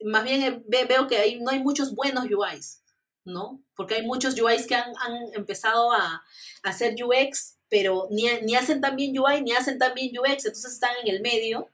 más 0.03 0.23
bien 0.23 0.43
eh, 0.43 0.63
veo 0.87 1.07
que 1.07 1.17
hay, 1.17 1.39
no 1.39 1.49
hay 1.49 1.59
muchos 1.59 1.95
buenos 1.95 2.25
UIs, 2.25 2.83
¿no? 3.25 3.63
Porque 3.75 3.95
hay 3.95 4.05
muchos 4.05 4.39
UIs 4.39 4.67
que 4.67 4.75
han, 4.75 4.93
empezado 5.33 5.91
a, 5.91 6.23
hacer 6.63 6.95
UX, 7.03 7.57
pero 7.69 8.07
ni, 8.11 8.25
ni 8.43 8.55
hacen 8.55 8.81
tan 8.81 8.95
bien 8.95 9.17
UI 9.17 9.41
ni 9.41 9.53
hacen 9.53 9.79
tan 9.79 9.93
bien 9.93 10.17
UX, 10.17 10.45
entonces 10.45 10.73
están 10.73 10.91
en 11.03 11.13
el 11.13 11.21
medio 11.21 11.69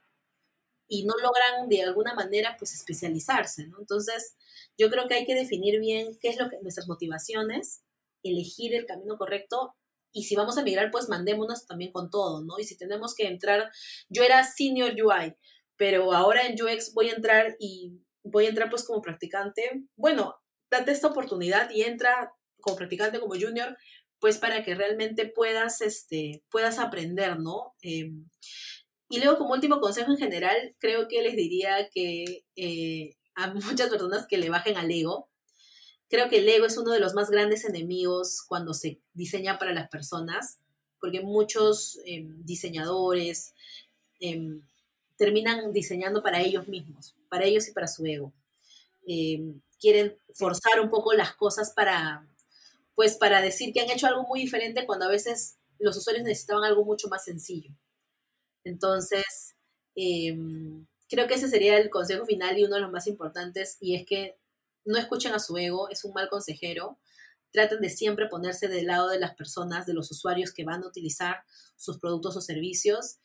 y 0.88 1.04
no 1.04 1.14
logran 1.16 1.68
de 1.68 1.82
alguna 1.82 2.14
manera 2.14 2.56
pues 2.58 2.74
especializarse, 2.74 3.66
¿no? 3.68 3.78
Entonces, 3.80 4.36
yo 4.76 4.90
creo 4.90 5.08
que 5.08 5.14
hay 5.14 5.26
que 5.26 5.34
definir 5.34 5.80
bien 5.80 6.18
qué 6.20 6.28
es 6.28 6.38
lo 6.38 6.50
que 6.50 6.58
nuestras 6.62 6.88
motivaciones, 6.88 7.82
elegir 8.22 8.74
el 8.74 8.86
camino 8.86 9.16
correcto 9.16 9.74
y 10.12 10.24
si 10.24 10.36
vamos 10.36 10.56
a 10.58 10.62
migrar, 10.62 10.90
pues 10.90 11.08
mandémonos 11.08 11.66
también 11.66 11.90
con 11.90 12.08
todo, 12.08 12.42
¿no? 12.42 12.58
Y 12.58 12.64
si 12.64 12.76
tenemos 12.76 13.14
que 13.14 13.26
entrar, 13.26 13.70
yo 14.08 14.22
era 14.22 14.44
senior 14.44 14.92
UI, 14.92 15.34
pero 15.76 16.12
ahora 16.12 16.46
en 16.46 16.54
UX 16.54 16.94
voy 16.94 17.10
a 17.10 17.14
entrar 17.14 17.56
y 17.58 18.00
voy 18.22 18.46
a 18.46 18.50
entrar 18.50 18.70
pues 18.70 18.84
como 18.84 19.02
practicante, 19.02 19.82
bueno, 19.96 20.36
date 20.70 20.92
esta 20.92 21.08
oportunidad 21.08 21.68
y 21.70 21.82
entra 21.82 22.32
como 22.60 22.76
practicante, 22.76 23.20
como 23.20 23.34
junior, 23.34 23.76
pues 24.20 24.38
para 24.38 24.62
que 24.62 24.74
realmente 24.74 25.26
puedas, 25.26 25.80
este, 25.80 26.42
puedas 26.48 26.78
aprender, 26.78 27.38
¿no? 27.40 27.74
Em, 27.82 28.28
y 29.14 29.20
luego 29.20 29.38
como 29.38 29.54
último 29.54 29.80
consejo 29.80 30.10
en 30.10 30.18
general, 30.18 30.74
creo 30.78 31.08
que 31.08 31.22
les 31.22 31.36
diría 31.36 31.88
que 31.90 32.44
eh, 32.56 33.16
a 33.34 33.52
muchas 33.54 33.88
personas 33.90 34.26
que 34.26 34.38
le 34.38 34.50
bajen 34.50 34.76
al 34.76 34.90
ego, 34.90 35.28
Creo 36.14 36.28
que 36.28 36.38
el 36.38 36.48
ego 36.48 36.66
es 36.66 36.76
uno 36.76 36.92
de 36.92 37.00
los 37.00 37.14
más 37.14 37.28
grandes 37.28 37.64
enemigos 37.64 38.44
cuando 38.46 38.74
se 38.74 39.00
diseña 39.14 39.58
para 39.58 39.72
las 39.72 39.88
personas, 39.88 40.58
porque 41.00 41.20
muchos 41.20 41.98
em, 42.04 42.44
diseñadores 42.44 43.52
em, 44.20 44.62
terminan 45.16 45.72
diseñando 45.72 46.22
para 46.22 46.40
ellos 46.40 46.68
mismos, 46.68 47.16
para 47.28 47.46
ellos 47.46 47.68
y 47.68 47.72
para 47.72 47.88
su 47.88 48.06
ego. 48.06 48.32
Em, 49.06 49.60
quieren 49.80 50.16
forzar 50.32 50.80
un 50.80 50.88
poco 50.88 51.14
las 51.14 51.34
cosas 51.34 51.72
para, 51.74 52.28
pues, 52.94 53.16
para 53.16 53.40
decir 53.40 53.72
que 53.72 53.80
han 53.80 53.90
hecho 53.90 54.06
algo 54.06 54.22
muy 54.22 54.40
diferente 54.40 54.86
cuando 54.86 55.06
a 55.06 55.10
veces 55.10 55.56
los 55.78 55.96
usuarios 55.96 56.24
necesitaban 56.24 56.64
algo 56.64 56.84
mucho 56.84 57.08
más 57.08 57.24
sencillo. 57.24 57.74
Entonces, 58.64 59.54
em, 59.94 60.86
creo 61.08 61.26
que 61.28 61.34
ese 61.34 61.48
sería 61.48 61.78
el 61.78 61.90
consejo 61.90 62.26
final 62.26 62.58
y 62.58 62.64
uno 62.64 62.76
de 62.76 62.82
los 62.82 62.92
más 62.92 63.06
importantes, 63.06 63.76
y 63.80 63.94
es 63.96 64.06
que 64.06 64.36
no 64.84 64.98
escuchen 64.98 65.32
a 65.34 65.38
su 65.38 65.56
ego, 65.56 65.88
es 65.90 66.04
un 66.04 66.12
mal 66.14 66.28
consejero. 66.28 66.98
Traten 67.52 67.80
de 67.80 67.90
siempre 67.90 68.28
ponerse 68.28 68.68
del 68.68 68.86
lado 68.86 69.08
de 69.08 69.18
las 69.20 69.34
personas, 69.34 69.86
de 69.86 69.94
los 69.94 70.10
usuarios 70.10 70.52
que 70.52 70.64
van 70.64 70.82
a 70.84 70.88
utilizar 70.88 71.44
sus 71.76 71.98
productos 71.98 72.36
o 72.36 72.40
servicios. 72.40 73.18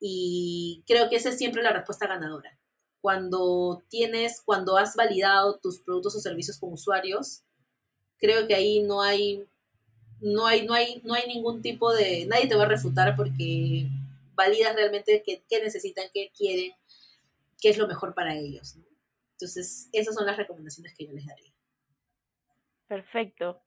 Y 0.00 0.84
creo 0.86 1.08
que 1.08 1.16
esa 1.16 1.30
es 1.30 1.38
siempre 1.38 1.62
la 1.62 1.72
respuesta 1.72 2.06
ganadora. 2.06 2.58
Cuando 3.00 3.82
tienes, 3.88 4.42
cuando 4.44 4.76
has 4.76 4.94
validado 4.96 5.58
tus 5.58 5.80
productos 5.80 6.16
o 6.16 6.20
servicios 6.20 6.58
con 6.58 6.72
usuarios, 6.72 7.42
creo 8.18 8.46
que 8.46 8.54
ahí 8.54 8.82
no 8.82 9.02
hay, 9.02 9.46
no 10.20 10.46
hay, 10.46 10.66
no 10.66 10.74
hay, 10.74 11.00
no 11.04 11.14
hay 11.14 11.26
ningún 11.26 11.62
tipo 11.62 11.92
de, 11.92 12.26
nadie 12.26 12.48
te 12.48 12.56
va 12.56 12.64
a 12.64 12.68
refutar 12.68 13.16
porque 13.16 13.88
validas 14.40 14.74
realmente 14.74 15.22
qué, 15.22 15.60
necesitan, 15.62 16.06
qué 16.14 16.32
quieren, 16.36 16.72
qué 17.60 17.68
es 17.68 17.78
lo 17.78 17.86
mejor 17.86 18.14
para 18.14 18.34
ellos. 18.34 18.76
Entonces, 19.32 19.88
esas 19.92 20.14
son 20.14 20.26
las 20.26 20.38
recomendaciones 20.38 20.94
que 20.94 21.06
yo 21.06 21.12
les 21.12 21.26
daría. 21.26 21.52
Perfecto. 22.86 23.62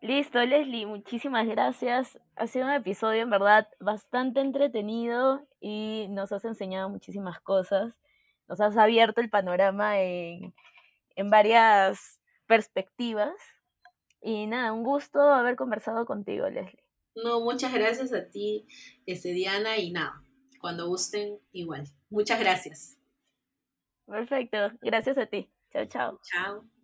Listo, 0.00 0.38
Leslie, 0.40 0.86
muchísimas 0.86 1.46
gracias. 1.46 2.18
Ha 2.34 2.46
sido 2.46 2.66
un 2.66 2.72
episodio 2.72 3.22
en 3.22 3.30
verdad 3.30 3.68
bastante 3.78 4.40
entretenido 4.40 5.46
y 5.60 6.06
nos 6.08 6.32
has 6.32 6.44
enseñado 6.44 6.88
muchísimas 6.88 7.40
cosas. 7.40 7.94
Nos 8.48 8.60
has 8.60 8.76
abierto 8.76 9.20
el 9.20 9.28
panorama 9.28 10.00
en, 10.00 10.54
en 11.14 11.30
varias 11.30 12.20
perspectivas. 12.46 13.34
Y 14.22 14.46
nada, 14.46 14.72
un 14.72 14.82
gusto 14.82 15.20
haber 15.20 15.56
conversado 15.56 16.06
contigo, 16.06 16.48
Leslie. 16.48 16.85
No, 17.22 17.40
muchas 17.40 17.72
gracias 17.72 18.12
a 18.12 18.28
ti, 18.28 18.66
este, 19.06 19.32
Diana, 19.32 19.78
y 19.78 19.90
nada, 19.90 20.22
cuando 20.60 20.86
gusten, 20.86 21.38
igual. 21.52 21.84
Muchas 22.10 22.38
gracias. 22.38 22.98
Perfecto, 24.06 24.58
gracias 24.80 25.18
a 25.18 25.26
ti. 25.26 25.48
Chao, 25.72 25.86
chao. 25.86 26.20
Chao. 26.22 26.75